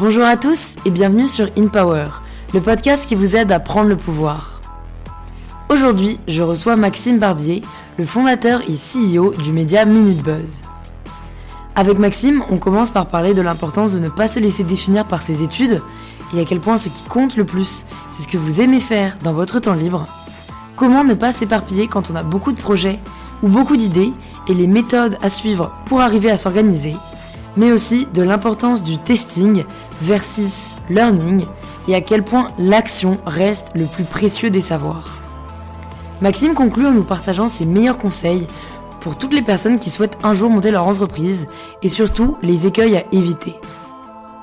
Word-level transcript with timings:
Bonjour 0.00 0.24
à 0.24 0.38
tous 0.38 0.76
et 0.86 0.90
bienvenue 0.90 1.28
sur 1.28 1.50
In 1.58 1.66
Power, 1.66 2.06
le 2.54 2.62
podcast 2.62 3.04
qui 3.04 3.14
vous 3.14 3.36
aide 3.36 3.52
à 3.52 3.60
prendre 3.60 3.90
le 3.90 3.98
pouvoir. 3.98 4.62
Aujourd'hui, 5.68 6.18
je 6.26 6.40
reçois 6.40 6.74
Maxime 6.74 7.18
Barbier, 7.18 7.60
le 7.98 8.06
fondateur 8.06 8.62
et 8.62 8.76
CEO 8.76 9.34
du 9.34 9.52
média 9.52 9.84
Minute 9.84 10.22
Buzz. 10.22 10.62
Avec 11.76 11.98
Maxime, 11.98 12.42
on 12.48 12.56
commence 12.56 12.90
par 12.90 13.08
parler 13.08 13.34
de 13.34 13.42
l'importance 13.42 13.92
de 13.92 13.98
ne 13.98 14.08
pas 14.08 14.26
se 14.26 14.38
laisser 14.38 14.64
définir 14.64 15.06
par 15.06 15.20
ses 15.20 15.42
études 15.42 15.82
et 16.34 16.40
à 16.40 16.46
quel 16.46 16.60
point 16.60 16.78
ce 16.78 16.88
qui 16.88 17.04
compte 17.04 17.36
le 17.36 17.44
plus, 17.44 17.84
c'est 18.10 18.22
ce 18.22 18.28
que 18.28 18.38
vous 18.38 18.62
aimez 18.62 18.80
faire 18.80 19.18
dans 19.22 19.34
votre 19.34 19.58
temps 19.58 19.74
libre. 19.74 20.06
Comment 20.76 21.04
ne 21.04 21.12
pas 21.12 21.32
s'éparpiller 21.32 21.88
quand 21.88 22.10
on 22.10 22.16
a 22.16 22.22
beaucoup 22.22 22.52
de 22.52 22.60
projets 22.60 23.00
ou 23.42 23.48
beaucoup 23.48 23.76
d'idées 23.76 24.14
et 24.48 24.54
les 24.54 24.66
méthodes 24.66 25.18
à 25.20 25.28
suivre 25.28 25.72
pour 25.84 26.00
arriver 26.00 26.30
à 26.30 26.38
s'organiser, 26.38 26.96
mais 27.60 27.72
aussi 27.72 28.08
de 28.14 28.22
l'importance 28.22 28.82
du 28.82 28.96
testing 28.96 29.64
versus 30.00 30.76
learning 30.88 31.44
et 31.88 31.94
à 31.94 32.00
quel 32.00 32.24
point 32.24 32.46
l'action 32.58 33.18
reste 33.26 33.68
le 33.74 33.84
plus 33.84 34.04
précieux 34.04 34.48
des 34.48 34.62
savoirs. 34.62 35.18
Maxime 36.22 36.54
conclut 36.54 36.86
en 36.86 36.92
nous 36.92 37.04
partageant 37.04 37.48
ses 37.48 37.66
meilleurs 37.66 37.98
conseils 37.98 38.46
pour 39.00 39.16
toutes 39.16 39.34
les 39.34 39.42
personnes 39.42 39.78
qui 39.78 39.90
souhaitent 39.90 40.16
un 40.22 40.32
jour 40.32 40.48
monter 40.48 40.70
leur 40.70 40.88
entreprise 40.88 41.48
et 41.82 41.90
surtout 41.90 42.38
les 42.42 42.66
écueils 42.66 42.96
à 42.96 43.04
éviter. 43.12 43.60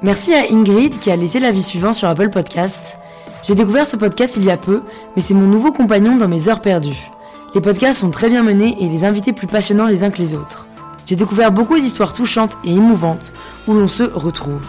Merci 0.03 0.35
à 0.35 0.51
Ingrid 0.51 0.99
qui 0.99 1.09
a 1.09 1.15
laissé 1.15 1.39
l'avis 1.39 1.63
suivant 1.63 1.93
sur 1.93 2.07
Apple 2.07 2.29
Podcast. 2.29 2.99
J'ai 3.41 3.55
découvert 3.55 3.87
ce 3.87 3.97
podcast 3.97 4.35
il 4.37 4.45
y 4.45 4.51
a 4.51 4.57
peu, 4.57 4.83
mais 5.15 5.23
c'est 5.23 5.33
mon 5.33 5.47
nouveau 5.47 5.71
compagnon 5.71 6.17
dans 6.17 6.27
mes 6.27 6.49
heures 6.49 6.61
perdues. 6.61 7.09
Les 7.55 7.61
podcasts 7.61 8.01
sont 8.01 8.11
très 8.11 8.29
bien 8.29 8.43
menés 8.43 8.75
et 8.79 8.87
les 8.87 9.05
invités 9.05 9.33
plus 9.33 9.47
passionnants 9.47 9.87
les 9.87 10.03
uns 10.03 10.11
que 10.11 10.19
les 10.19 10.35
autres. 10.35 10.67
J'ai 11.07 11.15
découvert 11.15 11.53
beaucoup 11.53 11.79
d'histoires 11.79 12.11
touchantes 12.11 12.57
et 12.65 12.71
émouvantes 12.71 13.31
où 13.65 13.73
l'on 13.73 13.87
se 13.87 14.03
retrouve. 14.03 14.61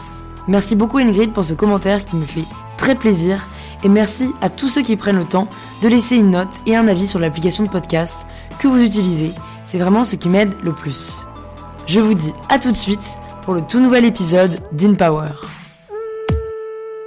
Merci 0.47 0.77
beaucoup 0.77 0.99
Ingrid 0.99 1.33
pour 1.33 1.45
ce 1.45 1.53
commentaire 1.53 2.05
qui 2.05 2.15
me 2.15 2.25
fait 2.25 2.45
très 2.77 2.95
plaisir 2.95 3.45
et 3.83 3.89
merci 3.89 4.31
à 4.41 4.49
tous 4.49 4.69
ceux 4.69 4.83
qui 4.83 4.97
prennent 4.97 5.19
le 5.19 5.25
temps 5.25 5.49
de 5.83 5.89
laisser 5.89 6.15
une 6.15 6.31
note 6.31 6.49
et 6.65 6.77
un 6.77 6.87
avis 6.87 7.09
sur 7.09 7.19
l'application 7.19 7.65
de 7.65 7.69
podcast 7.69 8.25
que 8.61 8.69
vous 8.69 8.81
utilisez. 8.81 9.33
C'est 9.65 9.79
vraiment 9.79 10.05
ce 10.05 10.15
qui 10.15 10.29
m'aide 10.29 10.53
le 10.63 10.73
plus. 10.73 11.27
Je 11.89 11.99
vous 11.99 12.15
dis 12.15 12.33
à 12.49 12.61
tout 12.61 12.71
de 12.71 12.77
suite 12.77 13.19
pour 13.43 13.55
le 13.55 13.63
tout 13.63 13.81
nouvel 13.81 14.05
épisode 14.05 14.61
d'InPower. 14.71 15.33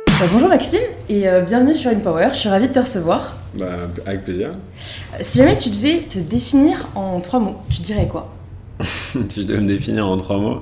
Bah, 0.08 0.26
bonjour 0.34 0.50
Maxime 0.50 0.82
et 1.08 1.30
euh, 1.30 1.42
bienvenue 1.42 1.74
sur 1.74 1.90
InPower, 1.90 2.32
je 2.34 2.40
suis 2.40 2.50
ravie 2.50 2.68
de 2.68 2.74
te 2.74 2.80
recevoir. 2.80 3.38
Bah, 3.54 3.76
avec 4.06 4.26
plaisir. 4.26 4.52
Si 5.22 5.38
jamais 5.38 5.58
tu 5.58 5.70
devais 5.70 6.00
te 6.00 6.20
définir 6.20 6.90
en 6.96 7.22
trois 7.22 7.40
mots, 7.40 7.56
tu 7.70 7.82
dirais 7.82 8.10
quoi? 8.12 8.30
Si 9.30 9.42
je 9.42 9.48
devais 9.48 9.62
me 9.62 9.68
définir 9.68 10.08
en 10.08 10.18
trois 10.18 10.38
mots, 10.40 10.62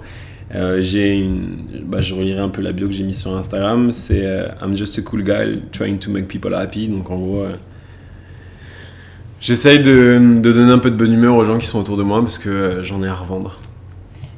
euh, 0.56 0.82
j'ai 0.82 1.16
une, 1.18 1.58
bah, 1.86 2.02
je 2.02 2.14
relirai 2.16 2.40
un 2.40 2.50
peu 2.50 2.62
la 2.62 2.72
bio 2.72 2.88
que 2.88 2.94
j'ai 2.94 3.04
mise 3.04 3.20
sur 3.20 3.36
Instagram. 3.36 3.94
C'est 3.94 4.26
euh, 4.26 4.48
I'm 4.62 4.76
just 4.76 4.98
a 4.98 5.02
cool 5.02 5.24
guy 5.24 5.62
trying 5.72 5.98
to 6.00 6.10
make 6.12 6.28
people 6.28 6.54
happy. 6.56 6.88
Donc 6.88 7.10
en 7.12 7.20
gros, 7.20 7.42
euh, 7.42 7.50
j'essaye 9.42 9.80
de, 9.80 10.20
de 10.40 10.52
donner 10.52 10.72
un 10.72 10.80
peu 10.80 10.92
de 10.92 10.96
bonne 10.96 11.14
humeur 11.14 11.36
aux 11.36 11.46
gens 11.46 11.58
qui 11.58 11.68
sont 11.68 11.80
autour 11.80 11.98
de 11.98 12.04
moi 12.04 12.22
parce 12.22 12.38
que 12.38 12.80
j'en 12.82 13.04
ai 13.04 13.08
à 13.08 13.16
revendre. 13.16 13.60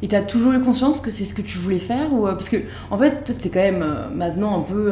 Et 0.03 0.07
t'as 0.07 0.21
toujours 0.21 0.53
eu 0.53 0.59
conscience 0.59 0.99
que 0.99 1.11
c'est 1.11 1.25
ce 1.25 1.33
que 1.35 1.43
tu 1.43 1.57
voulais 1.59 1.79
faire 1.79 2.11
ou 2.11 2.25
parce 2.25 2.49
que 2.49 2.57
en 2.89 2.97
fait 2.97 3.23
toi 3.23 3.35
t'es 3.39 3.49
quand 3.49 3.59
même 3.59 3.85
maintenant 4.15 4.59
un 4.59 4.63
peu 4.63 4.91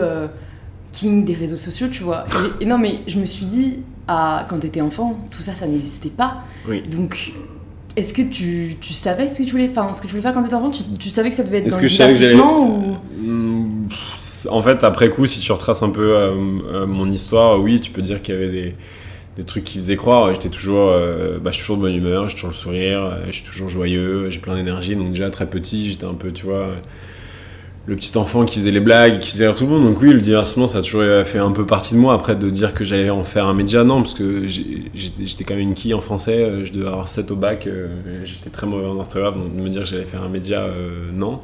king 0.91 1.25
des 1.25 1.33
réseaux 1.33 1.57
sociaux 1.57 1.87
tu 1.91 2.03
vois 2.03 2.25
et, 2.59 2.63
et 2.63 2.67
non 2.67 2.77
mais 2.77 2.99
je 3.07 3.17
me 3.19 3.25
suis 3.25 3.47
dit 3.47 3.79
à, 4.07 4.45
quand 4.47 4.59
t'étais 4.59 4.81
enfant 4.81 5.13
tout 5.31 5.41
ça 5.41 5.55
ça 5.55 5.65
n'existait 5.65 6.09
pas 6.09 6.43
Oui. 6.67 6.83
donc 6.91 7.33
est-ce 7.95 8.13
que 8.13 8.21
tu, 8.21 8.77
tu 8.79 8.93
savais 8.93 9.27
ce 9.29 9.39
que 9.39 9.43
tu 9.43 9.51
voulais 9.51 9.69
enfin 9.69 9.91
ce 9.93 10.01
que 10.01 10.05
tu 10.05 10.11
voulais 10.11 10.21
faire 10.21 10.33
quand 10.33 10.43
t'étais 10.43 10.55
enfant 10.55 10.69
tu, 10.69 10.83
tu 10.99 11.09
savais 11.09 11.29
que 11.29 11.35
ça 11.35 11.43
devait 11.43 11.57
être 11.57 11.69
dans 11.69 11.77
que 11.77 11.81
le 11.81 11.87
divertissement 11.87 12.67
ou 12.67 12.97
pff, 13.89 14.47
En 14.49 14.61
fait, 14.61 14.83
après 14.83 15.09
coup, 15.09 15.25
si 15.25 15.39
tu 15.39 15.51
retraces 15.51 15.83
un 15.83 15.89
peu 15.89 16.15
euh, 16.15 16.31
euh, 16.71 16.87
mon 16.87 17.09
histoire, 17.09 17.59
oui, 17.59 17.81
tu 17.81 17.91
peux 17.91 18.01
dire 18.01 18.21
qu'il 18.21 18.35
y 18.35 18.37
avait 18.37 18.49
des, 18.49 18.75
des 19.37 19.43
trucs 19.43 19.63
qui 19.63 19.79
faisaient 19.79 19.95
croire. 19.95 20.33
J'étais 20.33 20.49
toujours, 20.49 20.89
euh, 20.89 21.39
bah, 21.39 21.51
je 21.51 21.55
suis 21.55 21.63
toujours 21.63 21.77
de 21.77 21.81
bonne 21.81 21.95
humeur, 21.95 22.29
j'ai 22.29 22.35
toujours 22.35 22.51
le 22.51 22.55
sourire, 22.55 23.17
je 23.27 23.31
suis 23.31 23.43
toujours 23.43 23.69
joyeux, 23.69 24.29
j'ai 24.29 24.39
plein 24.39 24.55
d'énergie. 24.55 24.95
Donc 24.95 25.11
déjà 25.11 25.29
très 25.29 25.47
petit, 25.47 25.89
j'étais 25.89 26.05
un 26.05 26.13
peu, 26.13 26.31
tu 26.31 26.45
vois, 26.45 26.67
le 27.85 27.95
petit 27.95 28.15
enfant 28.17 28.45
qui 28.45 28.59
faisait 28.59 28.71
les 28.71 28.79
blagues, 28.79 29.19
qui 29.19 29.29
faisait 29.29 29.47
rire 29.47 29.55
tout 29.55 29.63
le 29.63 29.71
monde. 29.71 29.83
Donc 29.83 30.01
oui, 30.01 30.13
le 30.13 30.21
divertissement, 30.21 30.67
ça 30.67 30.79
a 30.79 30.81
toujours 30.81 31.03
fait 31.25 31.39
un 31.39 31.51
peu 31.51 31.65
partie 31.65 31.95
de 31.95 31.99
moi. 31.99 32.13
Après, 32.13 32.35
de 32.35 32.49
dire 32.49 32.73
que 32.73 32.83
j'allais 32.83 33.09
en 33.09 33.23
faire 33.23 33.45
un 33.47 33.53
média, 33.53 33.83
non, 33.83 34.03
parce 34.03 34.13
que 34.13 34.45
j'étais 34.45 35.43
quand 35.43 35.55
même 35.55 35.63
une 35.63 35.73
quille 35.73 35.93
en 35.93 36.01
français, 36.01 36.37
euh, 36.37 36.65
je 36.65 36.71
devais 36.71 36.87
avoir 36.87 37.07
7 37.07 37.31
au 37.31 37.35
bac, 37.35 37.65
euh, 37.65 37.87
j'étais 38.23 38.49
très 38.49 38.67
mauvais 38.67 38.85
en 38.85 38.97
orthographe, 38.97 39.35
donc 39.35 39.55
de 39.55 39.63
me 39.63 39.69
dire 39.69 39.83
que 39.83 39.87
j'allais 39.87 40.05
faire 40.05 40.21
un 40.21 40.29
média, 40.29 40.61
euh, 40.61 41.09
non. 41.13 41.39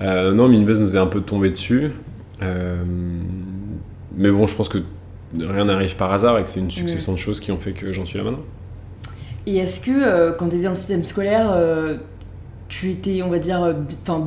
Euh, 0.00 0.32
non, 0.32 0.48
Minibuzz 0.48 0.80
nous 0.80 0.96
est 0.96 0.98
un 0.98 1.06
peu 1.06 1.20
tombé 1.20 1.50
dessus. 1.50 1.90
Euh, 2.42 2.76
mais 4.16 4.30
bon, 4.30 4.46
je 4.46 4.56
pense 4.56 4.68
que 4.68 4.78
rien 5.38 5.66
n'arrive 5.66 5.96
par 5.96 6.12
hasard 6.12 6.38
et 6.38 6.42
que 6.42 6.48
c'est 6.48 6.60
une 6.60 6.70
succession 6.70 7.12
de 7.12 7.18
choses 7.18 7.40
qui 7.40 7.52
ont 7.52 7.58
fait 7.58 7.72
que 7.72 7.92
j'en 7.92 8.06
suis 8.06 8.18
là 8.18 8.24
maintenant. 8.24 8.44
et 9.46 9.58
est-ce 9.58 9.80
que 9.84 10.32
quand 10.36 10.48
t'étais 10.48 10.64
dans 10.64 10.70
le 10.70 10.76
système 10.76 11.04
scolaire 11.04 11.50
tu 12.68 12.90
étais 12.90 13.22
on 13.22 13.30
va 13.30 13.38
dire 13.38 13.62
euh, 13.62 13.72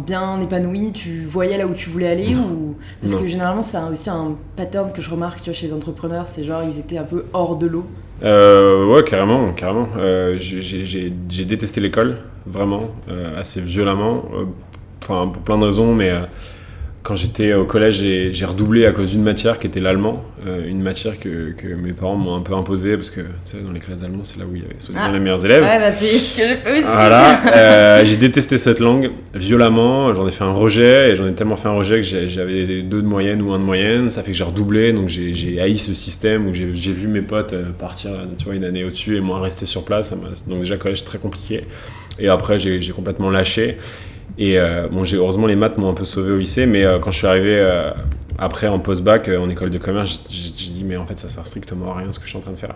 bien 0.08 0.42
épanoui 0.42 0.92
tu 0.94 1.24
voyais 1.26 1.58
là 1.58 1.68
où 1.68 1.74
tu 1.74 1.90
voulais 1.90 2.08
aller 2.08 2.36
ou? 2.36 2.76
Parce 3.00 3.14
Non. 3.14 3.20
que 3.22 3.28
généralement 3.28 3.62
c'est 3.62 3.78
aussi 3.92 4.10
un 4.10 4.36
pattern 4.56 4.92
que 4.92 5.02
je 5.02 5.10
remarque 5.10 5.40
tu 5.40 5.46
vois, 5.46 5.54
chez 5.54 5.68
les 5.68 5.74
entrepreneurs 5.74 6.28
c'est 6.28 6.44
genre 6.44 6.64
ils 6.64 6.80
étaient 6.80 6.98
un 6.98 7.04
peu 7.04 7.26
hors 7.34 7.56
de 7.58 7.68
l'eau 7.68 7.86
Euh, 8.24 8.86
ouais, 8.86 9.04
carrément, 9.04 9.52
carrément. 9.54 9.88
Euh, 9.98 10.38
j'ai- 10.38 11.46
détesté 11.46 11.82
l'école, 11.82 12.18
vraiment, 12.46 12.92
euh, 13.10 13.40
assez 13.40 13.60
violemment. 13.62 14.24
Enfin, 15.02 15.28
pour 15.34 15.42
plein 15.42 15.58
de 15.58 15.66
raisons, 15.66 15.96
mais 15.96 16.12
quand 17.04 17.16
j'étais 17.16 17.54
au 17.54 17.66
collège, 17.66 17.96
j'ai 18.32 18.46
redoublé 18.46 18.86
à 18.86 18.92
cause 18.92 19.12
d'une 19.12 19.24
matière 19.24 19.58
qui 19.58 19.66
était 19.66 19.80
l'allemand. 19.80 20.24
Euh, 20.46 20.68
une 20.68 20.82
matière 20.82 21.20
que, 21.20 21.52
que 21.52 21.68
mes 21.68 21.94
parents 21.94 22.16
m'ont 22.16 22.36
un 22.36 22.42
peu 22.42 22.54
imposée, 22.54 22.96
parce 22.96 23.10
que, 23.10 23.22
tu 23.22 23.28
sais, 23.44 23.58
dans 23.58 23.72
les 23.72 23.80
classes 23.80 24.02
d'allemand, 24.02 24.22
c'est 24.24 24.38
là 24.38 24.46
où 24.46 24.56
il 24.56 24.62
y 24.62 24.66
avait 24.66 24.76
soi-disant 24.78 25.08
Ah. 25.10 25.12
les 25.12 25.20
meilleurs 25.20 25.44
élèves. 25.44 25.64
Ouais, 25.64 25.80
bah 25.80 25.92
c'est 25.92 26.06
ce 26.18 26.38
que 26.38 26.48
j'ai 26.48 26.58
fait 26.58 26.74
aussi. 26.80 26.84
Voilà, 26.84 27.40
euh, 27.56 28.06
j'ai 28.06 28.18
détesté 28.18 28.58
cette 28.60 28.80
langue 28.80 29.12
violemment. 29.34 30.14
J'en 30.14 30.28
ai 30.28 30.32
fait 30.32 30.44
un 30.44 30.52
rejet 30.52 31.12
et 31.12 31.16
j'en 31.16 31.28
ai 31.28 31.34
tellement 31.34 31.56
fait 31.56 31.70
un 31.70 31.74
rejet 31.74 32.02
que 32.02 32.28
j'avais 32.28 32.82
deux 32.84 33.02
de 33.02 33.08
moyenne 33.08 33.42
ou 33.42 33.52
un 33.52 33.60
de 33.60 33.64
moyenne. 33.64 34.12
Ça 34.12 34.22
fait 34.22 34.32
que 34.32 34.38
j'ai 34.38 34.44
redoublé, 34.44 34.94
donc 34.94 35.08
j'ai 35.08 35.60
haï 35.60 35.78
ce 35.80 35.94
système 35.96 36.48
où 36.48 36.54
j'ai 36.54 36.66
vu 36.66 37.08
mes 37.08 37.22
potes 37.22 37.54
euh, 37.54 37.66
partir, 37.78 38.12
tu 38.38 38.46
vois, 38.46 38.56
une 38.56 38.64
année 38.64 38.84
au-dessus 38.84 39.18
et 39.18 39.22
moi 39.22 39.42
rester 39.42 39.66
sur 39.66 39.86
place. 39.86 40.14
Donc 40.48 40.60
déjà 40.60 40.78
collège 40.78 41.04
très 41.04 41.18
compliqué. 41.18 41.62
Et 42.20 42.28
après 42.30 42.60
j'ai 42.60 42.80
complètement 42.92 43.32
lâché. 43.32 43.78
Et 44.38 44.58
euh, 44.60 44.88
bon, 44.90 45.04
j'ai 45.04 45.18
heureusement 45.18 45.48
les 45.48 45.56
maths 45.56 45.78
m'ont 45.78 45.90
un 45.90 45.94
peu 45.94 46.06
sauvé 46.06 46.32
au 46.32 46.38
lycée, 46.38 46.66
mais 46.66 46.84
euh, 46.84 47.00
quand 47.00 47.12
je 47.12 47.18
suis 47.18 47.28
arrivé 47.28 47.56
euh, 47.60 47.92
après 48.38 48.68
en 48.68 48.80
post-bac 48.80 49.30
en 49.30 49.50
école 49.50 49.70
de 49.70 49.78
commerce, 49.78 50.24
j'ai 50.30 50.72
dit 50.72 50.84
mais 50.86 50.98
en 50.98 51.06
fait 51.06 51.20
ça 51.20 51.30
sert 51.30 51.46
strictement 51.46 51.92
à 51.94 51.98
rien 52.00 52.12
ce 52.12 52.18
que 52.20 52.26
je 52.26 52.30
suis 52.30 52.38
en 52.38 52.42
train 52.42 52.52
de 52.54 52.58
faire. 52.60 52.74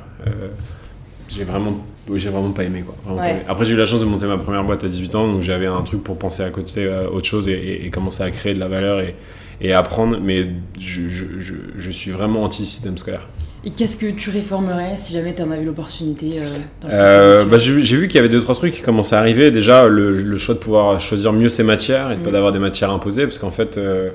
J'ai 1.30 1.44
vraiment 1.44 1.80
j'ai 2.14 2.30
vraiment 2.30 2.52
pas 2.52 2.64
aimé 2.64 2.84
quoi 2.86 2.96
vraiment 3.04 3.18
pas 3.18 3.24
Ouais. 3.26 3.32
aimé. 3.32 3.42
après 3.48 3.66
j'ai 3.66 3.74
eu 3.74 3.78
la 3.78 3.88
chance 3.88 4.00
de 4.00 4.06
monter 4.06 4.28
ma 4.28 4.38
première 4.38 4.64
boîte 4.64 4.84
à 4.84 4.88
18 4.88 5.16
ans 5.16 5.28
donc 5.28 5.42
j'avais 5.42 5.66
un 5.66 5.82
truc 5.82 6.04
pour 6.04 6.20
penser 6.20 6.44
à 6.44 6.50
côté 6.52 6.88
autre 7.12 7.26
chose 7.26 7.50
et, 7.50 7.54
et- 7.54 7.86
et 7.86 7.90
commencer 7.90 8.22
à 8.22 8.30
créer 8.30 8.54
de 8.54 8.60
la 8.60 8.68
valeur 8.68 9.00
et, 9.00 9.16
et 9.60 9.74
apprendre 9.74 10.20
mais 10.22 10.46
je, 10.80 11.10
je, 11.10 11.40
je, 11.40 11.54
je 11.76 11.92
suis 11.92 12.12
vraiment 12.12 12.44
anti 12.44 12.64
système 12.64 12.98
scolaire 13.00 13.26
Et 13.68 13.72
qu'est-ce 13.72 13.98
que 13.98 14.12
tu 14.12 14.30
réformerais 14.30 14.96
si 14.96 15.14
jamais 15.14 15.34
tu 15.34 15.42
en 15.42 15.50
avais 15.50 15.64
l'opportunité 15.64 16.36
euh, 16.38 16.46
dans 16.82 16.88
le 16.88 16.94
Euh, 16.94 17.46
bah, 17.46 17.58
j'ai 17.58 17.74
vu- 17.74 18.08
qu'il 18.08 18.16
y 18.18 18.20
avait 18.20 18.30
deux 18.30 18.42
trois 18.42 18.54
trucs 18.54 18.74
qui 18.76 18.82
commençaient 18.82 19.16
à 19.16 19.20
arriver. 19.20 19.50
Déjà 19.50 19.88
le, 19.88 20.18
le 20.22 20.38
choix 20.38 20.54
de 20.54 20.60
pouvoir 20.60 21.00
choisir 21.00 21.34
mieux 21.34 21.50
ses 21.50 21.64
matières 21.64 22.12
et 22.12 22.16
de 22.16 22.20
pas 22.20 22.28
Mhm. 22.28 22.34
d'avoir 22.34 22.52
des 22.52 22.60
matières 22.60 22.92
imposées 22.92 23.24
parce 23.24 23.40
qu'en 23.40 23.50
fait 23.50 23.78
euh, 23.78 24.10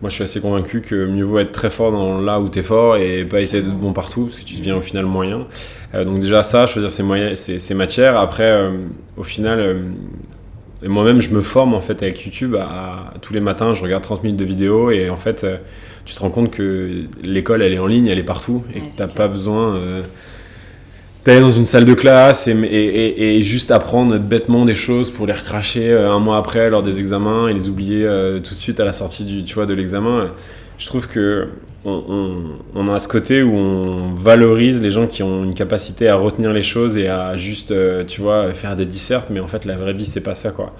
moi 0.00 0.08
je 0.08 0.14
suis 0.14 0.24
assez 0.24 0.40
convaincu 0.40 0.80
que 0.80 1.06
mieux 1.06 1.24
vaut 1.24 1.38
être 1.40 1.52
très 1.52 1.68
fort 1.68 1.92
dans 1.92 2.20
là 2.22 2.40
où 2.40 2.48
tu 2.48 2.58
es 2.60 2.62
fort 2.62 2.96
et 2.96 3.24
pas 3.26 3.40
essayer 3.42 3.62
d'être 3.62 3.76
bon 3.76 3.92
partout 3.92 4.24
parce 4.26 4.38
que 4.40 4.44
tu 4.44 4.56
deviens 4.56 4.76
au 4.76 4.80
final 4.80 5.04
moyen. 5.04 5.46
Euh, 5.94 6.04
donc 6.06 6.20
déjà 6.20 6.42
ça 6.42 6.66
choisir 6.66 6.90
ses, 6.90 7.02
moyens, 7.02 7.38
ses, 7.38 7.58
ses 7.58 7.74
matières. 7.74 8.18
Après 8.18 8.70
au 9.18 9.22
final 9.22 9.76
et 10.86 10.88
moi-même 10.88 11.20
je 11.20 11.30
me 11.34 11.42
forme 11.42 11.74
en 11.74 11.82
fait 11.82 12.02
avec 12.02 12.24
YouTube 12.24 12.54
à, 12.54 12.62
à- 12.62 13.14
tous 13.20 13.34
les 13.34 13.40
matins 13.40 13.74
je 13.74 13.82
regarde 13.82 14.02
30 14.04 14.22
minutes 14.22 14.38
de 14.38 14.44
vidéos 14.46 14.90
et 14.90 15.10
en 15.10 15.16
fait 15.18 15.44
euh, 15.44 15.58
tu 16.06 16.14
te 16.14 16.20
rends 16.20 16.30
compte 16.30 16.50
que 16.52 17.04
l'école 17.22 17.62
elle 17.62 17.74
est 17.74 17.78
en 17.80 17.88
ligne 17.88 18.06
elle 18.06 18.18
est 18.18 18.22
partout 18.22 18.64
et 18.74 18.80
Ouais, 18.80 18.88
que 18.88 18.96
t'as 18.96 19.08
pas 19.08 19.28
besoin 19.28 19.74
euh, 19.74 20.02
d'aller 21.24 21.40
dans 21.40 21.50
une 21.50 21.66
salle 21.66 21.84
de 21.84 21.94
classe 21.94 22.46
et, 22.46 22.52
et- 22.52 22.86
et- 23.22 23.38
et 23.38 23.42
juste 23.42 23.70
apprendre 23.72 24.16
bêtement 24.18 24.64
des 24.64 24.76
choses 24.76 25.10
pour 25.10 25.26
les 25.26 25.32
recracher 25.32 25.90
euh, 25.90 26.10
un 26.12 26.20
mois 26.20 26.36
après 26.38 26.70
lors 26.70 26.82
des 26.82 27.00
examens 27.00 27.48
et 27.48 27.54
les 27.54 27.68
oublier 27.68 28.04
euh, 28.04 28.38
tout 28.38 28.54
de 28.54 28.58
suite 28.58 28.78
à 28.78 28.84
la 28.84 28.92
sortie 28.92 29.24
du, 29.24 29.42
tu 29.42 29.54
vois, 29.54 29.66
de 29.66 29.74
l'examen. 29.74 30.30
Je 30.78 30.86
trouve 30.86 31.08
que 31.08 31.48
on, 31.86 32.88
a 32.88 32.98
ce 32.98 33.06
côté 33.06 33.42
où 33.42 33.54
on 33.54 34.14
valorise 34.14 34.82
les 34.82 34.90
gens 34.90 35.06
qui 35.06 35.22
ont 35.22 35.44
une 35.44 35.54
capacité 35.54 36.08
à 36.08 36.16
retenir 36.16 36.52
les 36.52 36.62
choses 36.62 36.96
et 36.96 37.08
à 37.08 37.36
juste, 37.36 37.70
euh, 37.70 38.04
tu 38.04 38.20
vois, 38.20 38.52
faire 38.52 38.74
des 38.74 38.86
dissertes, 38.86 39.30
mais 39.30 39.40
en 39.40 39.46
fait, 39.46 39.64
la 39.64 39.76
vraie 39.76 39.92
vie, 39.92 40.06
c'est 40.06 40.20
pas 40.20 40.34
ça, 40.34 40.50
quoi. 40.50 40.70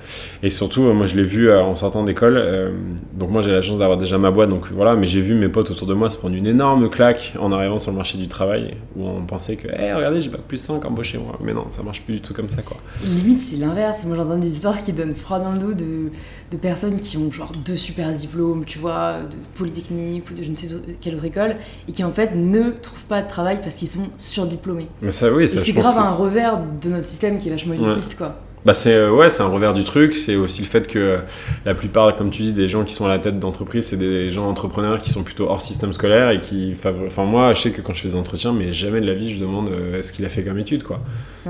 Et 0.42 0.50
surtout, 0.50 0.84
euh, 0.84 0.92
moi, 0.92 1.06
je 1.06 1.16
l'ai 1.16 1.24
vu 1.24 1.48
euh, 1.48 1.62
en 1.62 1.76
sortant 1.76 2.02
d'école. 2.02 2.72
donc, 3.14 3.30
moi, 3.30 3.40
j'ai 3.40 3.52
la 3.52 3.62
chance 3.62 3.78
d'avoir 3.78 3.98
déjà 3.98 4.18
ma 4.18 4.30
boîte, 4.30 4.50
donc 4.50 4.72
voilà, 4.72 4.96
mais 4.96 5.06
j'ai 5.06 5.20
vu 5.20 5.34
mes 5.34 5.48
potes 5.48 5.70
autour 5.70 5.86
de 5.86 5.94
moi 5.94 6.10
se 6.10 6.18
prendre 6.18 6.34
une 6.34 6.46
énorme 6.46 6.90
claque 6.90 7.34
en 7.38 7.52
arrivant 7.52 7.78
sur 7.78 7.92
le 7.92 7.96
marché 7.96 8.18
du 8.18 8.26
travail, 8.28 8.74
où 8.96 9.06
on 9.06 9.24
pensait 9.26 9.56
que, 9.56 9.68
hé, 9.68 9.92
regardez, 9.94 10.20
j'ai 10.20 10.30
pas 10.30 10.38
plus 10.38 10.58
5 10.58 10.84
embauché 10.84 11.18
moi. 11.18 11.38
Mais 11.40 11.54
non, 11.54 11.66
ça 11.68 11.82
marche 11.82 12.02
plus 12.02 12.14
du 12.14 12.20
tout 12.20 12.34
comme 12.34 12.50
ça, 12.50 12.62
quoi. 12.62 12.78
Limite, 13.04 13.40
c'est 13.40 13.56
l'inverse. 13.56 14.04
Moi, 14.06 14.16
j'entends 14.16 14.38
des 14.38 14.52
histoires 14.52 14.82
qui 14.82 14.92
donnent 14.92 15.14
froid 15.14 15.38
dans 15.38 15.52
le 15.52 15.58
dos 15.58 15.72
de, 15.72 16.10
de 16.50 16.56
personnes 16.56 16.98
qui 16.98 17.16
ont 17.16 17.30
genre 17.30 17.52
deux 17.64 17.76
super 17.76 18.12
diplômes, 18.12 18.64
tu 18.64 18.78
vois, 18.78 19.20
de 19.20 19.36
Polytechnique 19.54 20.28
ou 20.30 20.34
de 20.34 20.42
je 20.42 20.50
ne 20.50 20.54
sais 20.54 20.66
quelle 21.00 21.14
autre 21.14 21.24
école 21.24 21.56
et 21.88 21.92
qui 21.92 22.04
en 22.04 22.12
fait 22.12 22.34
ne 22.34 22.70
trouvent 22.70 23.04
pas 23.08 23.22
de 23.22 23.28
travail 23.28 23.60
parce 23.62 23.76
qu'ils 23.76 23.88
sont 23.88 24.08
surdiplômés. 24.18 24.88
Mais 25.02 25.10
ça, 25.10 25.30
oui, 25.32 25.48
c'est 25.48 25.72
grave 25.72 25.98
un 25.98 26.10
revers 26.10 26.58
de 26.82 26.90
notre 26.90 27.04
système 27.04 27.38
qui 27.38 27.48
est 27.48 27.52
vachement 27.52 27.74
élitiste, 27.74 28.16
quoi. 28.16 28.36
Bah 28.66 28.74
c'est 28.74 28.94
euh, 28.94 29.12
ouais, 29.12 29.30
c'est 29.30 29.44
un 29.44 29.48
revers 29.48 29.74
du 29.74 29.84
truc. 29.84 30.16
C'est 30.16 30.34
aussi 30.34 30.60
le 30.60 30.66
fait 30.66 30.88
que 30.88 31.20
la 31.64 31.74
plupart, 31.76 32.16
comme 32.16 32.30
tu 32.30 32.42
dis, 32.42 32.52
des 32.52 32.66
gens 32.66 32.82
qui 32.82 32.94
sont 32.94 33.06
à 33.06 33.08
la 33.08 33.20
tête 33.20 33.38
d'entreprise, 33.38 33.86
c'est 33.86 33.96
des 33.96 34.28
gens 34.32 34.48
entrepreneurs 34.48 35.00
qui 35.00 35.10
sont 35.10 35.22
plutôt 35.22 35.48
hors 35.48 35.60
système 35.60 35.92
scolaire 35.92 36.30
et 36.30 36.40
qui, 36.40 36.74
enfin 36.74 37.24
moi, 37.24 37.54
je 37.54 37.62
sais 37.62 37.70
que 37.70 37.80
quand 37.80 37.94
je 37.94 38.00
fais 38.00 38.08
des 38.08 38.16
entretiens, 38.16 38.52
mais 38.52 38.72
jamais 38.72 39.00
de 39.00 39.06
la 39.06 39.14
vie, 39.14 39.30
je 39.30 39.40
demande 39.40 39.68
euh, 39.68 40.02
ce 40.02 40.10
qu'il 40.10 40.24
a 40.24 40.28
fait 40.28 40.42
comme 40.42 40.58
étude, 40.58 40.82
quoi. 40.82 40.98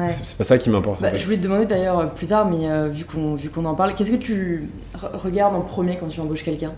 C'est 0.09 0.37
pas 0.37 0.45
ça 0.45 0.59
qui 0.59 0.69
m'importe. 0.69 1.01
Bah, 1.01 1.17
je 1.17 1.25
voulais 1.25 1.39
te 1.39 1.43
demander 1.43 1.65
d'ailleurs 1.65 2.01
euh, 2.01 2.05
plus 2.05 2.27
tard, 2.27 2.51
mais 2.51 2.91
vu 2.91 3.07
qu'on 3.07 3.35
vu 3.35 3.49
qu'on 3.49 3.65
en 3.65 3.75
parle, 3.75 3.95
qu'est-ce 3.95 4.13
que 4.13 4.17
tu 4.17 4.65
regardes 5.15 5.57
en 5.57 5.63
premier 5.63 5.97
quand 5.97 6.09
tu 6.09 6.21
embauches 6.21 6.45
quelqu'un? 6.45 6.73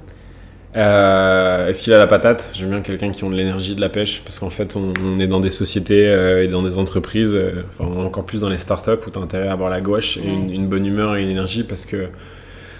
Euh, 0.76 1.68
est-ce 1.68 1.82
qu'il 1.82 1.92
a 1.92 1.98
la 1.98 2.06
patate? 2.06 2.50
J'aime 2.54 2.70
bien 2.70 2.80
quelqu'un 2.80 3.10
qui 3.10 3.24
a 3.24 3.28
de 3.28 3.34
l'énergie, 3.34 3.74
de 3.74 3.80
la 3.80 3.88
pêche, 3.88 4.20
parce 4.24 4.38
qu'en 4.38 4.50
fait, 4.50 4.76
on, 4.76 5.18
est 5.18 5.26
dans 5.26 5.40
des 5.40 5.50
sociétés 5.50 6.06
euh, 6.06 6.44
et 6.44 6.48
dans 6.48 6.62
des 6.62 6.78
entreprises, 6.78 7.34
euh, 7.34 7.62
enfin 7.68 7.84
encore 7.84 8.24
plus 8.24 8.40
dans 8.40 8.48
les 8.48 8.58
startups 8.58 8.90
où 9.06 9.10
tu 9.10 9.18
as 9.18 9.22
intérêt 9.22 9.48
à 9.48 9.52
avoir 9.52 9.70
la 9.70 9.80
gouache 9.80 10.18
et 10.18 10.28
une, 10.28 10.68
bonne 10.68 10.84
humeur 10.84 11.16
et 11.16 11.22
une 11.22 11.30
énergie, 11.30 11.62
parce 11.62 11.86
que 11.86 12.08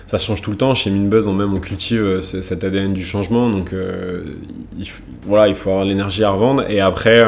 ça 0.07 0.19
change 0.19 0.43
tout 0.43 0.51
le 0.51 0.57
temps. 0.57 0.75
Chez 0.75 0.91
Minbuzz, 0.91 1.27
on 1.27 1.33
même 1.33 1.55
on 1.55 1.61
cultive 1.61 2.21
cet 2.21 2.63
ADN 2.63 2.93
du 2.93 3.05
changement, 3.05 3.49
donc 3.49 3.75
il, 4.79 4.87
voilà, 5.23 5.49
il 5.49 5.55
faut 5.55 5.71
avoir 5.71 5.85
l'énergie 5.85 6.25
à 6.25 6.31
revendre. 6.31 6.65
Et 6.69 6.81
après, 6.81 7.25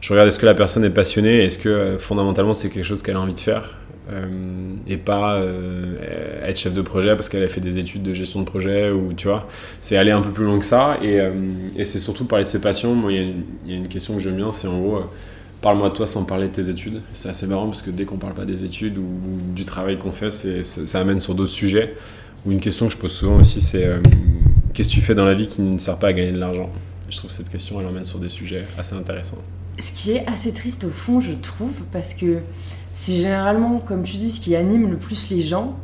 je 0.00 0.12
regarde 0.12 0.28
est-ce 0.28 0.38
que 0.38 0.46
la 0.46 0.54
personne 0.54 0.84
est 0.84 0.90
passionnée, 0.90 1.44
est-ce 1.44 1.58
que 1.58 1.96
fondamentalement 1.98 2.54
c'est 2.54 2.68
quelque 2.68 2.84
chose 2.84 3.02
qu'elle 3.02 3.16
a 3.16 3.20
envie 3.20 3.34
de 3.34 3.40
faire? 3.40 3.74
Euh, 4.10 4.26
et 4.86 4.96
pas 4.96 5.34
euh, 5.34 6.42
être 6.42 6.58
chef 6.58 6.72
de 6.72 6.80
projet 6.80 7.14
parce 7.14 7.28
qu'elle 7.28 7.42
a 7.42 7.48
fait 7.48 7.60
des 7.60 7.76
études 7.76 8.02
de 8.02 8.14
gestion 8.14 8.40
de 8.40 8.46
projet 8.46 8.90
ou 8.90 9.12
tu 9.12 9.28
vois. 9.28 9.46
C'est 9.82 9.98
aller 9.98 10.12
un 10.12 10.22
peu 10.22 10.30
plus 10.30 10.46
loin 10.46 10.58
que 10.58 10.64
ça 10.64 10.98
et, 11.02 11.20
euh, 11.20 11.30
c'est 11.76 11.98
surtout 11.98 12.24
parler 12.24 12.44
de 12.44 12.48
ses 12.48 12.60
passions. 12.60 12.94
Moi 12.94 13.12
il 13.12 13.34
y, 13.66 13.72
a 13.72 13.76
une 13.76 13.88
question 13.88 14.14
que 14.14 14.20
j'aime 14.20 14.36
bien 14.36 14.50
c'est 14.50 14.66
en 14.66 14.80
gros 14.80 15.00
parle-moi 15.60 15.90
de 15.90 15.94
toi 15.94 16.06
sans 16.06 16.24
parler 16.24 16.46
de 16.46 16.52
tes 16.52 16.70
études. 16.70 17.02
C'est 17.12 17.28
assez 17.28 17.46
marrant 17.46 17.66
parce 17.66 17.82
que 17.82 17.90
dès 17.90 18.06
qu'on 18.06 18.16
parle 18.16 18.32
pas 18.32 18.46
des 18.46 18.64
études 18.64 18.96
ou, 18.96 19.04
du 19.54 19.66
travail 19.66 19.98
qu'on 19.98 20.12
fait 20.12 20.30
ça 20.30 21.00
amène 21.00 21.20
sur 21.20 21.34
d'autres 21.34 21.50
sujets. 21.50 21.94
Ou 22.46 22.52
une 22.52 22.60
question 22.60 22.86
que 22.86 22.94
je 22.94 22.98
pose 22.98 23.12
souvent 23.12 23.36
aussi 23.40 23.60
c'est 23.60 23.86
qu'est-ce 24.72 24.88
que 24.88 24.94
tu 24.94 25.00
fais 25.02 25.14
dans 25.14 25.26
la 25.26 25.34
vie 25.34 25.48
qui 25.48 25.60
ne 25.60 25.78
sert 25.78 25.98
pas 25.98 26.08
à 26.08 26.12
gagner 26.14 26.32
de 26.32 26.38
l'argent? 26.38 26.70
Je 27.10 27.16
trouve 27.18 27.30
cette 27.30 27.50
question 27.50 27.78
elle 27.78 27.86
emmène 27.86 28.06
sur 28.06 28.20
des 28.20 28.30
sujets 28.30 28.64
assez 28.78 28.94
intéressants. 28.94 29.42
Ce 29.78 29.92
qui 29.92 30.12
est 30.12 30.26
assez 30.26 30.52
triste 30.52 30.84
au 30.84 30.90
fond 30.90 31.20
je 31.20 31.32
trouve 31.32 31.74
parce 31.92 32.14
que 32.14 32.38
c'est 32.92 33.16
généralement, 33.16 33.78
comme 33.78 34.02
tu 34.02 34.16
dis, 34.16 34.30
ce 34.30 34.40
qui 34.40 34.56
anime 34.56 34.90
le 34.90 34.96
plus 34.96 35.30
les 35.30 35.42
gens. 35.42 35.76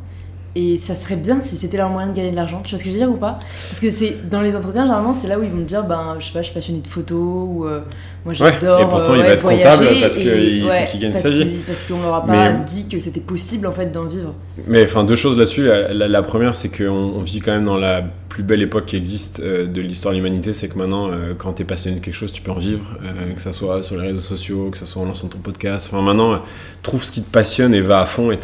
Et 0.57 0.77
ça 0.77 0.95
serait 0.95 1.17
bien 1.17 1.41
si 1.41 1.57
c'était 1.57 1.75
leur 1.75 1.89
moyen 1.89 2.07
de 2.07 2.13
gagner 2.13 2.31
de 2.31 2.35
l'argent. 2.37 2.61
Tu 2.63 2.69
vois 2.69 2.79
ce 2.79 2.85
que 2.85 2.89
je 2.89 2.95
veux 2.95 3.01
dire 3.01 3.11
ou 3.11 3.17
pas? 3.17 3.35
Parce 3.67 3.81
que 3.81 3.89
c'est 3.89 4.29
dans 4.29 4.39
les 4.39 4.55
entretiens, 4.55 4.83
généralement, 4.83 5.11
c'est 5.11 5.27
là 5.27 5.37
où 5.37 5.43
ils 5.43 5.49
vont 5.49 5.57
me 5.57 5.65
dire, 5.65 5.83
ben, 5.83 6.15
je 6.19 6.27
sais 6.27 6.31
pas, 6.31 6.39
je 6.39 6.45
suis 6.45 6.53
passionné 6.53 6.79
de 6.79 6.87
photos 6.87 7.17
ou 7.19 7.65
euh, 7.65 7.81
moi 8.23 8.33
j'adore. 8.33 8.79
et 8.79 8.87
pourtant, 8.87 9.15
il 9.15 9.21
va 9.21 9.31
être 9.31 9.43
comptable 9.43 9.87
parce 9.99 10.17
qu'il 10.17 10.61
faut 10.61 10.91
qu'il 10.91 10.99
gagne 11.01 11.13
sa 11.13 11.29
vie. 11.29 11.59
parce 11.67 11.83
qu'on 11.83 12.01
leur 12.01 12.13
a 12.15 12.25
pas 12.25 12.53
dit 12.53 12.87
que 12.87 12.99
c'était 12.99 13.19
possible 13.19 13.67
en 13.67 13.73
fait 13.73 13.91
d'en 13.91 14.05
vivre. 14.05 14.33
Mais 14.65 14.85
enfin, 14.85 15.03
deux 15.03 15.17
choses 15.17 15.37
là-dessus. 15.37 15.67
La, 15.91 16.23
première, 16.23 16.55
c'est 16.55 16.69
qu'on 16.69 16.85
on 16.89 17.19
vit 17.19 17.41
quand 17.41 17.51
même 17.51 17.65
dans 17.65 17.77
la 17.77 18.05
plus 18.35 18.43
belle 18.43 18.61
époque 18.61 18.87
qui 18.87 18.97
existe 18.97 19.39
euh, 19.39 19.65
de 19.65 19.79
l'histoire 19.79 20.13
de 20.13 20.17
l'humanité, 20.17 20.51
c'est 20.51 20.67
que 20.67 20.77
maintenant, 20.77 21.09
euh, 21.09 21.33
quand 21.37 21.53
tu 21.53 21.61
es 21.61 21.65
passionné 21.65 21.99
de 21.99 22.03
quelque 22.03 22.15
chose, 22.15 22.33
tu 22.33 22.41
peux 22.41 22.51
en 22.51 22.59
vivre, 22.59 22.83
euh, 23.01 23.31
que 23.33 23.41
ça 23.41 23.53
soit 23.53 23.81
sur 23.81 23.95
les 23.95 24.09
réseaux 24.09 24.19
sociaux, 24.19 24.71
que 24.71 24.77
ça 24.77 24.85
soit 24.85 25.01
en 25.01 25.05
lançant 25.05 25.29
ton 25.29 25.37
podcast. 25.37 25.87
Enfin, 25.89 26.01
maintenant, 26.01 26.41
trouve 26.83 27.01
ce 27.01 27.13
qui 27.13 27.21
te 27.21 27.31
passionne 27.31 27.73
et 27.73 27.79
va 27.79 28.01
à 28.01 28.05
fond. 28.05 28.33
Et 28.33 28.39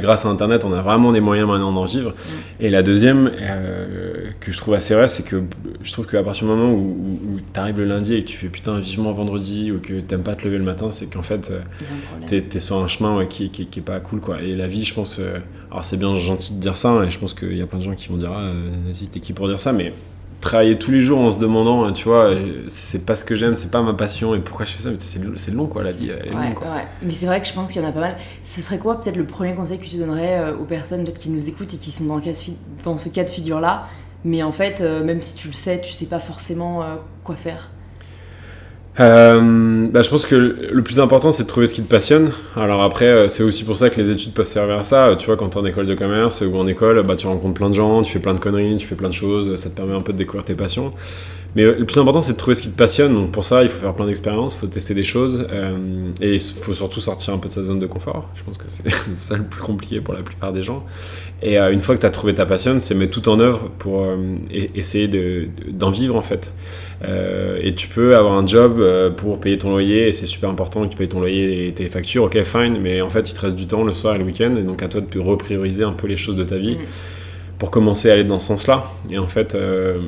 grâce 0.00 0.26
à 0.26 0.30
Internet, 0.30 0.64
on 0.64 0.72
a 0.72 0.82
vraiment 0.82 1.12
des 1.12 1.20
moyens 1.20 1.46
maintenant 1.46 1.70
d'en 1.70 1.84
vivre. 1.84 2.10
Mm. 2.10 2.64
Et 2.64 2.70
la 2.70 2.82
deuxième, 2.82 3.30
que 4.40 4.50
je 4.50 4.56
trouve 4.56 4.74
assez 4.74 4.94
vrai, 4.96 5.06
c'est 5.06 5.22
que 5.22 5.44
je 5.84 5.92
trouve 5.92 6.08
qu'à 6.08 6.24
partir 6.24 6.48
du 6.48 6.52
moment 6.52 6.72
où, 6.72 7.38
tu 7.54 7.60
arrives 7.60 7.78
le 7.78 7.84
lundi 7.84 8.14
et 8.14 8.24
que 8.24 8.28
tu 8.28 8.36
fais 8.36 8.48
putain 8.48 8.80
vivement 8.80 9.12
vendredi 9.12 9.70
ou 9.70 9.78
que 9.78 10.00
t'aimes 10.00 10.24
pas 10.24 10.34
te 10.34 10.44
lever 10.44 10.58
le 10.58 10.64
matin, 10.64 10.90
c'est 10.90 11.06
qu'en 11.06 11.22
fait, 11.22 11.52
tu 12.26 12.34
es, 12.34 12.58
sur 12.58 12.78
un 12.78 12.88
chemin 12.88 13.24
qui, 13.26 13.50
qui, 13.50 13.66
qui, 13.66 13.78
est 13.78 13.82
pas 13.82 14.00
cool. 14.00 14.20
quoi. 14.20 14.42
Et 14.42 14.56
la 14.56 14.66
vie, 14.66 14.82
je 14.82 14.92
pense, 14.92 15.20
alors 15.70 15.84
c'est 15.84 15.98
bien 15.98 16.16
gentil 16.16 16.54
de 16.54 16.60
dire 16.60 16.76
ça, 16.76 16.88
hein, 16.88 17.04
et 17.04 17.10
je 17.10 17.18
pense 17.20 17.32
qu'il 17.32 17.56
y 17.56 17.62
a 17.62 17.66
plein 17.66 17.78
de 17.78 17.84
gens 17.84 17.94
qui 17.94 18.08
vont 18.08 18.16
dire 18.16 18.32
ah, 18.34 18.50
vas-y, 18.86 19.06
t'es 19.06 19.20
qui 19.20 19.32
pour 19.36 19.46
dire 19.46 19.60
ça, 19.60 19.72
mais 19.72 19.92
travailler 20.40 20.78
tous 20.78 20.90
les 20.90 21.00
jours 21.00 21.20
en 21.20 21.30
se 21.30 21.38
demandant, 21.38 21.84
hein, 21.84 21.92
tu 21.92 22.08
vois, 22.08 22.30
c'est 22.68 23.04
pas 23.06 23.14
ce 23.14 23.24
que 23.24 23.34
j'aime, 23.34 23.54
c'est 23.54 23.70
pas 23.70 23.82
ma 23.82 23.94
passion, 23.94 24.34
et 24.34 24.40
pourquoi 24.40 24.66
je 24.66 24.72
fais 24.72 24.82
ça, 24.82 24.90
c'est 25.36 25.50
long 25.52 25.66
quoi, 25.66 25.82
la 25.82 25.92
vie, 25.92 26.10
elle 26.10 26.32
est 26.32 26.34
ouais, 26.34 26.54
quoi. 26.54 26.68
Ouais. 26.68 26.86
Mais 27.02 27.12
c'est 27.12 27.26
vrai 27.26 27.40
que 27.40 27.46
je 27.46 27.52
pense 27.52 27.70
qu'il 27.70 27.82
y 27.82 27.84
en 27.84 27.88
a 27.88 27.92
pas 27.92 28.00
mal. 28.00 28.16
Ce 28.42 28.60
serait 28.60 28.78
quoi 28.78 29.00
peut-être 29.00 29.16
le 29.16 29.26
premier 29.26 29.54
conseil 29.54 29.78
que 29.78 29.86
tu 29.86 29.96
donnerais 29.96 30.40
euh, 30.40 30.56
aux 30.56 30.64
personnes 30.64 31.04
qui 31.04 31.30
nous 31.30 31.48
écoutent 31.48 31.74
et 31.74 31.78
qui 31.78 31.90
sont 31.90 32.04
dans, 32.04 32.20
dans 32.84 32.98
ce 32.98 33.08
cas 33.08 33.24
de 33.24 33.30
figure-là, 33.30 33.86
mais 34.24 34.42
en 34.42 34.52
fait, 34.52 34.80
euh, 34.80 35.04
même 35.04 35.22
si 35.22 35.34
tu 35.34 35.48
le 35.48 35.52
sais, 35.52 35.80
tu 35.80 35.92
sais 35.92 36.06
pas 36.06 36.20
forcément 36.20 36.82
euh, 36.82 36.96
quoi 37.22 37.36
faire? 37.36 37.70
Euh, 38.98 39.88
bah, 39.90 40.02
je 40.02 40.08
pense 40.08 40.24
que 40.24 40.34
le 40.34 40.82
plus 40.82 41.00
important, 41.00 41.30
c'est 41.32 41.42
de 41.42 41.48
trouver 41.48 41.66
ce 41.66 41.74
qui 41.74 41.82
te 41.82 41.88
passionne. 41.88 42.30
Alors 42.56 42.82
après, 42.82 43.06
euh, 43.06 43.28
c'est 43.28 43.42
aussi 43.42 43.64
pour 43.64 43.76
ça 43.76 43.90
que 43.90 44.00
les 44.00 44.10
études 44.10 44.32
peuvent 44.32 44.46
servir 44.46 44.78
à 44.78 44.84
ça. 44.84 45.14
Tu 45.18 45.26
vois, 45.26 45.36
quand 45.36 45.50
tu 45.50 45.58
es 45.58 45.60
en 45.60 45.66
école 45.66 45.86
de 45.86 45.94
commerce 45.94 46.40
ou 46.40 46.56
en 46.56 46.66
école, 46.66 47.02
bah, 47.02 47.16
tu 47.16 47.26
rencontres 47.26 47.54
plein 47.54 47.68
de 47.68 47.74
gens, 47.74 48.02
tu 48.02 48.12
fais 48.12 48.18
plein 48.20 48.34
de 48.34 48.38
conneries, 48.38 48.76
tu 48.78 48.86
fais 48.86 48.94
plein 48.94 49.08
de 49.08 49.14
choses, 49.14 49.54
ça 49.56 49.68
te 49.68 49.76
permet 49.76 49.94
un 49.94 50.00
peu 50.00 50.12
de 50.12 50.18
découvrir 50.18 50.44
tes 50.44 50.54
passions. 50.54 50.92
Mais 51.56 51.64
euh, 51.64 51.76
le 51.78 51.84
plus 51.84 51.98
important, 51.98 52.22
c'est 52.22 52.32
de 52.32 52.38
trouver 52.38 52.54
ce 52.54 52.62
qui 52.62 52.70
te 52.70 52.76
passionne. 52.76 53.12
Donc 53.12 53.32
pour 53.32 53.44
ça, 53.44 53.62
il 53.62 53.68
faut 53.68 53.80
faire 53.80 53.92
plein 53.92 54.06
d'expériences, 54.06 54.54
il 54.54 54.60
faut 54.60 54.66
tester 54.66 54.94
des 54.94 55.04
choses. 55.04 55.46
et 56.22 56.34
il 56.34 56.40
faut 56.40 56.74
surtout 56.74 57.00
sortir 57.00 57.34
un 57.34 57.38
peu 57.38 57.50
de 57.50 57.54
sa 57.54 57.64
zone 57.64 57.78
de 57.78 57.86
confort. 57.86 58.30
Je 58.34 58.44
pense 58.44 58.56
que 58.56 58.64
c'est 58.68 58.90
ça 59.18 59.36
le 59.36 59.44
plus 59.44 59.60
compliqué 59.60 60.00
pour 60.00 60.14
la 60.14 60.22
plupart 60.22 60.54
des 60.54 60.62
gens. 60.62 60.86
Et 61.42 61.58
une 61.58 61.80
fois 61.80 61.96
que 61.96 62.00
tu 62.00 62.06
as 62.06 62.10
trouvé 62.10 62.34
ta 62.34 62.46
passion, 62.46 62.80
c'est 62.80 62.94
mettre 62.94 63.20
tout 63.20 63.28
en 63.28 63.40
œuvre 63.40 63.68
pour 63.78 64.06
essayer 64.74 65.06
d'en 65.70 65.90
vivre 65.90 66.16
en 66.16 66.22
fait. 66.22 66.50
Euh, 67.04 67.58
et 67.60 67.74
tu 67.74 67.88
peux 67.88 68.16
avoir 68.16 68.34
un 68.34 68.46
job 68.46 68.78
euh, 68.78 69.10
pour 69.10 69.40
payer 69.40 69.58
ton 69.58 69.70
loyer, 69.70 70.08
et 70.08 70.12
c'est 70.12 70.26
super 70.26 70.50
important 70.50 70.84
que 70.84 70.88
tu 70.90 70.96
payes 70.96 71.08
ton 71.08 71.20
loyer 71.20 71.68
et 71.68 71.72
tes 71.72 71.86
factures, 71.86 72.24
ok, 72.24 72.42
fine, 72.42 72.78
mais 72.80 73.00
en 73.02 73.10
fait, 73.10 73.30
il 73.30 73.34
te 73.34 73.40
reste 73.40 73.56
du 73.56 73.66
temps 73.66 73.84
le 73.84 73.92
soir 73.92 74.14
et 74.14 74.18
le 74.18 74.24
week-end, 74.24 74.54
et 74.56 74.62
donc 74.62 74.82
à 74.82 74.88
toi 74.88 75.00
de 75.00 75.18
reprioriser 75.18 75.84
un 75.84 75.92
peu 75.92 76.06
les 76.06 76.16
choses 76.16 76.36
de 76.36 76.44
ta 76.44 76.56
vie 76.56 76.78
pour 77.58 77.70
commencer 77.70 78.10
à 78.10 78.14
aller 78.14 78.24
dans 78.24 78.38
ce 78.38 78.48
sens-là. 78.48 78.84
Et 79.10 79.18
en 79.18 79.28
fait, 79.28 79.54
euh, 79.54 79.98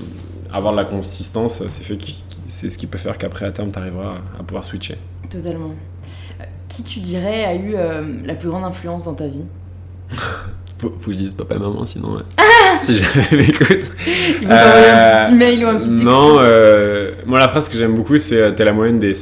avoir 0.53 0.73
de 0.73 0.79
la 0.79 0.85
consistance, 0.85 1.63
c'est 1.69 1.83
fait 1.83 1.99
c'est 2.47 2.71
ce 2.71 2.79
qui 2.79 2.87
peut 2.87 2.99
faire 2.99 3.19
qu'après, 3.19 3.45
à 3.45 3.51
terme, 3.51 3.71
tu 3.71 3.79
arriveras 3.79 4.17
à 4.39 4.43
pouvoir 4.43 4.65
switcher. 4.65 4.97
Totalement. 5.29 5.75
Qui 6.69 6.83
tu 6.83 7.01
dirais 7.01 7.45
a 7.45 7.55
eu 7.55 7.75
la 8.25 8.35
plus 8.35 8.49
grande 8.49 8.65
influence 8.65 9.05
dans 9.05 9.15
ta 9.15 9.29
vie? 9.29 9.45
faut, 10.79 10.95
faut 10.99 11.11
que 11.11 11.13
je 11.13 11.19
dise 11.19 11.33
papa 11.33 11.57
et 11.57 11.59
maman, 11.59 11.85
sinon, 11.85 12.21
si 12.81 12.95
jamais 12.95 13.27
m'écoute. 13.33 13.91
Ils 14.41 14.47
vont 14.47 14.55
t'envoyer 14.55 14.91
un 14.91 15.25
petit 15.25 15.35
email 15.35 15.65
ou 15.65 15.69
un 15.69 15.75
petit 15.77 15.91
texte. 15.91 16.05
Non, 16.05 16.37
euh, 16.41 17.11
moi 17.27 17.39
la 17.39 17.49
phrase 17.49 17.69
que 17.69 17.77
j'aime 17.77 17.95
beaucoup, 17.95 18.19
c'est 18.19 18.41
euh, 18.41 18.51
t'es 18.53 18.65
la 18.65 18.73
moyenne 18.73 18.99
des, 18.99 19.13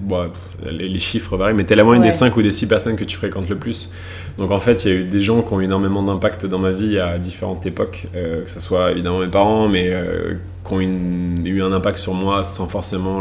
bon, 0.00 0.26
les, 0.64 0.98
chiffres 0.98 1.36
varient, 1.36 1.54
mais 1.54 1.64
t'es 1.64 1.74
la 1.74 1.84
moyenne 1.84 2.02
des 2.02 2.12
5 2.12 2.36
ou 2.36 2.42
des 2.42 2.52
6 2.52 2.68
personnes 2.68 2.96
que 2.96 3.04
tu 3.04 3.16
fréquentes 3.16 3.48
le 3.48 3.56
plus. 3.56 3.90
Donc 4.38 4.50
en 4.50 4.60
fait, 4.60 4.84
il 4.84 4.92
y 4.92 4.94
a 4.94 4.98
eu 4.98 5.04
des 5.04 5.20
gens 5.20 5.42
qui 5.42 5.52
ont 5.52 5.60
eu 5.60 5.64
énormément 5.64 6.02
d'impact 6.02 6.46
dans 6.46 6.58
ma 6.58 6.70
vie 6.70 6.98
à 6.98 7.18
différentes 7.18 7.66
époques, 7.66 8.06
euh, 8.14 8.44
que 8.44 8.50
ce 8.50 8.60
soit 8.60 8.92
évidemment 8.92 9.20
mes 9.20 9.28
parents, 9.28 9.68
mais 9.68 9.92
qui 10.66 10.74
ont 10.74 10.80
eu 10.80 11.62
un 11.62 11.72
impact 11.72 11.98
sur 11.98 12.14
moi 12.14 12.42
sans 12.44 12.66
forcément 12.66 13.20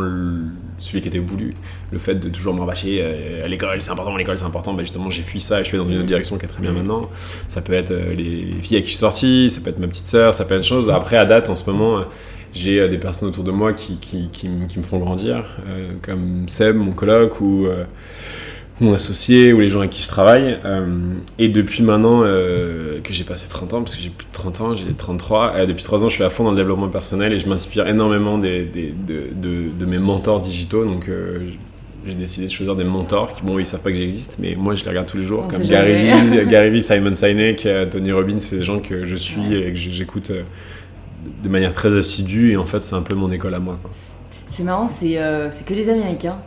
celui 0.79 1.01
qui 1.01 1.07
était 1.07 1.19
voulu. 1.19 1.53
Le 1.91 1.99
fait 1.99 2.15
de 2.15 2.29
toujours 2.29 2.53
me 2.53 2.59
rabâcher 2.59 2.99
euh, 3.01 3.45
à 3.45 3.47
l'école, 3.47 3.81
c'est 3.81 3.91
important, 3.91 4.15
l'école, 4.15 4.37
c'est 4.37 4.45
important. 4.45 4.73
Bah, 4.73 4.81
justement, 4.81 5.09
j'ai 5.09 5.21
fui 5.21 5.39
ça 5.39 5.59
et 5.59 5.63
je 5.63 5.69
suis 5.69 5.77
dans 5.77 5.85
une 5.85 5.97
autre 5.97 6.05
direction 6.05 6.37
qui 6.37 6.45
est 6.45 6.49
très 6.49 6.61
bien 6.61 6.71
maintenant. 6.71 7.09
Ça 7.47 7.61
peut 7.61 7.73
être 7.73 7.91
euh, 7.91 8.13
les 8.13 8.51
filles 8.61 8.77
avec 8.77 8.85
qui 8.85 8.91
je 8.91 8.95
suis 8.95 8.97
sorti, 8.97 9.49
ça 9.49 9.61
peut 9.61 9.69
être 9.69 9.79
ma 9.79 9.87
petite 9.87 10.07
sœur, 10.07 10.33
ça 10.33 10.45
peut 10.45 10.55
être 10.55 10.61
une 10.61 10.67
chose. 10.67 10.89
Après, 10.89 11.17
à 11.17 11.25
date, 11.25 11.49
en 11.49 11.55
ce 11.55 11.69
moment, 11.69 11.99
euh, 11.99 12.03
j'ai 12.55 12.87
des 12.87 12.97
personnes 12.97 13.29
autour 13.29 13.43
de 13.43 13.51
moi 13.51 13.73
qui, 13.73 13.97
qui, 13.97 14.29
qui, 14.31 14.47
me 14.49 14.83
font 14.83 14.99
grandir, 14.99 15.45
comme 16.01 16.47
Seb, 16.47 16.75
mon 16.77 16.93
coloc, 16.93 17.41
ou 17.41 17.67
mon 18.81 18.93
associé 18.93 19.53
ou 19.53 19.61
les 19.61 19.69
gens 19.69 19.79
avec 19.79 19.91
qui 19.91 20.03
je 20.03 20.07
travaille. 20.07 20.57
Euh, 20.65 20.85
et 21.39 21.47
depuis 21.47 21.83
maintenant 21.83 22.21
euh, 22.23 22.99
que 23.01 23.13
j'ai 23.13 23.23
passé 23.23 23.47
30 23.49 23.73
ans, 23.73 23.81
parce 23.81 23.95
que 23.95 24.01
j'ai 24.01 24.09
plus 24.09 24.25
de 24.25 24.33
30 24.33 24.61
ans, 24.61 24.75
j'ai 24.75 24.85
33, 24.93 25.53
euh, 25.55 25.65
depuis 25.65 25.83
3 25.83 26.03
ans 26.03 26.09
je 26.09 26.15
suis 26.15 26.23
à 26.23 26.29
fond 26.29 26.43
dans 26.43 26.51
le 26.51 26.57
développement 26.57 26.89
personnel 26.89 27.33
et 27.33 27.39
je 27.39 27.47
m'inspire 27.47 27.87
énormément 27.87 28.37
des, 28.37 28.63
des, 28.63 28.93
de, 29.07 29.27
de, 29.33 29.69
de, 29.77 29.85
mes 29.85 29.99
mentors 29.99 30.41
digitaux. 30.41 30.83
Donc 30.83 31.09
j'ai 32.05 32.13
décidé 32.13 32.47
de 32.47 32.51
choisir 32.51 32.75
des 32.75 32.83
mentors 32.83 33.33
qui, 33.33 33.43
bon, 33.43 33.57
ils 33.59 33.65
savent 33.65 33.81
pas 33.81 33.91
que 33.91 33.97
j'existe, 33.97 34.37
mais 34.39 34.55
moi 34.55 34.75
je 34.75 34.83
les 34.83 34.89
regarde 34.89 35.07
tous 35.07 35.17
les 35.17 35.25
jours, 35.25 35.47
comme 35.47 35.63
Gary 35.63 35.93
Vee, 35.93 36.45
Gary 36.47 36.69
Vee, 36.69 36.81
Simon 36.81 37.15
Sinek, 37.15 37.67
Tony 37.89 38.11
Robbins, 38.11 38.39
c'est 38.39 38.57
des 38.57 38.63
gens 38.63 38.79
que 38.79 39.05
je 39.05 39.15
suis 39.15 39.55
et 39.55 39.71
que 39.71 39.77
j'écoute 39.77 40.31
de 41.43 41.49
manière 41.49 41.73
très 41.73 41.95
assidue 41.97 42.51
et 42.51 42.57
en 42.57 42.65
fait 42.65 42.83
c'est 42.83 42.95
un 42.95 43.01
peu 43.01 43.15
mon 43.15 43.31
école 43.31 43.53
à 43.53 43.59
moi. 43.59 43.79
C'est 44.47 44.63
marrant, 44.63 44.87
c'est 44.87 45.19
euh, 45.19 45.51
c'est 45.51 45.65
que 45.65 45.73
les 45.73 45.89
Américains. 45.89 46.37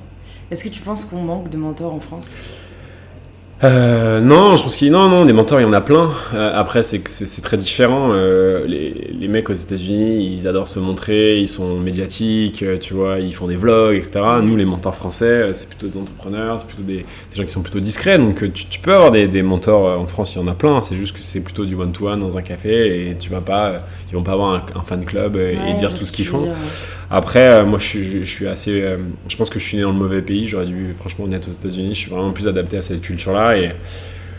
Est-ce 0.51 0.65
que 0.65 0.69
tu 0.69 0.81
penses 0.81 1.05
qu'on 1.05 1.23
manque 1.23 1.51
de 1.51 1.59
mentors 1.59 1.93
en 1.93 2.01
France? 2.01 2.55
Euh, 3.65 4.21
non, 4.21 4.55
je 4.55 4.63
pense 4.63 4.77
qu'il 4.77 4.93
non, 4.93 5.09
non, 5.09 5.25
des 5.25 5.33
mentors, 5.33 5.59
il 5.61 5.65
y 5.65 5.67
en 5.67 5.73
a 5.73 5.81
plein. 5.81 6.09
Euh, 6.33 6.53
après, 6.55 6.85
c'est 6.85 7.01
que 7.01 7.11
c'est 7.11 7.27
c'est 7.27 7.43
très 7.43 7.57
différent. 7.57 8.11
Euh, 8.13 8.65
les, 8.69 9.11
les 9.19 9.27
mecs 9.27 9.51
aux 9.51 9.53
États-Unis, 9.53 10.33
ils 10.33 10.47
adorent 10.47 10.69
se 10.69 10.79
montrer, 10.79 11.41
ils 11.41 11.49
sont 11.49 11.81
médiatiques, 11.81 12.65
tu 12.81 12.95
vois, 12.95 13.19
ils 13.19 13.35
font 13.35 13.49
des 13.49 13.57
vlogs, 13.57 13.97
etc. 13.97 14.21
Nous, 14.45 14.55
les 14.55 14.65
mentors 14.65 14.95
français, 14.95 15.51
c'est 15.55 15.69
plutôt 15.69 15.89
des 15.89 15.99
entrepreneurs, 15.99 16.61
c'est 16.61 16.69
plutôt 16.69 16.85
des, 16.85 16.99
des 16.99 17.37
gens 17.37 17.43
qui 17.43 17.49
sont 17.49 17.63
plutôt 17.63 17.81
discrets. 17.81 18.17
Donc, 18.19 18.37
tu, 18.53 18.67
tu 18.67 18.79
peux 18.79 18.95
avoir 18.95 19.11
des, 19.11 19.27
des 19.27 19.43
mentors 19.43 19.99
en 20.01 20.07
France, 20.07 20.37
il 20.37 20.39
y 20.39 20.41
en 20.41 20.47
a 20.47 20.55
plein. 20.55 20.81
C'est 20.81 20.95
juste 20.97 21.17
que 21.17 21.23
c'est 21.23 21.41
plutôt 21.41 21.65
du 21.65 21.75
one-to-one 21.75 22.21
dans 22.21 22.39
un 22.39 22.43
café 22.43 23.11
et 23.11 23.17
tu 23.19 23.29
vas 23.29 23.41
pas, 23.41 23.79
ils 24.09 24.15
vont 24.15 24.23
pas 24.23 24.33
avoir 24.33 24.55
un, 24.55 24.67
un 24.77 24.83
fan 24.85 25.05
club 25.05 25.35
et 25.37 25.57
Ouais, 25.59 25.75
dire 25.81 25.93
tout 25.95 26.05
ce 26.07 26.13
qu'ils 26.13 26.27
font. 26.27 26.43
dire, 26.43 26.53
ouais. 26.53 26.57
Après, 27.11 27.65
moi, 27.65 27.79
je 27.79 27.85
suis, 27.85 28.05
je, 28.05 28.19
je 28.21 28.25
suis 28.31 28.47
assez. 28.47 28.85
je 29.29 29.37
pense 29.37 29.49
que 29.51 29.59
je 29.59 29.65
suis 29.65 29.79
né 29.79 29.83
dans 29.83 29.93
le 29.93 29.97
mauvais 29.99 30.21
pays. 30.23 30.47
J'aurais 30.47 30.67
dû, 30.67 30.93
franchement, 30.93 31.27
naître 31.27 31.49
aux 31.49 31.53
États-Unis. 31.53 31.95
Je 31.95 31.99
suis 32.01 32.11
vraiment 32.11 32.33
plus 32.33 32.49
adapté 32.49 32.77
à 32.77 32.83
cette 32.83 33.01
culture-là. 33.01 33.48
Et, 33.57 33.71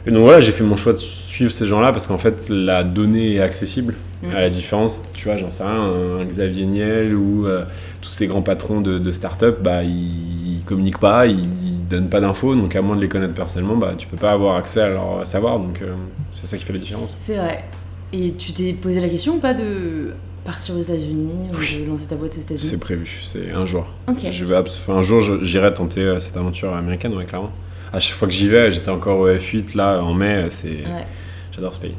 et 0.05 0.11
donc 0.11 0.23
voilà, 0.23 0.39
j'ai 0.39 0.51
fait 0.51 0.63
mon 0.63 0.77
choix 0.77 0.93
de 0.93 0.97
suivre 0.97 1.51
ces 1.51 1.65
gens-là 1.65 1.91
parce 1.91 2.07
qu'en 2.07 2.17
fait, 2.17 2.49
la 2.49 2.83
donnée 2.83 3.35
est 3.35 3.41
accessible. 3.41 3.95
Mm. 4.21 4.31
À 4.31 4.41
la 4.41 4.49
différence, 4.49 5.01
tu 5.13 5.25
vois, 5.25 5.37
j'en 5.37 5.49
sais 5.49 5.63
rien, 5.63 5.93
un, 6.19 6.25
Xavier 6.25 6.65
Niel 6.65 7.15
ou 7.15 7.47
euh, 7.47 7.63
tous 8.01 8.09
ces 8.09 8.27
grands 8.27 8.41
patrons 8.41 8.81
de, 8.81 8.99
de 8.99 9.11
start-up, 9.11 9.59
bah, 9.61 9.83
ils, 9.83 10.57
ils 10.57 10.63
communiquent 10.65 10.99
pas, 10.99 11.25
ils, 11.25 11.39
ils 11.63 11.87
donnent 11.87 12.09
pas 12.09 12.19
d'infos. 12.19 12.55
Donc, 12.55 12.75
à 12.75 12.81
moins 12.81 12.95
de 12.95 13.01
les 13.01 13.07
connaître 13.07 13.33
personnellement, 13.33 13.77
bah, 13.77 13.93
tu 13.97 14.07
peux 14.07 14.17
pas 14.17 14.31
avoir 14.31 14.57
accès 14.57 14.81
à 14.81 14.89
leur 14.89 15.25
savoir. 15.25 15.59
Donc, 15.59 15.81
euh, 15.81 15.93
c'est 16.29 16.47
ça 16.47 16.57
qui 16.57 16.65
fait 16.65 16.73
la 16.73 16.79
différence. 16.79 17.17
C'est 17.19 17.35
vrai. 17.35 17.63
Et 18.11 18.33
tu 18.37 18.51
t'es 18.53 18.73
posé 18.73 18.99
la 18.99 19.07
question 19.07 19.35
ou 19.35 19.39
pas 19.39 19.53
de 19.53 20.13
partir 20.43 20.75
aux 20.75 20.81
États-Unis 20.81 21.47
ou 21.51 21.83
de 21.83 21.89
lancer 21.89 22.07
ta 22.07 22.15
boîte 22.15 22.35
aux 22.37 22.41
États-Unis? 22.41 22.59
C'est 22.59 22.79
prévu, 22.79 23.21
c'est 23.23 23.51
un 23.51 23.65
jour. 23.65 23.87
Ok. 24.07 24.25
Je 24.31 24.45
vais 24.45 24.55
un 24.89 25.01
jour, 25.01 25.21
j'irai 25.43 25.73
tenter 25.73 26.01
euh, 26.01 26.19
cette 26.19 26.35
aventure 26.35 26.73
américaine, 26.73 27.13
ouais, 27.15 27.25
clairement. 27.25 27.51
À 27.91 27.99
chaque 27.99 28.15
fois 28.15 28.27
que 28.27 28.33
j'y 28.33 28.47
vais, 28.47 28.71
j'étais 28.71 28.89
encore 28.89 29.19
au 29.19 29.29
F8 29.29 29.75
là 29.75 30.01
en 30.03 30.13
mai, 30.13 30.45
c'est 30.49 30.69
Ouais. 30.69 31.05
j'adore 31.51 31.73
ce 31.73 31.79
pays. 31.79 31.95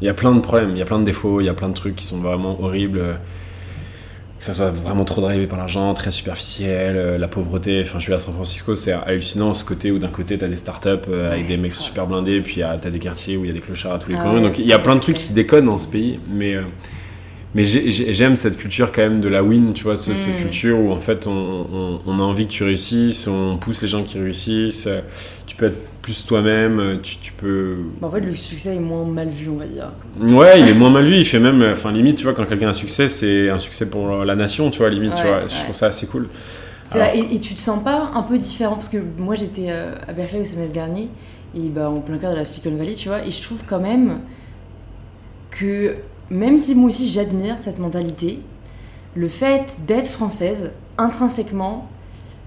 Il 0.00 0.06
y 0.06 0.08
a 0.08 0.14
plein 0.14 0.32
de 0.32 0.40
problèmes, 0.40 0.70
il 0.70 0.78
y 0.78 0.82
a 0.82 0.84
plein 0.86 0.98
de 0.98 1.04
défauts, 1.04 1.40
il 1.40 1.44
y 1.44 1.48
a 1.48 1.54
plein 1.54 1.68
de 1.68 1.74
trucs 1.74 1.94
qui 1.96 2.04
sont 2.06 2.18
vraiment 2.18 2.62
horribles. 2.62 2.98
euh, 2.98 3.14
Que 4.38 4.46
ça 4.46 4.54
soit 4.54 4.70
vraiment 4.70 5.04
trop 5.04 5.20
drivé 5.20 5.46
par 5.46 5.58
l'argent, 5.58 5.92
très 5.92 6.10
superficiel, 6.10 6.96
euh, 6.96 7.18
la 7.18 7.28
pauvreté. 7.28 7.82
Enfin, 7.82 7.98
je 7.98 8.04
suis 8.04 8.14
à 8.14 8.18
San 8.18 8.32
Francisco, 8.32 8.74
c'est 8.74 8.92
hallucinant 8.92 9.52
ce 9.52 9.64
côté 9.66 9.90
où 9.90 9.98
d'un 9.98 10.08
côté 10.08 10.38
t'as 10.38 10.48
des 10.48 10.56
startups 10.56 10.88
euh, 11.10 11.30
avec 11.32 11.42
Ouais, 11.42 11.48
des 11.48 11.56
mecs 11.58 11.72
ouais. 11.72 11.78
super 11.78 12.06
blindés, 12.06 12.40
puis 12.40 12.62
euh, 12.62 12.68
t'as 12.80 12.88
des 12.88 12.98
quartiers 13.00 13.36
où 13.36 13.44
il 13.44 13.48
y 13.48 13.50
a 13.50 13.52
des 13.52 13.60
clochards 13.60 13.92
à 13.92 13.98
tous 13.98 14.08
les 14.08 14.16
Ah 14.18 14.22
coins. 14.22 14.40
Donc 14.40 14.58
il 14.58 14.64
y 14.66 14.72
a 14.72 14.78
plein 14.78 14.94
de 14.94 15.00
trucs 15.00 15.16
qui 15.18 15.34
déconnent 15.34 15.66
dans 15.66 15.78
ce 15.78 15.88
pays, 15.88 16.18
mais. 16.26 16.56
Mais 17.54 17.64
j'ai- 17.64 17.90
j'ai- 17.90 18.12
j'aime 18.12 18.36
cette 18.36 18.56
culture 18.56 18.92
quand 18.92 19.02
même 19.02 19.20
de 19.20 19.28
la 19.28 19.42
win, 19.42 19.72
tu 19.72 19.84
vois, 19.84 19.96
ce- 19.96 20.14
cette 20.14 20.34
Mm. 20.38 20.42
culture 20.42 20.78
où 20.78 20.92
en 20.92 21.00
fait 21.00 21.26
on, 21.26 21.30
on- 21.32 22.00
on 22.06 22.18
a 22.18 22.22
envie 22.22 22.46
que 22.46 22.52
tu 22.52 22.62
réussisses, 22.64 23.26
on 23.26 23.56
pousse 23.56 23.82
les 23.82 23.88
gens 23.88 24.02
qui 24.04 24.18
réussissent, 24.18 24.86
euh, 24.86 25.00
tu 25.46 25.56
peux 25.56 25.66
être 25.66 25.78
plus 26.00 26.24
toi-même, 26.24 26.78
euh, 26.80 26.96
tu, 27.02 27.18
tu 27.18 27.32
peux... 27.32 27.76
Bah, 28.00 28.06
en 28.08 28.10
fait, 28.10 28.20
le 28.20 28.34
succès 28.34 28.76
est 28.76 28.78
moins 28.80 29.04
mal 29.04 29.28
vu, 29.28 29.48
on 29.50 29.56
va 29.56 29.66
dire. 29.66 29.90
Ouais, 30.18 30.60
il 30.60 30.68
est 30.68 30.74
moins 30.74 30.90
mal 30.90 31.04
vu, 31.04 31.16
il 31.16 31.24
fait 31.26 31.38
même, 31.40 31.62
enfin 31.70 31.92
limite, 31.92 32.16
tu 32.16 32.24
vois, 32.24 32.32
quand 32.32 32.46
quelqu'un 32.46 32.68
a 32.68 32.70
un 32.70 32.72
succès, 32.72 33.08
c'est 33.08 33.50
un 33.50 33.58
succès 33.58 33.88
pour 33.90 34.24
la 34.24 34.34
nation, 34.36 34.70
tu 34.70 34.78
vois, 34.78 34.88
limite, 34.88 35.14
tu 35.16 35.22
vois, 35.22 35.40
ouais. 35.40 35.48
je 35.48 35.62
trouve 35.64 35.74
ça 35.74 35.86
assez 35.86 36.06
cool. 36.06 36.28
C'est 36.90 36.98
Alors- 37.00 37.08
vrai, 37.14 37.18
et, 37.18 37.34
et 37.34 37.40
tu 37.40 37.54
te 37.54 37.60
sens 37.60 37.82
pas 37.84 38.10
un 38.14 38.22
peu 38.22 38.38
différent? 38.38 38.74
Parce 38.76 38.88
que 38.88 38.96
moi 39.18 39.34
j'étais 39.34 39.66
euh, 39.68 39.94
à 40.08 40.12
Berkeley 40.12 40.38
le 40.40 40.44
semestre 40.46 40.72
dernier, 40.72 41.08
et 41.54 41.68
bah, 41.68 41.90
en 41.90 42.00
plein 42.00 42.16
cœur 42.18 42.32
de 42.32 42.36
la 42.36 42.44
Silicon 42.44 42.76
Valley, 42.76 42.94
tu 42.94 43.08
vois, 43.08 43.24
et 43.26 43.30
je 43.30 43.42
trouve 43.42 43.58
quand 43.66 43.80
même 43.80 44.20
que 45.50 45.94
même 46.30 46.58
si 46.58 46.74
moi 46.74 46.88
aussi 46.88 47.08
j'admire 47.08 47.58
cette 47.58 47.78
mentalité, 47.78 48.40
le 49.14 49.28
fait 49.28 49.64
d'être 49.86 50.08
française, 50.08 50.70
intrinsèquement, 50.98 51.88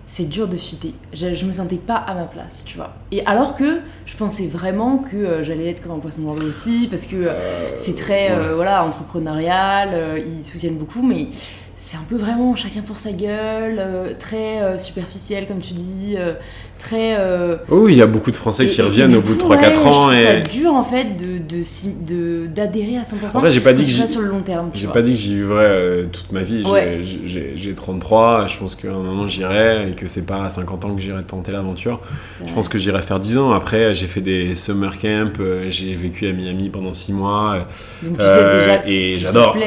c'est 0.06 0.28
dur 0.28 0.48
de 0.48 0.58
fitter. 0.58 0.94
Je, 1.14 1.34
je 1.34 1.46
me 1.46 1.52
sentais 1.52 1.78
pas 1.78 1.96
à 1.96 2.14
ma 2.14 2.26
place, 2.26 2.66
tu 2.66 2.78
vois. 2.78 2.94
Et 3.12 3.26
alors 3.26 3.56
que 3.56 3.80
je 4.06 4.16
pensais 4.16 4.48
vraiment 4.48 4.98
que 4.98 5.16
euh, 5.16 5.44
j'allais 5.44 5.70
être 5.70 5.82
comme 5.82 5.94
un 5.94 6.00
poisson 6.00 6.24
dans 6.24 6.36
l'eau 6.36 6.50
aussi, 6.50 6.88
parce 6.90 7.06
que 7.06 7.16
euh, 7.16 7.76
c'est 7.76 7.96
très 7.96 8.30
ouais. 8.30 8.38
euh, 8.38 8.56
voilà 8.56 8.86
entrepreneurial, 8.86 10.22
ils 10.26 10.46
soutiennent 10.46 10.78
beaucoup, 10.78 11.02
mais 11.02 11.30
c'est 11.76 11.98
un 11.98 12.06
peu 12.08 12.16
vraiment 12.16 12.56
chacun 12.56 12.82
pour 12.82 12.98
sa 12.98 13.12
gueule, 13.12 13.76
euh, 13.80 14.14
très 14.18 14.62
euh, 14.62 14.78
superficiel 14.78 15.48
comme 15.48 15.60
tu 15.60 15.74
dis, 15.74 16.16
euh, 16.18 16.34
très. 16.80 17.16
euh, 17.18 17.58
Oh 17.70 17.82
oui, 17.86 17.94
il 17.94 17.98
y 17.98 18.02
a 18.02 18.06
beaucoup 18.06 18.32
de 18.32 18.36
Français 18.36 18.66
et- 18.66 18.70
qui 18.70 18.80
et- 18.80 18.84
et 18.84 18.88
reviennent 18.88 19.10
du 19.12 19.18
au 19.18 19.22
bout 19.22 19.34
de 19.36 19.42
coup, 19.42 19.50
3-4 19.50 19.82
ouais, 19.82 19.88
ans 19.88 20.12
Je 20.12 20.16
trouve 20.16 20.24
ça 20.24 20.34
et... 20.36 20.42
dur 20.44 20.74
en 20.74 20.84
fait 20.84 21.18
de 21.18 21.40
de 21.40 21.62
de- 22.08 22.48
d'adhérer 22.48 22.98
à 22.98 23.04
100%. 23.04 23.36
En 23.38 23.40
vrai, 23.42 23.52
j'ai 23.52 23.60
pas 23.60 23.74
dit 23.74 23.84
et 23.84 23.86
que 23.86 24.08
sur 24.08 24.22
le 24.22 24.28
long 24.28 24.42
terme. 24.42 24.70
J'ai 24.74 24.88
pas 24.88 25.02
dit 25.02 25.12
que 25.12 25.18
j'y 25.18 25.36
vivrais 25.36 25.66
euh, 25.66 26.06
toute 26.12 26.32
ma 26.32 26.42
vie. 26.42 26.62
J'ai- 26.64 26.70
Ouais. 26.70 27.02
J'ai 27.26 27.54
j'ai 27.56 27.74
33, 27.74 28.46
je 28.48 28.58
pense 28.58 28.76
qu'à 28.76 28.90
un 28.90 28.92
moment 29.00 29.28
j'irai 29.28 29.90
et 29.90 29.96
que 29.96 30.08
c'est 30.08 30.26
pas 30.26 30.44
à 30.46 30.50
50 30.50 30.86
ans 30.86 30.94
que 30.96 31.02
j'irai 31.02 31.24
tenter 31.24 31.52
l'aventure. 31.52 32.00
Je 32.46 32.54
pense 32.54 32.70
que 32.70 32.78
j'irai 32.78 33.02
faire 33.02 33.20
10 33.20 33.38
ans. 33.38 33.52
Après, 33.52 33.94
j'ai 33.96 34.08
fait 34.08 34.22
des 34.22 34.56
summer 34.56 34.98
camps, 35.00 35.34
euh, 35.40 35.66
j'ai 35.70 35.96
vécu 35.96 36.28
à 36.28 36.34
Miami 36.34 36.70
pendant 36.70 36.94
6 36.94 37.14
mois. 37.14 37.68
Donc 38.04 38.18
tu 38.18 38.24
sais 38.24 38.58
déjà 38.58 38.84
et 38.88 39.16
j'adore. 39.16 39.58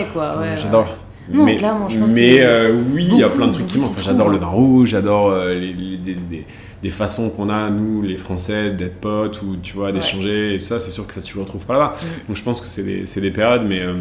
j'adore. 0.56 0.96
Non, 1.32 1.44
mais 1.44 1.56
clairement, 1.56 1.88
je 1.88 1.98
pense 1.98 2.12
mais 2.12 2.38
que 2.38 2.42
euh, 2.42 2.82
oui, 2.92 3.08
il 3.10 3.18
y 3.18 3.22
a 3.24 3.28
plein 3.28 3.48
de 3.48 3.52
trucs 3.52 3.66
qui 3.66 3.78
manquent. 3.78 3.90
Enfin, 3.90 4.02
j'adore 4.02 4.28
le 4.28 4.38
vin 4.38 4.46
rouge, 4.46 4.90
j'adore 4.90 5.28
euh, 5.30 5.54
les, 5.54 5.72
les- 5.72 6.44
des, 6.82 6.90
façons 6.90 7.30
qu'on 7.30 7.48
a, 7.50 7.68
nous, 7.68 8.00
les 8.02 8.16
Français, 8.16 8.70
d'être 8.70 9.00
potes 9.00 9.42
ou 9.42 9.56
tu 9.60 9.74
vois, 9.74 9.90
d'échanger 9.90 10.54
et 10.54 10.58
tout 10.58 10.64
ça. 10.64 10.78
C'est 10.78 10.92
sûr 10.92 11.04
que 11.06 11.12
ça, 11.14 11.20
tu 11.20 11.36
le 11.36 11.42
retrouves 11.42 11.66
pas 11.66 11.72
là-bas. 11.74 11.96
Donc 12.28 12.36
je 12.36 12.42
pense 12.44 12.60
que 12.60 12.68
c'est 12.68 12.84
des, 12.84 13.04
des 13.20 13.30
périodes, 13.32 13.64
mais, 13.66 13.80
euh, 13.80 13.94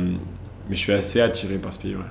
mais 0.70 0.76
je 0.76 0.80
suis 0.80 0.92
assez 0.94 1.20
attiré 1.20 1.56
par 1.56 1.74
ce 1.74 1.80
pays. 1.80 1.96
ouais. 1.96 2.02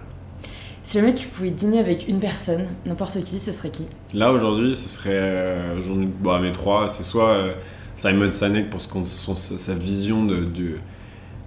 Si 0.83 0.99
jamais 0.99 1.14
tu 1.14 1.28
pouvais 1.28 1.50
dîner 1.50 1.78
avec 1.78 2.09
une 2.09 2.18
personne, 2.18 2.66
n'importe 2.85 3.23
qui, 3.23 3.38
ce 3.38 3.52
serait 3.52 3.71
qui? 3.71 3.87
Là 4.14 4.33
aujourd'hui, 4.33 4.75
ce 4.75 4.88
serait 4.88 5.11
euh, 5.12 5.80
j'en 5.80 6.00
ai- 6.02 6.06
bon, 6.06 6.38
mes 6.40 6.52
trois, 6.52 6.88
c'est 6.88 7.04
soit 7.04 7.28
euh, 7.30 7.52
Simon 7.94 8.30
Sinek 8.33 8.68
pour 8.68 8.80
ce 8.83 8.88
son- 9.04 9.37
sa, 9.37 9.56
sa 9.56 9.75
vision 9.75 10.25
de, 10.26 10.38
de- 10.44 10.76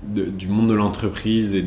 du 0.03 0.47
monde 0.47 0.69
de 0.69 0.73
l'entreprise 0.73 1.55
et, 1.55 1.65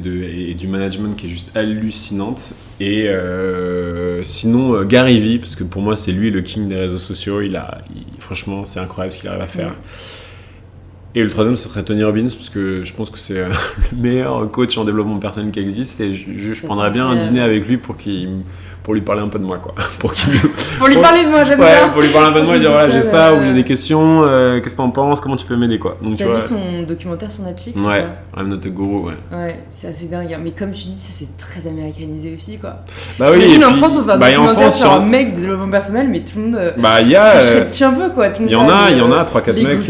et 0.51 0.55
du 0.55 0.69
management 0.69 1.17
qui 1.17 1.27
est 1.27 1.31
juste 1.31 1.57
hallucinante. 1.57 2.53
Et 2.79 3.09
euh, 3.09 4.23
sinon 4.23 4.75
euh, 4.75 4.85
Gary 4.85 5.21
Vee 5.21 5.39
parce 5.39 5.57
que 5.57 5.65
pour 5.65 5.83
moi 5.83 5.97
c'est 5.97 6.13
lui 6.13 6.31
le 6.31 6.41
king 6.41 6.69
des 6.69 6.77
réseaux 6.77 6.99
sociaux. 6.99 7.43
Il 7.43 7.57
a, 7.57 7.83
franchement, 8.19 8.65
c'est 8.65 8.81
incroyable 8.81 9.13
ce 9.13 9.19
qu'il 9.19 9.29
arrive 9.29 9.43
à 9.43 9.47
faire. 9.47 9.77
Et 11.14 11.23
le 11.25 11.29
troisième, 11.29 11.57
ce 11.57 11.69
serait 11.69 11.83
Tony 11.83 12.05
Robbins, 12.05 12.29
parce 12.37 12.50
que 12.50 12.85
je 12.85 12.93
pense 12.95 13.11
que 13.11 13.19
c'est 13.19 13.37
euh, 13.38 13.49
le 13.93 13.99
meilleur 13.99 14.49
coach 14.50 14.79
en 14.79 14.85
développement 14.85 15.19
personnel 15.19 15.50
qui 15.50 15.59
existe. 15.61 16.00
Et 16.00 16.12
je, 16.12 16.26
je- 16.37 16.52
je 16.55 16.61
Ça 16.61 16.67
prendrais 16.69 16.90
bien 16.90 17.07
un 17.09 17.17
dîner 17.17 17.40
avec 17.40 17.67
lui 17.67 17.79
pour, 17.79 17.97
qu'il, 17.97 18.29
pour 18.85 18.95
lui 18.95 19.00
parler 19.00 19.21
un 19.21 19.29
peu 19.29 19.38
de 19.40 19.45
moi, 19.45 19.59
quoi. 19.59 19.75
Pour 19.99 20.14
Pour 20.79 20.87
lui 20.88 20.97
parler 20.97 21.25
de 21.25 21.29
moi, 21.29 21.45
j'aime 21.45 21.61
Ouais, 21.61 21.73
bien. 21.81 21.88
pour 21.90 22.00
lui 22.00 22.09
parler 22.11 22.29
un 22.29 22.33
peu 22.33 22.40
de 22.40 22.47
moi 22.47 22.57
et 22.57 22.61
dire 22.61 22.71
voilà, 22.71 22.88
j'ai 22.90 23.00
ça, 23.02 23.35
ou 23.35 23.43
j'ai 23.43 23.50
euh, 23.50 23.55
des 23.55 23.64
questions, 23.64 24.23
euh, 24.25 24.61
qu'est-ce 24.61 24.75
que 24.76 24.79
t'en 24.79 24.90
penses, 24.90 25.21
comment 25.21 25.37
tu 25.37 25.45
peux 25.47 25.57
m'aider, 25.57 25.79
quoi. 25.79 25.99
Donc 26.00 26.17
tu 26.17 26.23
vois. 26.25 26.37
vu 26.37 26.40
son 26.40 26.85
documentaire 26.85 27.31
sur 27.31 27.43
Netflix 27.45 27.79
ou 27.79 27.87
Ouais, 27.88 28.05
I'm 28.37 28.49
not 28.49 28.57
a 28.64 28.69
guru, 28.71 29.00
ouais. 29.09 29.14
Ouais, 29.33 29.61
c'est 29.69 29.88
assez 29.88 30.07
dingue. 30.07 30.33
hein. 30.33 30.40
Mais 30.43 30.52
comme 30.52 30.71
tu 30.71 30.85
dis, 30.85 30.97
ça 30.99 31.11
c'est 31.12 31.37
très 31.37 31.69
américanisé 31.69 32.33
aussi 32.35 32.57
quoi. 32.59 32.76
Bah 33.19 33.37
et 33.37 33.62
en 33.64 33.75
France 33.75 33.99
on 34.00 34.05
fait 34.05 34.12
un 34.12 34.19
bah, 34.19 34.29
documentaire 34.31 34.61
France, 34.62 34.79
sur 34.79 34.90
un 34.93 35.00
mec 35.05 35.35
de 35.35 35.40
développement 35.40 35.69
personnel, 35.71 36.09
mais 36.09 36.21
tout 36.21 36.38
le 36.38 36.45
monde. 36.45 36.55
euh, 36.57 36.71
Bah, 36.79 37.02
il 37.02 37.11
y 37.11 37.17
a. 37.17 37.37
euh, 37.37 37.64
dessus 37.64 37.85
un 37.85 37.93
peu 37.93 38.09
quoi. 38.11 38.29
Il 38.40 38.50
y 38.50 38.55
en 38.55 38.69
a, 38.69 38.90
il 38.90 38.97
y 38.99 39.02
en 39.02 39.12
a 39.12 39.25
3-4 39.25 39.62
mecs. 39.62 39.81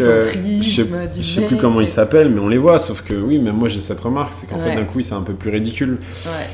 Je 1.16 1.22
sais, 1.22 1.22
l'égocentrisme 1.22 1.22
du 1.22 1.22
je 1.22 1.40
sais 1.40 1.46
plus 1.46 1.56
comment 1.56 1.80
ils 1.80 1.88
s'appellent, 1.88 2.30
mais 2.30 2.40
on 2.40 2.48
les 2.48 2.58
voit. 2.58 2.78
Sauf 2.78 3.02
que 3.02 3.14
oui, 3.14 3.38
même 3.38 3.56
moi 3.56 3.68
j'ai 3.68 3.80
cette 3.80 4.00
remarque, 4.00 4.32
c'est 4.34 4.46
qu'en 4.48 4.58
fait 4.58 4.74
d'un 4.74 4.84
coup 4.84 5.00
c'est 5.02 5.14
un 5.14 5.22
peu 5.22 5.34
plus 5.34 5.50
ridicule. 5.50 5.98
Ouais. 6.26 6.46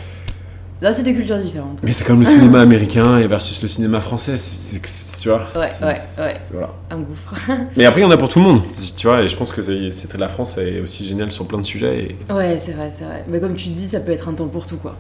Là 0.83 0.93
c'est 0.93 1.05
des 1.05 1.15
cultures 1.15 1.39
différentes. 1.39 1.81
Mais 1.83 1.93
c'est 1.93 2.05
comme 2.05 2.21
le 2.21 2.27
cinéma 2.27 2.61
américain 2.61 3.17
et 3.19 3.27
versus 3.27 3.63
le 3.63 3.69
cinéma 3.69 4.01
français, 4.03 4.37
c'est, 4.37 5.21
tu 5.23 5.29
vois. 5.31 5.41
Ouais, 5.55 5.67
ouais, 5.83 5.95
ouais. 6.19 6.35
Voilà. 6.53 6.71
Un 6.91 6.99
gouffre. 6.99 7.35
Mais 7.79 7.87
après 7.87 8.01
il 8.03 8.05
y 8.05 8.07
en 8.07 8.11
a 8.11 8.17
pour 8.19 8.29
tout 8.29 8.41
le 8.41 8.45
monde, 8.45 8.63
tu 8.97 9.07
vois. 9.07 9.23
Et 9.23 9.29
je 9.29 9.37
pense 9.37 9.53
que 9.53 9.63
la 10.19 10.29
France 10.29 10.59
est 10.59 10.81
aussi 10.81 11.07
géniale 11.07 11.31
sur 11.33 11.47
plein 11.47 11.59
de 11.59 11.65
sujets. 11.65 12.17
Et 12.29 12.33
Ouais, 12.33 12.59
c'est 12.59 12.73
vrai, 12.73 12.91
c'est 12.91 13.05
vrai. 13.05 13.25
Mais 13.27 13.41
comme 13.41 13.55
tu 13.55 13.71
dis, 13.71 13.89
ça 13.89 14.01
peut 14.01 14.13
être 14.13 14.29
un 14.29 14.35
temps 14.35 14.49
pour 14.49 14.67
tout 14.67 14.77
quoi. 14.77 14.97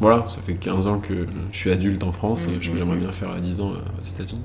voilà, 0.00 0.24
ça 0.28 0.38
fait 0.44 0.54
15 0.54 0.88
ans 0.88 0.98
que 0.98 1.14
je 1.52 1.56
suis 1.56 1.70
adulte 1.70 2.02
en 2.02 2.10
France 2.10 2.46
et 2.48 2.60
je 2.60 2.70
Mhm. 2.72 2.78
j'aimerais 2.78 2.96
bien 2.96 3.12
faire 3.12 3.28
10 3.40 3.60
ans 3.60 3.70
euh, 3.70 3.76
aux 4.00 4.04
États-Unis. 4.20 4.42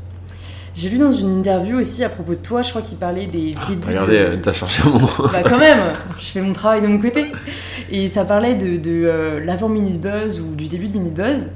J'ai 0.80 0.90
lu 0.90 0.98
dans 0.98 1.12
une 1.12 1.40
interview 1.40 1.78
aussi 1.78 2.06
à 2.06 2.10
propos 2.10 2.32
de 2.32 2.38
toi, 2.40 2.62
je 2.62 2.70
crois 2.70 2.82
qu'il 2.82 2.98
parlait 2.98 3.26
des. 3.26 3.54
Ah, 3.60 3.66
de- 3.76 3.82
euh, 4.18 4.38
t'as 4.42 4.54
cherché 4.54 4.82
mon. 4.88 4.98
Bah 4.98 5.44
quand 5.44 5.58
même, 5.60 5.80
je 6.20 6.26
fais 6.26 6.40
mon 6.42 6.54
travail 6.54 6.82
de 6.82 6.88
mon 6.88 7.00
côté. 7.00 7.26
Et 7.92 8.08
ça 8.08 8.24
parlait 8.24 8.56
de, 8.56 8.78
de 8.78 9.04
euh, 9.06 9.44
l'avant 9.44 9.68
Minute 9.68 10.00
Buzz 10.00 10.40
ou 10.40 10.56
du 10.56 10.70
début 10.70 10.88
de 10.88 10.98
Minute 10.98 11.14
Buzz. 11.14 11.50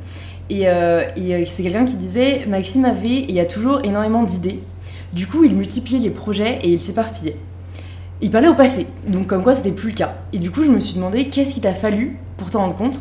Et, 0.50 0.68
euh, 0.68 1.04
et, 1.16 1.36
euh, 1.36 1.44
c'est 1.50 1.64
quelqu'un 1.64 1.86
qui 1.86 1.96
disait 1.96 2.46
Maxime 2.50 2.84
avait 2.84 3.08
et 3.08 3.30
il 3.30 3.36
y 3.36 3.40
a 3.40 3.46
toujours 3.46 3.80
énormément 3.86 4.24
d'idées. 4.24 4.60
Du 5.14 5.26
coup, 5.26 5.46
il 5.46 5.56
multipliait 5.56 6.00
les 6.00 6.10
projets 6.10 6.60
et 6.62 6.70
il 6.74 6.80
s'éparpillait. 6.80 7.38
Il 8.20 8.30
parlait 8.30 8.50
au 8.50 8.56
passé, 8.56 8.88
donc 9.08 9.28
comme 9.28 9.42
quoi 9.44 9.54
c'était 9.54 9.72
plus 9.72 9.90
le 9.92 9.96
cas. 9.96 10.16
Et 10.34 10.40
du 10.40 10.52
coup, 10.52 10.64
je 10.64 10.70
me 10.70 10.80
suis 10.82 10.96
demandé 10.96 11.30
qu'est-ce 11.30 11.54
qu'il 11.54 11.64
t'a 11.64 11.74
fallu 11.74 12.18
pour 12.38 12.50
t'en 12.50 12.60
rendre 12.60 12.76
compte? 12.76 13.00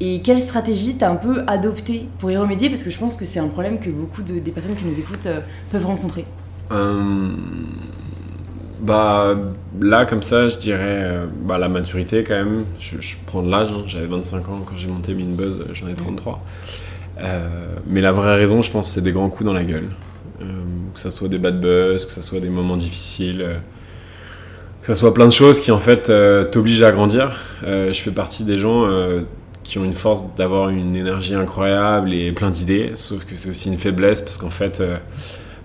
Et 0.00 0.20
quelle 0.20 0.40
stratégie 0.42 0.96
t'as 0.96 1.10
un 1.10 1.16
peu 1.16 1.42
adoptée 1.46 2.06
pour 2.18 2.30
y 2.30 2.36
remédier? 2.36 2.68
Parce 2.68 2.82
que 2.82 2.90
je 2.90 2.98
pense 2.98 3.16
que 3.16 3.24
c'est 3.24 3.40
un 3.40 3.48
problème 3.48 3.78
que 3.78 3.88
beaucoup 3.88 4.22
de, 4.22 4.38
des 4.38 4.50
personnes 4.50 4.74
qui 4.74 4.84
nous 4.84 4.98
écoutent 4.98 5.26
euh, 5.26 5.40
peuvent 5.70 5.86
rencontrer. 5.86 6.24
Euh, 6.72 7.30
bah 8.80 9.34
là 9.80 10.04
comme 10.04 10.22
ça 10.22 10.48
je 10.48 10.58
dirais 10.58 11.00
euh, 11.04 11.26
bah, 11.44 11.58
la 11.58 11.68
maturité 11.68 12.24
quand 12.24 12.34
même 12.34 12.64
je, 12.78 13.00
je 13.00 13.16
prends 13.24 13.42
de 13.42 13.50
l'âge 13.50 13.68
hein. 13.70 13.84
j'avais 13.86 14.06
25 14.06 14.48
ans 14.48 14.62
quand 14.66 14.76
j'ai 14.76 14.88
monté 14.88 15.14
Minbuzz 15.14 15.64
j'en 15.72 15.88
ai 15.88 15.94
33 15.94 16.42
mais 17.86 18.02
la 18.02 18.12
vraie 18.12 18.34
raison, 18.36 18.60
je 18.60 18.70
pense, 18.70 18.90
c'est 18.90 19.00
des 19.00 19.12
grands 19.12 19.30
coups 19.30 19.46
dans 19.46 19.54
la 19.54 19.64
gueule. 19.64 19.88
que 20.38 21.00
ça 21.00 21.10
soit 21.10 21.28
des 21.28 21.38
bad 21.38 21.60
buzz, 21.60 22.04
que 22.04 22.12
ça 22.12 22.20
soit 22.20 22.40
des 22.40 22.50
moments 22.50 22.76
difficiles 22.76 23.46
que 24.82 24.86
ça 24.86 24.94
soit 24.94 25.14
plein 25.14 25.24
de 25.24 25.32
choses 25.32 25.62
qui 25.62 25.70
en 25.70 25.78
fait 25.78 26.12
t'obligent 26.50 26.82
à 26.82 26.92
grandir. 26.92 27.40
je 27.62 27.98
fais 27.98 28.10
partie 28.10 28.44
des 28.44 28.58
gens 28.58 28.84
qui 29.66 29.78
ont 29.78 29.84
une 29.84 29.94
force 29.94 30.24
d'avoir 30.36 30.70
une 30.70 30.96
énergie 30.96 31.34
incroyable 31.34 32.12
et 32.12 32.32
plein 32.32 32.50
d'idées, 32.50 32.92
sauf 32.94 33.24
que 33.24 33.36
c'est 33.36 33.50
aussi 33.50 33.68
une 33.68 33.78
faiblesse 33.78 34.20
parce 34.20 34.36
qu'en 34.36 34.50
fait, 34.50 34.80
euh, 34.80 34.96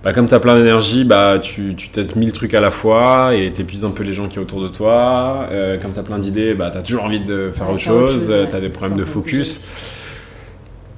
bah, 0.03 0.13
comme 0.13 0.27
tu 0.27 0.33
as 0.33 0.39
plein 0.39 0.55
d'énergie, 0.55 1.03
bah, 1.03 1.37
tu, 1.39 1.75
tu 1.75 1.89
testes 1.89 2.15
mille 2.15 2.31
trucs 2.31 2.53
à 2.53 2.61
la 2.61 2.71
fois 2.71 3.35
et 3.35 3.51
t'épuises 3.51 3.85
un 3.85 3.91
peu 3.91 4.03
les 4.03 4.13
gens 4.13 4.27
qui 4.27 4.35
sont 4.35 4.41
autour 4.41 4.61
de 4.61 4.67
toi. 4.67 5.47
Euh, 5.51 5.77
comme 5.77 5.93
tu 5.93 5.99
as 5.99 6.03
plein 6.03 6.19
d'idées, 6.19 6.53
bah, 6.53 6.69
tu 6.71 6.77
as 6.77 6.81
toujours 6.81 7.03
envie 7.03 7.19
de 7.19 7.51
faire 7.53 7.69
autre 7.69 7.79
chose, 7.79 8.33
tu 8.49 8.55
as 8.55 8.59
des 8.59 8.69
problèmes 8.69 8.97
de 8.97 9.05
focus. 9.05 9.69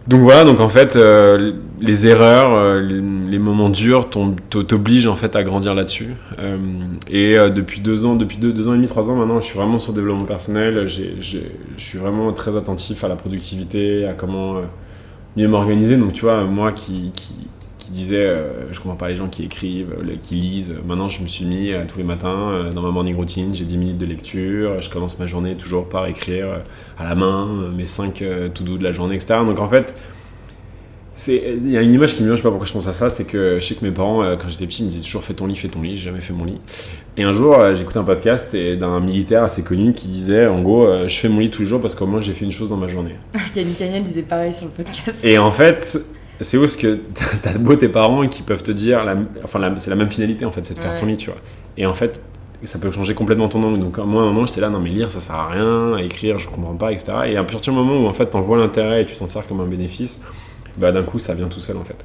Donc 0.08 0.20
voilà, 0.20 0.44
donc 0.44 0.60
en 0.60 0.68
fait, 0.68 0.98
euh, 0.98 1.54
les 1.80 2.08
erreurs, 2.08 2.54
euh, 2.54 2.82
les, 2.82 3.40
moments 3.40 3.70
durs 3.70 4.10
t'obligent 4.10 5.08
en 5.08 5.16
fait 5.16 5.36
à 5.36 5.44
grandir 5.44 5.74
là-dessus. 5.74 6.10
Euh, 6.40 6.58
et 7.10 7.38
depuis 7.50 7.80
deux 7.80 8.06
ans, 8.06 8.16
depuis 8.16 8.38
deux, 8.38 8.68
ans 8.68 8.74
et 8.74 8.78
demi, 8.78 8.88
trois 8.88 9.10
ans 9.10 9.16
maintenant, 9.16 9.40
je 9.40 9.46
suis 9.46 9.58
vraiment 9.58 9.80
sur 9.80 9.94
le 9.94 9.98
développement 9.98 10.26
personnel. 10.26 10.88
je 10.88 11.40
suis 11.78 11.98
vraiment 11.98 12.34
très 12.34 12.58
attentif 12.58 13.04
à 13.04 13.08
la 13.08 13.16
productivité, 13.16 14.06
à 14.06 14.14
comment 14.14 14.62
mieux 15.38 15.48
m'organiser. 15.48 15.96
Donc 15.98 16.14
tu 16.14 16.22
vois, 16.22 16.44
moi 16.44 16.74
qui, 16.74 17.12
qui, 17.16 17.36
qui 17.84 17.92
disait 17.92 18.26
euh, 18.26 18.72
je 18.72 18.80
comprends 18.80 18.96
pas 18.96 19.10
les 19.10 19.16
gens 19.16 19.28
qui 19.28 19.44
écrivent, 19.44 19.94
euh, 20.00 20.16
qui 20.22 20.36
lisent. 20.36 20.74
Maintenant, 20.86 21.10
je 21.10 21.22
me 21.22 21.28
suis 21.28 21.46
mis 21.46 21.72
euh, 21.72 21.84
tous 21.88 21.98
les 21.98 22.04
matins 22.04 22.70
dans 22.74 22.82
ma 22.82 22.92
morning 22.92 23.16
routine, 23.16 23.54
j'ai 23.54 23.66
10 23.66 23.78
minutes 23.78 23.98
de 23.98 24.06
lecture, 24.06 24.80
je 24.80 24.90
commence 24.90 25.20
ma 25.20 25.28
journée 25.28 25.56
toujours 25.56 25.90
par 25.90 26.08
écrire 26.08 26.62
à 26.98 27.04
la 27.04 27.16
main 27.16 27.72
mes 27.76 27.86
5 27.86 28.24
to 28.54 28.64
do 28.64 28.78
de 28.78 28.84
la 28.84 28.94
journée, 28.94 29.16
etc. 29.16 29.36
Donc 29.46 29.60
en 29.60 29.68
fait, 29.68 29.94
il 31.28 31.70
y 31.70 31.78
a 31.78 31.82
une 31.82 31.94
image 31.94 32.16
qui 32.16 32.22
me 32.22 32.28
vient, 32.28 32.36
je 32.36 32.42
sais 32.42 32.44
pas 32.44 32.50
pourquoi 32.50 32.68
je 32.68 32.74
pense 32.74 32.88
à 32.88 32.94
ça, 32.94 33.10
c'est 33.10 33.26
que 33.26 33.60
je 33.60 33.66
sais 33.66 33.76
que 33.76 33.86
mes 33.86 33.92
parents, 33.92 34.24
quand 34.38 34.50
j'étais 34.50 34.66
petit, 34.66 34.82
ils 34.82 34.86
me 34.86 34.90
disaient 34.90 35.04
toujours 35.04 35.24
fais 35.24 35.34
ton 35.34 35.46
lit, 35.46 35.56
fais 35.56 35.68
ton 35.68 35.82
lit, 35.82 35.98
j'ai 35.98 36.06
jamais 36.06 36.22
fait 36.22 36.34
mon 36.34 36.46
lit. 36.46 36.60
Et 37.18 37.24
un 37.24 37.32
jour, 37.32 37.66
écouté 37.68 38.00
un 38.00 38.04
podcast 38.04 38.56
d'un 38.56 39.00
militaire 39.00 39.44
assez 39.44 39.64
connu 39.64 39.94
qui 39.94 40.08
disait 40.08 40.48
en 40.48 40.62
gros, 40.62 40.88
je 41.08 41.16
fais 41.16 41.30
mon 41.30 41.40
lit 41.40 41.50
tous 41.50 41.64
les 41.64 41.68
jours 41.68 41.82
parce 41.82 41.96
qu'au 41.96 42.08
moins 42.08 42.22
j'ai 42.22 42.34
fait 42.34 42.46
une 42.46 42.52
chose 42.52 42.70
dans 42.70 42.78
ma 42.78 42.88
journée. 42.88 43.16
Yannick 43.56 43.78
Cagnel 43.78 44.04
disait 44.04 44.24
pareil 44.24 44.54
sur 44.54 44.66
le 44.66 44.72
podcast. 44.72 45.24
Et 45.26 45.38
en 45.38 45.52
fait, 45.52 46.00
c'est 46.44 46.58
où 46.58 46.68
ce 46.68 46.78
que 46.78 47.00
t'as 47.42 47.58
beau 47.58 47.76
tes 47.76 47.90
parents 47.90 48.28
qui 48.28 48.42
peuvent 48.42 48.64
te 48.64 48.72
dire, 48.72 49.04
enfin 49.44 49.60
c'est 49.80 49.90
la 49.90 49.96
même 49.96 50.10
finalité 50.10 50.46
en 50.46 50.52
fait, 50.52 50.66
c'est 50.66 50.74
de 50.74 50.80
faire 50.80 50.96
ton 50.96 51.06
lit, 51.06 51.18
tu 51.18 51.30
vois. 51.30 51.40
Et 51.78 51.86
en 51.86 51.94
fait, 51.94 52.22
ça 52.64 52.80
peut 52.80 52.92
changer 52.92 53.14
complètement 53.14 53.50
ton 53.50 53.64
angle. 53.64 53.80
Donc 53.80 53.98
moi 53.98 54.24
à 54.24 54.26
un 54.26 54.30
moment 54.30 54.46
j'étais 54.46 54.62
là, 54.62 54.70
non 54.70 54.80
mais 54.80 54.90
lire 54.90 55.12
ça 55.12 55.20
sert 55.20 55.36
à 55.36 55.50
rien, 55.50 55.98
écrire 55.98 56.40
je 56.40 56.48
comprends 56.48 56.76
pas, 56.76 56.92
etc. 56.92 57.14
Et 57.28 57.38
à 57.38 57.44
partir 57.44 57.74
du 57.74 57.80
moment 57.80 57.98
où 58.00 58.08
en 58.08 58.14
fait 58.14 58.28
t'en 58.28 58.42
vois 58.42 58.58
l'intérêt 58.58 59.04
et 59.04 59.06
tu 59.06 59.16
t'en 59.16 59.28
sers 59.28 59.46
comme 59.48 59.62
un 59.62 59.66
bénéfice, 59.66 60.24
bah 60.78 60.92
d'un 60.92 61.04
coup 61.04 61.20
ça 61.20 61.34
vient 61.34 61.48
tout 61.48 61.60
seul 61.60 61.78
en 61.78 61.84
fait. 61.84 61.98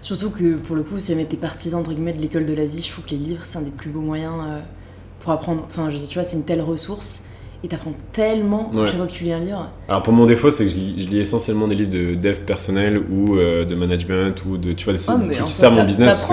Surtout 0.00 0.30
que 0.30 0.56
pour 0.56 0.76
le 0.76 0.82
coup, 0.82 0.98
si 0.98 1.12
jamais 1.12 1.24
t'es 1.24 1.36
partisan 1.36 1.80
entre 1.80 1.92
guillemets 1.92 2.12
de 2.12 2.20
l'école 2.20 2.44
de 2.44 2.54
la 2.54 2.66
vie, 2.66 2.82
je 2.82 2.90
trouve 2.90 3.04
que 3.04 3.10
les 3.10 3.16
livres 3.16 3.42
c'est 3.44 3.58
un 3.58 3.62
des 3.62 3.70
plus 3.70 3.90
beaux 3.90 4.00
moyens 4.00 4.34
euh, 4.46 4.60
pour 5.20 5.32
apprendre. 5.32 5.64
Enfin, 5.66 5.90
je, 5.90 5.96
tu 5.96 6.14
vois, 6.14 6.24
c'est 6.24 6.36
une 6.36 6.44
telle 6.44 6.60
ressource 6.60 7.26
et 7.64 7.68
t'apprends 7.68 7.94
tellement 8.12 8.70
chaque 8.86 8.96
fois 8.96 9.06
que 9.06 9.12
tu 9.12 9.24
lis 9.24 9.32
un 9.32 9.40
livre. 9.40 9.70
Alors 9.88 10.02
pour 10.02 10.12
mon 10.12 10.26
défaut, 10.26 10.50
c'est 10.50 10.64
que 10.66 10.70
je 10.70 10.76
lis, 10.76 11.18
essentiellement 11.18 11.66
des 11.66 11.74
livres 11.74 11.90
de 11.90 12.14
dev 12.14 12.40
personnel 12.40 13.02
ou 13.10 13.36
euh, 13.36 13.64
de 13.64 13.74
management 13.74 14.44
ou 14.44 14.58
de 14.58 14.74
tu 14.74 14.84
vois 14.84 14.92
des 14.92 15.10
oh, 15.10 15.12
trucs 15.14 15.44
qui 15.46 15.52
servent 15.52 15.74
mon 15.74 15.84
business. 15.84 16.28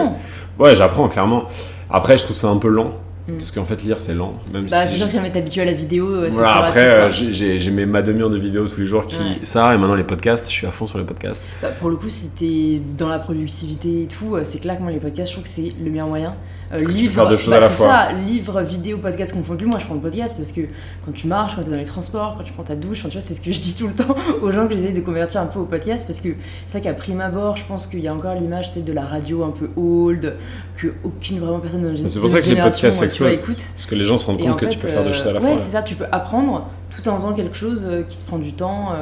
Ouais, 0.60 0.76
j'apprends 0.76 1.08
clairement. 1.08 1.46
Après, 1.90 2.18
je 2.18 2.26
trouve 2.26 2.36
ça 2.36 2.50
un 2.50 2.58
peu 2.58 2.68
lent. 2.68 2.92
Mm. 3.28 3.34
Parce 3.34 3.52
qu'en 3.52 3.66
fait, 3.66 3.84
lire, 3.84 4.00
c'est 4.00 4.14
lent. 4.14 4.34
Même 4.52 4.68
bah, 4.68 4.86
c'est 4.88 4.98
sûr 4.98 5.08
que 5.08 5.14
jamais 5.14 5.36
habitué 5.36 5.62
à 5.62 5.66
la 5.66 5.74
vidéo. 5.74 6.08
Euh, 6.08 6.30
voilà, 6.32 6.66
après, 6.66 6.90
euh, 6.90 7.10
j'ai 7.10 7.72
mes 7.72 7.86
ma 7.86 8.02
demi-heure 8.02 8.30
de 8.30 8.38
vidéos 8.38 8.68
tous 8.68 8.80
les 8.80 8.88
jours 8.88 9.06
qui. 9.06 9.18
Ça, 9.44 9.74
et 9.74 9.78
maintenant 9.78 9.96
les 9.96 10.04
podcasts, 10.04 10.46
je 10.46 10.54
suis 10.54 10.68
à 10.68 10.72
fond 10.72 10.88
sur 10.88 10.98
les 10.98 11.06
podcasts. 11.06 11.42
Bah, 11.62 11.70
pour 11.70 11.90
le 11.90 11.96
coup, 11.96 12.10
si 12.10 12.32
t'es 12.32 12.82
dans 12.98 13.10
la 13.10 13.20
productivité 13.20 14.04
et 14.04 14.08
tout, 14.08 14.38
c'est 14.44 14.60
clair 14.60 14.78
que 14.78 14.82
moi, 14.84 14.92
les 14.92 15.00
podcasts, 15.00 15.30
je 15.30 15.34
trouve 15.34 15.44
que 15.44 15.50
c'est 15.50 15.74
le 15.84 15.90
meilleur 15.90 16.08
moyen. 16.08 16.36
Euh, 16.74 16.80
livre, 16.88 17.26
bah, 17.26 17.36
c'est 17.38 17.84
ça, 17.84 18.12
livre, 18.14 18.62
vidéo, 18.62 18.98
podcast 18.98 19.34
confondu. 19.34 19.66
Moi, 19.66 19.80
je 19.80 19.86
prends 19.86 19.96
le 19.96 20.02
podcast 20.02 20.38
parce 20.38 20.52
que 20.52 20.62
quand 21.06 21.12
tu 21.12 21.28
marches, 21.28 21.56
quand 21.56 21.64
tu 21.64 21.68
es 21.68 21.72
dans 21.72 21.78
les 21.78 21.86
transports, 21.86 22.36
quand 22.38 22.44
tu 22.44 22.54
prends 22.54 22.64
ta 22.64 22.78
douche, 22.78 23.02
tu 23.04 23.10
vois, 23.10 23.20
c'est 23.20 23.34
ce 23.34 23.42
que 23.42 23.52
je 23.52 23.60
dis 23.60 23.76
tout 23.76 23.88
le 23.88 23.94
temps 23.94 24.16
aux 24.42 24.52
gens 24.52 24.68
que 24.68 24.74
j'essaie 24.74 24.94
de 24.94 25.02
convertir 25.02 25.42
un 25.42 25.48
peu 25.48 25.60
au 25.60 25.66
podcast 25.66 26.08
parce 26.08 26.22
que 26.22 26.30
c'est 26.66 26.78
vrai 26.78 26.82
qu'à 26.82 26.94
prime 26.94 27.20
abord, 27.20 27.58
je 27.58 27.66
pense 27.66 27.88
qu'il 27.88 28.00
y 28.00 28.08
a 28.08 28.14
encore 28.14 28.36
l'image 28.36 28.72
de 28.74 28.94
la 28.94 29.06
radio 29.06 29.44
un 29.44 29.52
peu 29.52 29.70
old, 29.76 30.38
que 30.82 30.94
aucune 31.04 31.40
vraiment 31.40 31.60
personne 31.60 31.84
dans 31.84 32.08
C'est 32.08 32.20
pour 32.20 32.30
ça 32.30 32.42
que 32.42 32.50
les 32.50 32.56
podcasts 32.56 32.92
s'explosent. 32.92 33.42
Parce 33.42 33.86
que 33.86 33.96
les 33.96 34.04
gens 34.04 34.18
se 34.18 34.26
rendent 34.26 34.42
compte 34.42 34.60
que 34.60 34.66
tu 34.66 34.78
peux 34.78 34.88
faire 34.88 35.04
deux 35.04 35.14
choses 35.14 35.28
à 35.28 35.34
la 35.34 35.40
euh, 35.40 35.42
fois. 35.42 35.50
Ouais, 35.52 35.60
c'est 35.60 35.72
ça, 35.72 35.82
tu 35.82 35.96
peux 35.96 36.06
apprendre 36.12 36.70
tout 36.90 37.08
en 37.08 37.18
faisant 37.18 37.34
quelque 37.34 37.56
chose 37.56 37.86
euh, 37.86 38.04
qui 38.04 38.18
te 38.18 38.28
prend 38.28 38.38
du 38.38 38.54
temps. 38.54 38.94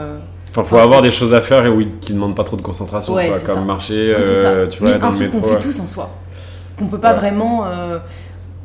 Enfin, 0.52 0.64
faut 0.64 0.78
avoir 0.78 1.02
des 1.02 1.12
choses 1.12 1.34
à 1.34 1.42
faire 1.42 1.66
et 1.66 1.70
oui, 1.70 1.90
qui 2.02 2.12
ne 2.12 2.18
demandent 2.18 2.36
pas 2.36 2.44
trop 2.44 2.58
de 2.58 2.62
concentration, 2.62 3.16
comme 3.46 3.66
marcher, 3.66 4.16
tu 4.70 4.80
vois, 4.80 4.98
dans 4.98 5.12
le 5.12 5.18
métro. 5.18 5.40
qu'on 5.40 5.48
fait 5.48 5.60
tous 5.60 5.80
en 5.80 5.88
soi 5.88 6.10
qu'on 6.80 6.88
peut 6.88 7.00
pas 7.00 7.14
vraiment 7.14 7.66
euh, 7.66 8.00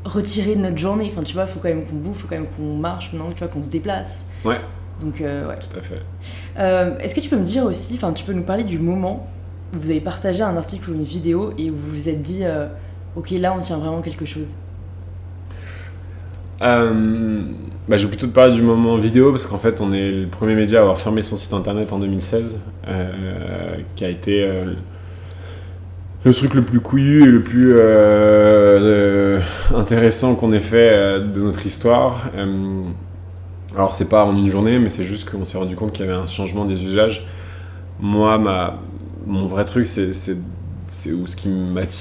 retirer 0.05 0.55
de 0.55 0.61
notre 0.61 0.79
journée. 0.79 1.11
Enfin, 1.12 1.24
tu 1.24 1.35
vois, 1.35 1.44
il 1.44 1.53
faut 1.53 1.61
quand 1.61 1.68
même 1.68 1.85
qu'on 1.85 1.96
bouffe, 1.96 2.16
il 2.16 2.22
faut 2.22 2.29
quand 2.29 2.37
même 2.37 2.48
qu'on 2.57 2.77
marche, 2.77 3.12
non, 3.12 3.31
tu 3.33 3.40
vois, 3.40 3.48
qu'on 3.48 3.62
se 3.62 3.70
déplace. 3.70 4.27
Ouais. 4.44 4.61
Donc, 5.03 5.20
euh, 5.20 5.48
ouais. 5.48 5.57
Tout 5.57 5.79
à 5.79 5.83
fait. 5.83 6.03
Euh, 6.59 6.98
est-ce 7.00 7.14
que 7.14 7.20
tu 7.20 7.29
peux 7.29 7.37
me 7.37 7.44
dire 7.44 7.64
aussi, 7.64 7.94
enfin, 7.96 8.12
tu 8.12 8.24
peux 8.24 8.33
nous 8.33 8.44
parler 8.44 8.64
du 8.64 8.79
moment 8.79 9.29
où 9.74 9.81
vous 9.81 9.90
avez 9.90 10.00
partagé 10.00 10.42
un 10.42 10.57
article 10.57 10.90
ou 10.90 10.94
une 10.94 11.05
vidéo 11.05 11.53
et 11.59 11.70
où 11.70 11.74
vous 11.74 11.90
vous 11.90 12.09
êtes 12.09 12.22
dit, 12.22 12.44
ok, 13.16 13.31
là, 13.33 13.55
on 13.57 13.61
tient 13.61 13.79
vraiment 13.79 14.00
quelque 14.00 14.27
chose 14.27 14.57
bah, 16.61 17.98
je 17.98 18.05
vais 18.05 18.09
plutôt 18.09 18.27
te 18.27 18.33
parler 18.33 18.55
du 18.55 18.62
moment 18.62 18.96
vidéo 18.96 19.33
parce 19.33 19.44
qu'en 19.44 19.59
fait 19.59 19.83
on 19.83 19.92
est 19.92 20.11
le 20.11 20.29
premier 20.29 20.55
média 20.55 20.79
à 20.79 20.83
avoir 20.83 20.98
fermé 20.98 21.20
son 21.20 21.37
site 21.37 21.53
internet 21.53 21.92
en 21.92 21.98
2016 21.98 22.59
qui 23.96 24.05
a 24.05 24.09
été 24.09 24.48
le 26.24 26.33
truc 26.33 26.55
le 26.55 26.62
plus 26.62 26.81
couillu 26.81 27.22
et 27.22 27.31
le 27.31 27.42
plus 27.42 27.74
euh, 27.74 27.79
euh, 27.79 29.40
intéressant 29.74 30.35
qu'on 30.35 30.53
ait 30.53 30.61
fait 30.61 30.90
euh, 30.90 31.18
de 31.18 31.40
notre 31.40 31.66
histoire. 31.66 32.31
alors 33.74 33.94
c'est 33.94 34.09
pas 34.09 34.24
en 34.24 34.35
une 34.35 34.48
journée, 34.48 34.79
mais 34.79 34.88
c'est 34.88 35.05
juste 35.05 35.31
qu'on 35.31 35.44
s'est 35.44 35.59
rendu 35.59 35.77
compte 35.77 35.92
qu'il 35.92 36.07
y 36.07 36.09
avait 36.09 36.18
un 36.18 36.24
changement 36.24 36.64
des 36.64 36.83
usages. 36.83 37.27
Moi, 38.00 38.38
ma, 38.38 38.79
mon 39.27 39.46
vrai 39.46 39.64
truc, 39.64 39.87
c'est 39.87 40.12
ou 41.12 41.26
ce 41.26 41.37
qui 41.37 41.48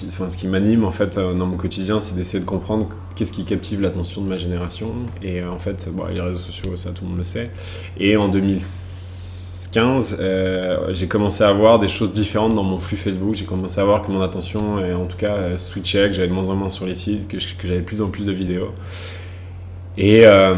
enfin, 0.08 0.29
ce 0.29 0.38
qui 0.38 0.47
m'anime 0.47 0.86
en 0.86 0.91
fait 0.91 1.15
dans 1.15 1.45
mon 1.45 1.58
quotidien, 1.58 1.99
c'est 1.99 2.15
d'essayer 2.15 2.39
de 2.39 2.45
comprendre 2.45 2.89
qu'est-ce 3.15 3.34
qui 3.34 3.43
captive 3.45 3.82
l'attention 3.82 4.21
de 4.21 4.27
ma 4.27 4.38
génération. 4.38 4.93
Et 5.21 5.43
en 5.43 5.60
fait, 5.60 5.89
les 6.12 6.21
réseaux 6.21 6.39
sociaux, 6.39 6.75
ça 6.75 6.91
tout 6.91 7.03
le 7.03 7.10
monde 7.10 7.17
le 7.17 7.23
sait. 7.23 7.51
Et 7.97 8.17
en 8.17 8.29
2006 8.29 9.13
15, 9.73 10.17
euh, 10.19 10.93
j'ai 10.93 11.08
commencé 11.08 11.43
à 11.43 11.51
voir 11.51 11.79
des 11.79 11.88
choses 11.88 12.13
différentes 12.13 12.53
dans 12.53 12.63
mon 12.63 12.79
flux 12.79 12.95
Facebook. 12.95 13.34
J'ai 13.34 13.45
commencé 13.45 13.82
à 13.82 13.84
voir 13.84 14.03
que 14.03 14.12
mon 14.12 14.21
attention, 14.21 14.84
et 14.86 14.93
en 14.93 15.08
tout 15.08 15.17
cas, 15.17 15.36
euh, 15.36 15.58
switchait, 15.58 16.08
que 16.10 16.13
j'avais 16.13 16.27
de 16.27 16.34
moins 16.34 16.49
en 16.49 16.56
moins 16.56 16.69
sur 16.69 16.86
les 16.86 16.93
sites, 16.93 17.27
que, 17.27 17.39
j'avais 17.39 17.82
plus 17.82 18.01
en 18.01 18.10
plus 18.10 18.25
de 18.25 18.32
vidéos. 18.32 18.71
Et, 19.97 20.25
euh, 20.25 20.56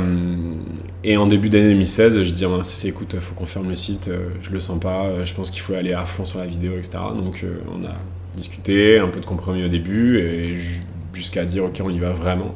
et 1.03 1.15
en 1.17 1.27
début 1.27 1.49
d'année 1.49 1.69
2016, 1.69 2.23
je 2.23 2.31
dis, 2.31 2.45
c'est 2.63 2.89
écoute, 2.89 3.11
il 3.13 3.21
faut 3.21 3.35
qu'on 3.35 3.45
ferme 3.45 3.69
le 3.69 3.75
site, 3.75 4.09
je 4.41 4.49
le 4.51 4.59
sens 4.59 4.79
pas, 4.79 5.23
je 5.23 5.33
pense 5.33 5.49
qu'il 5.49 5.61
faut 5.61 5.73
aller 5.73 5.93
à 5.93 6.05
fond 6.05 6.25
sur 6.25 6.39
la 6.39 6.45
vidéo, 6.45 6.73
etc. 6.77 6.99
Donc 7.17 7.45
on 7.69 7.85
a 7.85 7.95
discuté, 8.35 8.99
un 8.99 9.07
peu 9.07 9.19
de 9.19 9.25
compromis 9.25 9.63
au 9.63 9.69
début, 9.69 10.19
et 10.19 10.55
jusqu'à 11.13 11.45
dire, 11.45 11.63
ok, 11.65 11.81
on 11.83 11.89
y 11.89 11.99
va 11.99 12.11
vraiment. 12.11 12.55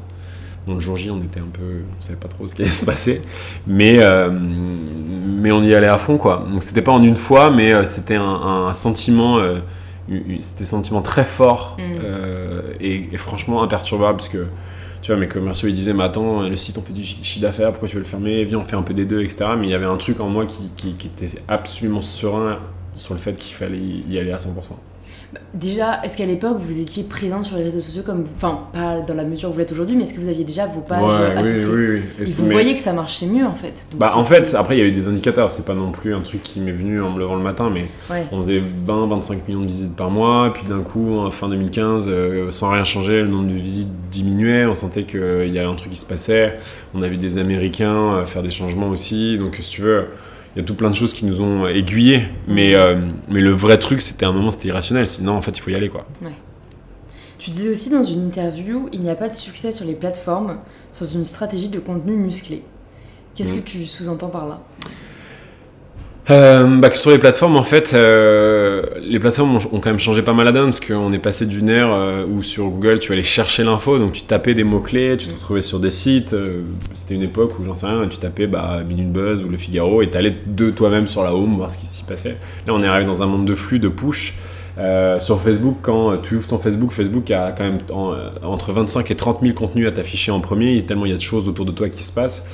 Bon, 0.66 0.74
le 0.74 0.80
jour 0.80 0.96
J, 0.96 1.10
on 1.10 1.18
était 1.18 1.40
un 1.40 1.48
peu, 1.50 1.82
on 1.98 2.02
savait 2.02 2.18
pas 2.18 2.28
trop 2.28 2.46
ce 2.46 2.54
qui 2.54 2.62
allait 2.62 2.70
se 2.70 2.84
passer, 2.84 3.22
mais 3.66 4.02
euh, 4.02 4.30
mais 4.30 5.50
on 5.52 5.62
y 5.62 5.74
allait 5.74 5.86
à 5.86 5.96
fond 5.96 6.18
quoi. 6.18 6.46
Donc 6.50 6.62
c'était 6.62 6.82
pas 6.82 6.92
en 6.92 7.02
une 7.02 7.16
fois, 7.16 7.50
mais 7.50 7.72
euh, 7.72 7.84
c'était 7.84 8.16
un, 8.16 8.72
sentiment, 8.74 9.38
euh, 9.38 9.56
c'était 10.40 10.64
un 10.64 10.66
sentiment 10.66 11.00
très 11.00 11.24
fort 11.24 11.78
mm. 11.78 12.80
et, 12.80 13.16
franchement 13.16 13.62
imperturbable 13.62 14.18
parce 14.18 14.28
que 14.28 14.48
tu 15.00 15.12
vois, 15.12 15.18
mes 15.18 15.28
commerciaux 15.28 15.68
ils 15.68 15.74
disaient 15.74 15.94
mais 15.94 16.04
attends, 16.04 16.46
le 16.46 16.56
site 16.56 16.76
on 16.76 16.82
fait 16.82 16.92
du 16.92 17.04
chiffre 17.04 17.40
d'affaires, 17.40 17.70
pourquoi 17.70 17.88
tu 17.88 17.94
veux 17.94 18.02
le 18.02 18.06
fermer? 18.06 18.44
Viens, 18.44 18.58
on 18.58 18.64
fait 18.66 18.76
un 18.76 18.82
peu 18.82 18.92
des 18.92 19.06
deux, 19.06 19.22
etc. 19.22 19.52
Mais 19.58 19.66
il 19.66 19.70
y 19.70 19.74
avait 19.74 19.86
un 19.86 19.96
truc 19.96 20.20
en 20.20 20.28
moi 20.28 20.44
qui, 20.44 20.70
qui, 20.76 20.92
qui 20.92 21.06
était 21.06 21.40
absolument 21.48 22.02
serein 22.02 22.58
sur 22.96 23.14
le 23.14 23.20
fait 23.20 23.32
qu'il 23.32 23.54
fallait 23.54 23.78
y 23.78 24.18
aller 24.18 24.32
à 24.32 24.36
100%. 24.36 24.74
Déjà, 25.54 26.00
est-ce 26.02 26.16
qu'à 26.16 26.26
l'époque 26.26 26.58
vous 26.58 26.80
étiez 26.80 27.04
présent 27.04 27.44
sur 27.44 27.56
les 27.56 27.64
réseaux 27.64 27.80
sociaux 27.80 28.02
comme 28.04 28.24
enfin 28.36 28.64
pas 28.72 29.00
dans 29.00 29.14
la 29.14 29.24
mesure 29.24 29.50
où 29.50 29.52
vous 29.52 29.58
l'êtes 29.60 29.70
aujourd'hui, 29.70 29.94
mais 29.94 30.02
est-ce 30.02 30.14
que 30.14 30.20
vous 30.20 30.28
aviez 30.28 30.44
déjà 30.44 30.66
vos 30.66 30.80
pages 30.80 31.02
ouais, 31.02 31.42
Oui, 31.42 31.64
oui, 31.64 31.86
oui. 31.86 32.02
Et, 32.20 32.24
vous 32.24 32.50
voyez 32.50 32.74
que 32.74 32.80
ça 32.80 32.92
marchait 32.92 33.26
mieux 33.26 33.46
en 33.46 33.54
fait. 33.54 33.86
bah 33.94 34.12
en 34.16 34.24
fait, 34.24 34.54
après 34.54 34.76
il 34.76 34.80
y 34.80 34.82
a 34.82 34.86
eu 34.86 34.92
des 34.92 35.06
indicateurs. 35.06 35.50
C'est 35.50 35.64
pas 35.64 35.74
non 35.74 35.92
plus 35.92 36.14
un 36.14 36.20
truc 36.20 36.42
qui 36.42 36.60
m'est 36.60 36.72
venu 36.72 37.00
en 37.00 37.10
me 37.10 37.18
levant 37.20 37.36
le 37.36 37.42
matin, 37.42 37.70
mais 37.72 37.86
on 38.32 38.38
faisait 38.38 38.60
20-25 38.60 39.38
millions 39.46 39.62
de 39.62 39.66
visites 39.66 39.94
par 39.94 40.10
mois, 40.10 40.52
puis 40.52 40.64
d'un 40.68 40.82
coup, 40.82 41.28
fin 41.30 41.48
2015, 41.48 42.06
euh, 42.08 42.50
sans 42.50 42.70
rien 42.70 42.84
changer, 42.84 43.22
le 43.22 43.28
nombre 43.28 43.48
de 43.48 43.58
visites 43.58 43.90
diminuait. 44.10 44.66
On 44.66 44.74
sentait 44.74 45.04
qu'il 45.04 45.20
y 45.52 45.58
avait 45.58 45.68
un 45.68 45.74
truc 45.74 45.92
qui 45.92 45.98
se 45.98 46.06
passait. 46.06 46.58
On 46.94 47.02
a 47.02 47.08
vu 47.08 47.18
des 47.18 47.38
Américains 47.38 48.14
euh, 48.14 48.24
faire 48.24 48.42
des 48.42 48.50
changements 48.50 48.88
aussi. 48.88 49.38
Donc 49.38 49.56
si 49.60 49.70
tu 49.70 49.82
veux 49.82 50.06
il 50.54 50.60
y 50.60 50.62
a 50.62 50.64
tout 50.64 50.74
plein 50.74 50.90
de 50.90 50.96
choses 50.96 51.14
qui 51.14 51.24
nous 51.24 51.40
ont 51.40 51.66
aiguillés. 51.66 52.22
Mais, 52.48 52.74
euh, 52.74 52.96
mais 53.28 53.40
le 53.40 53.52
vrai 53.52 53.78
truc, 53.78 54.00
c'était 54.00 54.26
un 54.26 54.32
moment, 54.32 54.50
c'était 54.50 54.68
irrationnel. 54.68 55.06
Sinon, 55.06 55.32
en 55.36 55.40
fait, 55.40 55.56
il 55.56 55.60
faut 55.60 55.70
y 55.70 55.74
aller, 55.74 55.88
quoi. 55.88 56.06
Ouais. 56.22 56.32
Tu 57.38 57.50
disais 57.50 57.70
aussi 57.70 57.88
dans 57.88 58.02
une 58.02 58.26
interview, 58.26 58.88
il 58.92 59.00
n'y 59.00 59.10
a 59.10 59.14
pas 59.14 59.28
de 59.28 59.34
succès 59.34 59.72
sur 59.72 59.86
les 59.86 59.94
plateformes 59.94 60.58
sans 60.92 61.06
une 61.06 61.24
stratégie 61.24 61.68
de 61.68 61.78
contenu 61.78 62.16
musclé. 62.16 62.62
Qu'est-ce 63.34 63.52
que 63.52 63.60
mm. 63.60 63.64
tu 63.64 63.86
sous-entends 63.86 64.28
par 64.28 64.46
là? 64.46 64.60
Euh, 66.30 66.76
bah, 66.78 66.90
sur 66.92 67.10
les 67.10 67.18
plateformes, 67.18 67.56
en 67.56 67.62
fait, 67.62 67.92
euh, 67.94 68.82
les 69.02 69.18
plateformes 69.18 69.56
ont, 69.56 69.80
quand 69.80 69.86
même 69.86 69.98
changé 69.98 70.22
pas 70.22 70.32
mal 70.32 70.44
la 70.46 70.52
donne 70.52 70.66
parce 70.66 70.80
qu'on 70.80 71.12
est 71.12 71.18
passé 71.18 71.46
d'une 71.46 71.68
ère 71.68 71.92
euh, 71.92 72.24
où 72.26 72.42
sur 72.42 72.68
Google 72.68 72.98
tu 73.00 73.12
allais 73.12 73.22
chercher 73.22 73.64
l'info, 73.64 73.98
donc 73.98 74.12
tu 74.12 74.22
tapais 74.22 74.54
des 74.54 74.64
mots-clés, 74.64 75.16
tu 75.18 75.26
te 75.26 75.34
retrouvais 75.34 75.62
sur 75.62 75.80
des 75.80 75.90
sites. 75.90 76.36
C'était 76.94 77.14
une 77.14 77.22
époque 77.22 77.58
où 77.58 77.64
j'en 77.64 77.74
sais 77.74 77.86
rien, 77.86 78.06
tu 78.08 78.18
tapais 78.18 78.46
bah, 78.46 78.80
Minute 78.88 79.12
Buzz 79.12 79.42
ou 79.42 79.48
Le 79.48 79.56
Figaro 79.56 80.02
et 80.02 80.10
t'allais 80.10 80.34
de 80.46 80.70
toi-même 80.70 81.06
sur 81.06 81.22
la 81.24 81.34
home 81.34 81.56
voir 81.56 81.70
ce 81.70 81.78
qui 81.78 81.86
s'y 81.86 82.04
passait. 82.04 82.36
Là, 82.66 82.74
on 82.74 82.82
est 82.82 82.86
arrivé 82.86 83.06
dans 83.06 83.22
un 83.22 83.26
monde 83.26 83.46
de 83.46 83.54
flux, 83.54 83.78
de 83.78 83.88
push. 83.88 84.34
Sur 85.18 85.42
Facebook, 85.42 85.76
quand 85.82 86.16
tu 86.22 86.36
ouvres 86.36 86.48
ton 86.48 86.58
Facebook, 86.58 86.92
Facebook 86.92 87.30
a 87.32 87.52
quand 87.52 87.64
même 87.64 87.78
en- 87.92 88.14
entre 88.42 88.72
25 88.72 89.10
et 89.10 89.14
30 89.14 89.40
000 89.42 89.52
contenus 89.52 89.86
à 89.86 89.90
t'afficher 89.90 90.32
en 90.32 90.40
premier, 90.40 90.82
tellement 90.86 91.04
il 91.04 91.10
y 91.10 91.14
a 91.14 91.18
de 91.18 91.22
choses 91.22 91.46
autour 91.48 91.66
de 91.66 91.72
toi 91.72 91.90
qui 91.90 92.02
se 92.02 92.12
passent. 92.12 92.46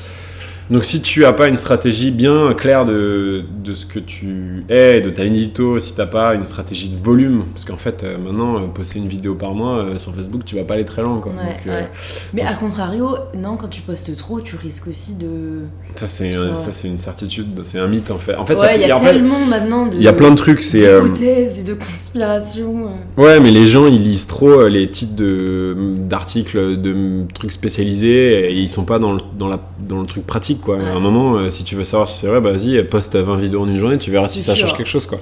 Donc 0.71 0.85
si 0.85 1.01
tu 1.01 1.25
as 1.25 1.33
pas 1.33 1.47
une 1.49 1.57
stratégie 1.57 2.11
bien 2.11 2.53
claire 2.55 2.85
de, 2.85 3.45
de 3.63 3.75
ce 3.75 3.87
que 3.87 4.01
tu 4.01 4.65
es, 4.69 5.01
de 5.01 5.11
ta 5.11 5.25
édito, 5.25 5.79
si 5.79 5.95
t'as 5.95 6.07
pas 6.07 6.35
une 6.35 6.45
stratégie 6.45 6.89
de 6.89 6.97
volume, 7.03 7.45
parce 7.53 7.65
qu'en 7.65 7.77
fait 7.77 8.03
euh, 8.03 8.19
maintenant 8.19 8.57
euh, 8.57 8.67
poster 8.67 8.99
une 8.99 9.07
vidéo 9.07 9.35
par 9.37 9.55
mois 9.55 9.79
euh, 9.79 9.97
sur 9.99 10.13
Facebook, 10.15 10.45
tu 10.45 10.57
vas 10.57 10.65
pas 10.65 10.75
aller 10.75 10.85
très 10.85 11.03
loin 11.03 11.21
quoi. 11.21 11.33
Ouais, 11.33 11.55
Donc, 11.55 11.67
ouais. 11.67 11.89
Mais 12.35 12.43
donc 12.43 12.51
à 12.51 12.55
contrario, 12.55 13.17
non, 13.37 13.57
quand 13.57 13.69
tu 13.69 13.81
postes 13.83 14.17
trop, 14.17 14.41
tu 14.41 14.57
risques 14.57 14.89
aussi 14.89 15.15
de. 15.15 15.67
ça 15.95 16.09
c'est 16.09 16.37
Ouais. 16.37 16.55
ça 16.55 16.73
c'est 16.73 16.89
une 16.89 16.99
certitude, 16.99 17.47
c'est 17.63 17.79
un 17.79 17.87
mythe 17.87 18.11
en 18.11 18.19
fait. 18.19 18.35
En 18.35 18.45
fait, 18.45 18.57
ouais, 18.57 18.81
il 18.81 18.87
y 18.87 18.91
a 18.91 18.99
fait, 18.99 19.13
tellement 19.13 19.39
maintenant 19.49 19.87
de. 19.87 19.97
il 19.97 20.03
y 20.03 20.09
a 20.09 20.13
plein 20.13 20.33
de 20.33 20.37
trucs, 20.37 20.63
c'est 20.63 20.79
d'hypothèses 20.81 21.61
et 21.61 21.65
de 21.65 21.75
conspirations. 21.75 22.89
Ouais, 23.17 23.39
mais 23.41 23.53
les 23.53 23.69
gens 23.69 23.87
ils 23.87 24.03
lisent 24.03 24.27
trop 24.27 24.67
les 24.67 24.91
titres 24.91 25.15
de 25.15 25.77
d'articles, 26.05 26.81
de 26.81 27.23
trucs 27.35 27.53
spécialisés 27.53 28.51
et 28.51 28.55
ils 28.55 28.69
sont 28.69 28.85
pas 28.85 28.99
dans 28.99 29.13
le, 29.13 29.21
dans 29.39 29.49
la, 29.49 29.61
dans 29.87 30.01
le 30.01 30.07
truc 30.07 30.27
pratique 30.27 30.56
quoi. 30.59 30.79
À 30.81 30.95
un 30.95 31.01
moment, 31.01 31.37
euh, 31.37 31.51
si 31.51 31.65
tu 31.65 31.75
veux 31.75 31.85
savoir 31.85 32.09
si 32.09 32.19
c'est 32.21 32.27
vrai, 32.27 32.41
bah 32.41 32.51
vas-y, 32.53 32.83
poste 32.85 33.17
20 33.17 33.37
vidéos 33.37 33.63
en 33.63 33.69
une 33.69 33.77
journée, 33.77 33.99
tu 33.99 34.11
verras 34.11 34.29
si 34.29 34.43
ça 34.43 34.55
sûr, 34.55 34.67
change 34.69 34.77
quelque 34.77 34.89
chose 34.89 35.07
quoi. 35.07 35.19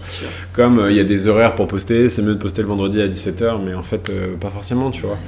Comme 0.52 0.78
euh, 0.78 0.90
il 0.90 0.96
y 0.96 1.00
a 1.00 1.04
des 1.04 1.26
horaires 1.26 1.54
pour 1.54 1.66
poster, 1.66 2.08
c'est 2.10 2.22
mieux 2.22 2.34
de 2.34 2.38
poster 2.40 2.62
le 2.62 2.68
vendredi 2.68 3.00
à 3.00 3.08
17h, 3.08 3.58
mais 3.64 3.74
en 3.74 3.82
fait, 3.82 4.08
euh, 4.10 4.36
pas 4.36 4.50
forcément, 4.50 4.90
tu 4.90 5.02
vois. 5.02 5.18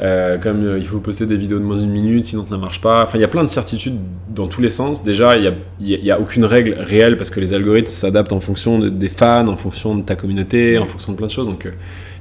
Euh, 0.00 0.38
comme 0.38 0.64
euh, 0.64 0.78
il 0.78 0.86
faut 0.86 0.98
poster 0.98 1.26
des 1.26 1.36
vidéos 1.36 1.58
de 1.58 1.64
moins 1.64 1.76
d'une 1.76 1.90
minute, 1.90 2.26
sinon 2.26 2.46
ça 2.48 2.56
ne 2.56 2.60
marche 2.60 2.80
pas. 2.80 3.02
Enfin, 3.04 3.18
il 3.18 3.20
y 3.20 3.24
a 3.24 3.28
plein 3.28 3.42
de 3.44 3.48
certitudes 3.48 3.96
dans 4.34 4.46
tous 4.48 4.60
les 4.60 4.68
sens. 4.70 5.04
Déjà, 5.04 5.36
il 5.36 5.54
n'y 5.80 5.94
a, 5.94 5.98
y 5.98 6.10
a- 6.10 6.20
aucune 6.20 6.44
règle 6.44 6.76
réelle 6.78 7.16
parce 7.16 7.30
que 7.30 7.40
les 7.40 7.52
algorithmes 7.54 7.88
s'adaptent 7.90 8.32
en 8.32 8.40
fonction 8.40 8.78
de- 8.78 8.88
des 8.88 9.08
fans, 9.08 9.48
en 9.48 9.56
fonction 9.56 9.94
de 9.94 10.02
ta 10.02 10.16
communauté, 10.16 10.78
en 10.78 10.86
fonction 10.86 11.12
de 11.12 11.16
plein 11.16 11.26
de 11.26 11.32
choses. 11.32 11.46
Donc, 11.46 11.66
euh, 11.66 11.70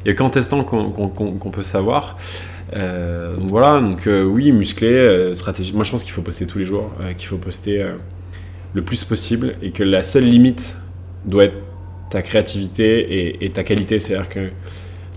il 0.06 0.08
n'y 0.08 0.12
a 0.12 0.14
qu'en 0.16 0.30
testant 0.30 0.64
qu'on 0.64 1.50
peut 1.52 1.64
savoir. 1.64 2.18
Euh, 2.76 3.36
donc 3.36 3.50
voilà, 3.50 3.80
donc 3.82 4.08
euh, 4.08 4.24
oui, 4.24 4.52
musclé, 4.52 4.90
euh, 4.90 5.34
stratégie. 5.34 5.74
Moi, 5.74 5.84
je 5.84 5.92
pense 5.92 6.04
qu'il 6.04 6.14
faut 6.14 6.22
poster 6.22 6.46
tous 6.46 6.60
les 6.60 6.66
jours, 6.66 6.92
euh, 7.02 7.14
qu'il 7.14 7.28
faut 7.28 7.38
poster 7.38 7.86
le 8.74 8.82
plus 8.84 9.04
possible 9.04 9.56
et 9.62 9.72
que 9.72 9.84
la 9.84 10.04
seule 10.04 10.26
limite 10.26 10.76
doit 11.26 11.46
être 11.46 11.58
ta 12.12 12.22
créativité 12.22 13.44
et, 13.44 13.50
ta 13.52 13.64
qualité. 13.64 14.00
C'est-à-dire 14.00 14.30
que 14.30 14.50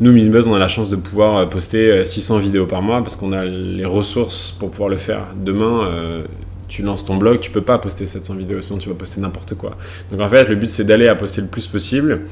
nous, 0.01 0.13
Minibuzz, 0.13 0.47
on 0.47 0.55
a 0.55 0.59
la 0.59 0.69
chance 0.69 0.91
de 0.91 0.97
pouvoir 0.97 1.49
poster 1.49 1.91
euh, 1.91 2.05
600 2.05 2.39
vidéos 2.39 2.67
par 2.67 2.83
mois 2.83 3.03
parce 3.03 3.17
qu'on 3.17 3.33
a 3.33 3.45
les 3.45 3.85
ressources 3.85 4.51
pour 4.59 4.71
pouvoir 4.71 4.89
le 4.89 4.97
faire. 4.97 5.29
Demain, 5.37 6.23
tu 6.69 6.83
lances 6.83 7.05
ton 7.05 7.17
blog, 7.17 7.41
tu 7.41 7.51
peux 7.51 7.61
pas 7.61 7.79
poster 7.79 8.07
700 8.07 8.35
vidéos, 8.35 8.61
sinon 8.63 8.79
tu 8.79 8.89
vas 8.89 8.95
poster 8.95 9.21
n'importe 9.21 9.55
quoi. 9.55 9.77
Donc 10.11 10.21
en 10.21 10.29
fait, 10.29 10.49
le 10.49 10.57
but, 10.57 10.71
c'est 10.71 10.85
d'aller 10.85 11.09
à 11.09 11.15
poster 11.15 11.43
le 11.43 11.49
plus 11.49 11.67
possible. 11.67 12.23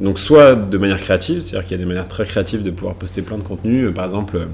Donc 0.00 0.18
soit 0.18 0.54
de 0.54 0.78
manière 0.78 0.98
créative, 0.98 1.40
c'est-à-dire 1.40 1.68
qu'il 1.68 1.76
y 1.76 1.80
a 1.80 1.84
des 1.84 1.88
manières 1.88 2.08
très 2.08 2.24
créatives 2.24 2.62
de 2.62 2.70
pouvoir 2.70 2.94
poster 2.94 3.22
plein 3.22 3.38
de 3.38 3.42
contenu. 3.42 3.84
Euh, 3.84 3.92
Par 3.92 4.04
exemple, 4.04 4.36
euh, 4.36 4.46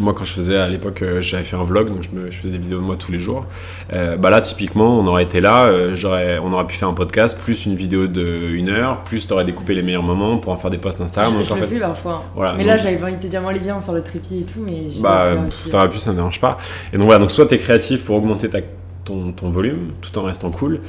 moi 0.00 0.12
quand 0.12 0.24
je 0.24 0.32
faisais 0.32 0.56
à 0.56 0.68
l'époque, 0.68 1.02
euh, 1.02 1.22
j'avais 1.22 1.44
fait 1.44 1.56
un 1.56 1.62
vlog, 1.62 1.88
donc 1.88 2.02
je, 2.02 2.10
me, 2.16 2.30
je 2.30 2.36
faisais 2.38 2.50
des 2.52 2.58
vidéos 2.58 2.78
de 2.78 2.84
moi 2.84 2.96
tous 2.96 3.12
les 3.12 3.18
jours. 3.18 3.46
Euh, 3.92 4.16
bah 4.16 4.30
là, 4.30 4.40
typiquement, 4.40 4.98
on 4.98 5.06
aurait 5.06 5.24
été 5.24 5.40
là, 5.40 5.66
euh, 5.66 5.94
j'aurais, 5.94 6.38
on 6.38 6.52
aurait 6.52 6.66
pu 6.66 6.74
faire 6.76 6.88
un 6.88 6.94
podcast, 6.94 7.40
plus 7.40 7.66
une 7.66 7.74
vidéo 7.76 8.06
de 8.06 8.48
une 8.52 8.68
heure, 8.70 9.00
plus 9.00 9.26
t'aurais 9.26 9.44
découpé 9.44 9.74
les 9.74 9.82
meilleurs 9.82 10.02
moments 10.02 10.38
pour 10.38 10.52
en 10.52 10.56
faire 10.56 10.70
des 10.70 10.78
posts 10.78 11.00
Instagram. 11.00 11.34
je 11.40 11.44
je 11.48 11.54
le 11.54 11.60
fait, 11.60 11.66
fais 11.74 11.80
parfois. 11.80 12.24
voilà, 12.34 12.54
mais 12.54 12.64
là, 12.64 12.76
j'avais 12.76 13.00
envie 13.02 13.16
de 13.16 13.20
te 13.20 13.26
dire, 13.26 13.40
moi, 13.40 13.52
les 13.52 13.60
biens, 13.60 13.76
on 13.76 13.80
sort 13.80 13.94
le 13.94 14.02
trépied 14.02 14.40
et 14.40 14.44
tout, 14.44 14.64
mais 14.64 14.90
je 14.90 15.00
bah, 15.00 15.30
t'aurais 15.70 15.90
pu, 15.90 15.98
ça 15.98 16.10
ne 16.10 16.16
dérange 16.16 16.40
pas. 16.40 16.58
Et 16.92 16.96
donc 16.96 17.06
voilà, 17.06 17.20
donc 17.20 17.30
soit 17.30 17.46
t'es 17.46 17.58
créatif 17.58 18.04
pour 18.04 18.16
augmenter 18.16 18.48
ta, 18.48 18.58
ton, 19.04 19.32
ton 19.32 19.50
volume, 19.50 19.92
tout 20.00 20.16
en 20.18 20.22
restant 20.24 20.50
cool, 20.50 20.80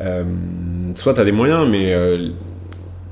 euh, 0.00 0.24
soit 0.96 1.14
t'as 1.14 1.24
des 1.24 1.32
moyens, 1.32 1.66
mais 1.68 1.94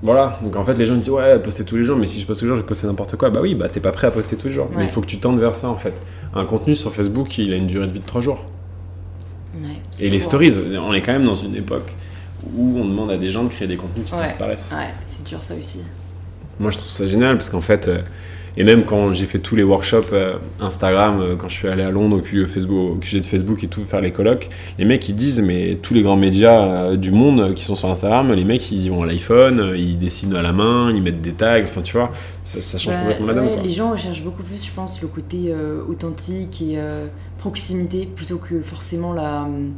voilà. 0.03 0.39
Donc 0.43 0.57
en 0.57 0.65
fait, 0.65 0.75
les 0.75 0.87
gens 0.87 0.95
disent 0.95 1.11
ouais, 1.11 1.39
poster 1.41 1.65
tous 1.65 1.77
les 1.77 1.85
jours, 1.85 1.97
mais 1.97 2.07
si 2.07 2.21
je 2.21 2.27
poste 2.27 2.41
tous 2.41 2.45
les 2.47 2.49
jours, 2.49 2.57
je 2.57 2.63
vais 2.63 2.67
poster 2.69 2.87
n'importe 2.87 3.17
quoi. 3.17 3.31
Bah 3.31 3.41
oui, 3.43 3.55
bah 3.55 3.69
t'es 3.69 3.81
pas 3.81 3.93
prêt 3.93 4.07
à 4.07 4.11
poster 4.11 4.37
tous 4.37 4.49
les 4.49 4.53
jours. 4.55 4.69
Mais 4.77 4.85
il 4.85 4.91
faut 4.91 5.01
que 5.01 5.07
tu 5.07 5.19
tendes 5.19 5.39
vers 5.41 5.55
ça 5.57 5.69
en 5.69 5.77
fait. 5.77 5.95
Un 6.35 6.45
contenu 6.45 6.75
sur 6.77 6.93
Facebook, 6.95 7.37
il 7.39 7.53
a 7.53 7.57
une 7.57 7.67
durée 7.67 7.87
de 7.87 7.93
vie 7.93 8.01
de 8.01 8.07
3 8.07 8.21
jours. 8.21 8.45
Ouais, 9.55 9.69
Et 10.01 10.11
les 10.11 10.21
stories, 10.21 10.55
on 10.79 10.93
est 10.95 11.01
quand 11.01 11.13
même 11.13 11.25
dans 11.25 11.35
une 11.35 11.57
époque 11.57 11.93
où 12.55 12.79
on 12.79 12.85
demande 12.85 13.11
à 13.11 13.17
des 13.17 13.31
gens 13.31 13.43
de 13.45 13.49
créer 13.49 13.67
des 13.67 13.77
contenus 13.77 14.07
qui 14.07 14.15
Ouais. 14.15 14.23
disparaissent. 14.23 14.71
Ouais, 14.73 14.89
c'est 15.03 15.25
dur 15.27 15.43
ça 15.43 15.55
aussi. 15.59 15.81
Moi, 16.61 16.71
je 16.71 16.79
trouve 16.79 16.91
ça 16.91 17.07
génial 17.09 17.37
parce 17.37 17.51
qu'en 17.51 17.61
fait, 17.61 17.89
euh, 17.89 17.99
et 18.59 18.65
même 18.65 18.83
quand 18.83 19.15
j'ai 19.15 19.27
fait 19.27 19.39
tous 19.39 19.55
les 19.55 19.63
workshops 19.63 20.13
euh, 20.13 20.35
Instagram, 20.59 21.21
euh, 21.21 21.37
quand 21.37 21.49
je 21.49 21.55
suis 21.55 21.69
allé 21.69 21.85
à 21.85 21.93
Londres 21.93 22.17
au 22.17 22.21
QG, 22.21 22.45
Facebook, 22.45 22.93
au 22.93 22.97
QG 22.97 23.21
de 23.21 23.27
Facebook 23.27 23.63
et 23.63 23.69
tout, 23.69 23.85
faire 23.85 24.01
les 24.01 24.11
colloques, 24.11 24.49
les 24.81 24.85
mecs 24.85 25.09
ils 25.09 25.15
disent, 25.15 25.41
mais 25.41 25.79
tous 25.81 25.95
les 25.95 26.03
grands 26.03 26.17
médias 26.17 26.61
euh, 26.61 26.97
du 26.97 27.13
monde 27.13 27.55
qui 27.55 27.63
sont 27.63 27.77
sur 27.77 27.89
Instagram, 27.89 28.33
les 28.33 28.43
mecs 28.43 28.69
ils 28.73 28.85
y 28.85 28.89
vont 28.89 29.03
à 29.03 29.07
l'iPhone, 29.07 29.75
ils 29.77 29.97
dessinent 29.97 30.35
à 30.35 30.43
la 30.43 30.53
main, 30.53 30.91
ils 30.93 31.01
mettent 31.01 31.23
des 31.23 31.35
tags, 31.35 31.63
enfin 31.63 31.83
tu 31.83 31.93
vois, 31.97 32.11
ça, 32.43 32.61
ça 32.61 32.79
change 32.79 32.95
Bah, 32.95 33.01
complètement 33.03 33.27
la 33.29 33.35
donne. 33.35 33.45
ouais, 33.45 33.63
les 33.63 33.71
gens 33.71 33.93
recherchent 33.93 34.25
beaucoup 34.25 34.43
plus, 34.43 34.67
je 34.67 34.73
pense, 34.73 35.01
le 35.01 35.07
côté 35.07 35.55
authentique 35.89 36.61
et 36.61 36.79
proximité 37.39 38.07
plutôt 38.13 38.39
que 38.39 38.61
forcément 38.61 39.13
la, 39.13 39.43
hum, 39.43 39.71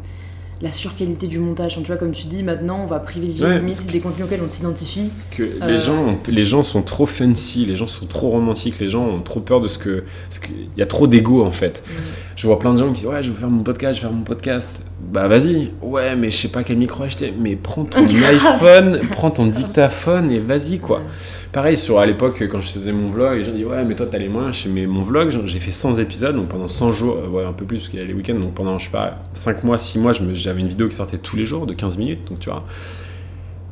la 0.63 0.71
surqualité 0.73 1.27
du 1.27 1.39
montage. 1.39 1.75
Tu 1.77 1.81
vois, 1.87 1.97
comme 1.97 2.13
tu 2.13 2.27
dis, 2.27 2.43
maintenant, 2.43 2.81
on 2.83 2.87
va 2.87 2.99
privilégier 3.01 3.47
Ouais, 3.47 3.59
limite 3.59 3.91
des 3.91 4.01
contenus 4.01 4.27
auxquels 4.27 4.43
on 4.45 4.49
s'identifie. 4.49 5.11
Que 5.31 5.43
Euh. 5.43 5.67
les, 5.67 5.79
gens, 5.79 6.19
les 6.29 6.45
gens 6.45 6.63
sont 6.63 6.83
trop 6.83 7.07
fancy, 7.07 7.65
les 7.65 7.77
gens 7.77 7.87
sont 7.87 8.07
trop 8.07 8.29
romantiques, 8.31 8.79
les 8.79 8.89
gens 8.91 9.07
ont 9.07 9.21
trop 9.23 9.41
peur 9.41 9.61
de 9.61 9.69
ce 9.69 9.79
que. 9.79 10.05
Il 10.51 10.79
y 10.79 10.83
a 10.83 10.87
trop 10.87 11.07
d'ego 11.07 11.45
en 11.45 11.51
fait. 11.53 11.83
Je 12.37 12.47
vois 12.47 12.59
plein 12.59 12.73
de 12.75 12.79
gens 12.79 12.89
qui 12.89 13.01
disent 13.01 13.07
Ouais, 13.07 13.23
je 13.23 13.31
veux 13.31 13.39
faire 13.39 13.51
mon 13.51 13.63
podcast, 13.63 13.97
je 13.97 14.03
veux 14.03 14.09
faire 14.09 14.17
mon 14.17 14.25
podcast. 14.25 14.81
Bah 15.01 15.27
vas-y, 15.29 15.71
ouais, 15.83 16.15
mais 16.15 16.31
je 16.31 16.37
sais 16.37 16.49
pas 16.49 16.63
quel 16.63 16.77
micro 16.77 17.03
acheter. 17.05 17.33
Mais 17.39 17.57
prends 17.57 17.85
ton 17.85 18.05
iPhone, 18.05 19.01
prends 19.11 19.31
ton 19.31 19.47
dictaphone 19.47 20.31
et 20.31 20.39
vas-y 20.39 20.79
quoi. 20.79 20.99
Ouais. 20.99 21.05
Pareil, 21.53 21.77
sur, 21.77 21.99
à 21.99 22.07
l'époque, 22.07 22.45
quand 22.49 22.61
je 22.61 22.69
faisais 22.69 22.93
mon 22.93 23.11
vlog, 23.11 23.39
les 23.39 23.45
gens 23.45 23.51
disaient 23.53 23.65
Ouais, 23.65 23.85
mais 23.85 23.97
toi 23.97 24.07
t'as 24.09 24.19
les 24.19 24.29
moyens. 24.29 24.55
Je 24.57 24.63
fais, 24.63 24.69
mais 24.69 24.87
mon 24.87 25.03
vlog, 25.03 25.31
j'ai 25.47 25.59
fait 25.59 25.73
100 25.73 25.99
épisodes, 25.99 26.37
donc 26.37 26.47
pendant 26.49 26.69
100 26.69 26.93
jours, 26.93 27.17
euh, 27.25 27.29
ouais, 27.29 27.45
un 27.45 27.53
peu 27.53 27.65
plus 27.65 27.79
parce 27.79 27.89
qu'il 27.89 27.99
y 27.99 28.03
a 28.03 28.07
les 28.07 28.15
week-ends, 28.15 28.39
donc 28.39 28.55
pendant, 28.55 28.79
je 28.79 28.85
sais 28.85 28.91
pas, 28.91 29.19
5 29.33 29.65
mois, 29.65 29.77
6 29.79 29.99
mois, 29.99 30.13
j'avais 30.35 30.61
une 30.61 30.69
vidéo 30.69 30.87
qui 30.89 30.95
sortait 30.95 31.19
tous 31.19 31.35
les 31.37 31.47
jours 31.47 31.67
de 31.67 31.73
15 31.75 31.99
minutes, 31.99 32.29
donc 32.29 32.39
tu 32.39 32.51
vois. 32.51 32.65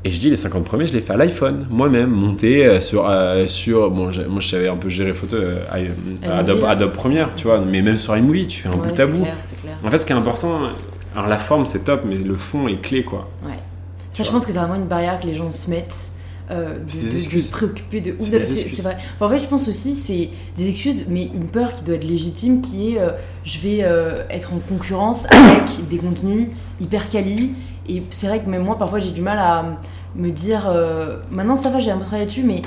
Et 0.05 0.11
je 0.11 0.19
dis, 0.21 0.31
les 0.31 0.37
50 0.37 0.65
premiers, 0.65 0.87
je 0.87 0.93
les 0.93 1.01
fais 1.01 1.13
à 1.13 1.17
l'iPhone, 1.17 1.67
moi-même, 1.71 2.11
monté 2.11 2.65
euh, 2.65 2.81
sur, 2.81 3.09
euh, 3.09 3.47
sur. 3.49 3.91
Bon, 3.91 4.05
moi 4.29 4.41
je 4.41 4.49
savais 4.49 4.69
un 4.69 4.77
peu 4.77 4.89
gérer 4.89 5.13
photo, 5.13 5.37
euh, 5.37 5.59
Adobe. 6.23 6.65
Adobe 6.65 6.93
Premiere, 6.93 7.31
tu 7.37 7.47
vois, 7.47 7.61
mais 7.61 7.83
même 7.83 7.99
sur 7.99 8.17
iMovie, 8.17 8.47
tu 8.47 8.61
fais 8.61 8.69
un 8.69 8.73
Ouais, 8.73 8.79
bout 8.79 8.93
à 8.93 8.97
c'est 8.97 9.13
bout. 9.13 9.23
clair, 9.23 9.37
c'est 9.43 9.61
clair. 9.61 9.77
En 9.85 9.91
fait, 9.91 9.99
ce 9.99 10.07
qui 10.07 10.13
est 10.13 10.17
important, 10.17 10.61
alors 11.19 11.29
la 11.29 11.37
forme 11.39 11.67
c'est 11.67 11.81
top, 11.85 12.03
mais 12.07 12.17
le 12.17 12.35
fond 12.37 12.69
est 12.69 12.81
clé 12.81 13.03
quoi. 13.05 13.29
Ouais. 13.45 13.53
Tu 14.13 14.19
Ça, 14.19 14.25
je 14.25 14.31
vois. 14.31 14.39
pense 14.39 14.47
que 14.47 14.53
c'est 14.53 14.59
vraiment 14.59 14.75
une 14.77 14.87
barrière 14.87 15.21
que 15.21 15.27
les 15.27 15.35
gens 15.35 15.51
se 15.51 15.69
mettent. 15.71 16.09
euh, 16.51 16.79
de, 16.79 17.09
des 17.11 17.27
de- 17.27 17.41
se 17.41 17.51
préoccuper 17.51 18.01
de 18.01 18.13
ouf. 18.13 18.21
C'est 18.43 18.81
vrai. 18.83 18.97
Enfin, 19.17 19.27
en 19.27 19.29
fait, 19.29 19.41
je 19.45 19.49
pense 19.49 19.69
aussi 19.69 19.95
c'est 19.95 20.31
des 20.57 20.69
excuses, 20.71 21.05
mais 21.09 21.25
une 21.27 21.47
peur 21.47 21.75
qui 21.77 21.85
doit 21.85 21.97
être 21.97 22.05
légitime, 22.09 22.63
qui 22.63 22.95
est 22.95 23.01
euh, 23.01 23.11
je 23.45 23.59
vais 23.61 23.79
euh, 23.83 24.25
être 24.31 24.55
en 24.55 24.59
concurrence 24.59 25.27
avec 25.31 25.87
des 25.91 25.99
contenus 25.99 26.49
hyper 26.81 27.09
quali. 27.11 27.53
Et 27.87 28.03
c'est 28.11 28.29
vrai 28.29 28.41
que 28.41 28.49
même 28.49 28.65
moi, 28.65 28.79
parfois, 28.79 28.99
j'ai 29.01 29.11
du 29.11 29.21
mal 29.21 29.39
à 29.39 29.77
me 30.17 30.31
dire. 30.31 30.71
maintenant, 31.31 31.57
ça 31.57 31.69
va, 31.71 31.81
j'ai 31.81 31.91
un 31.91 31.97
peu 31.99 32.05
travaillé 32.05 32.27
dessus, 32.27 32.43
mais 32.45 32.63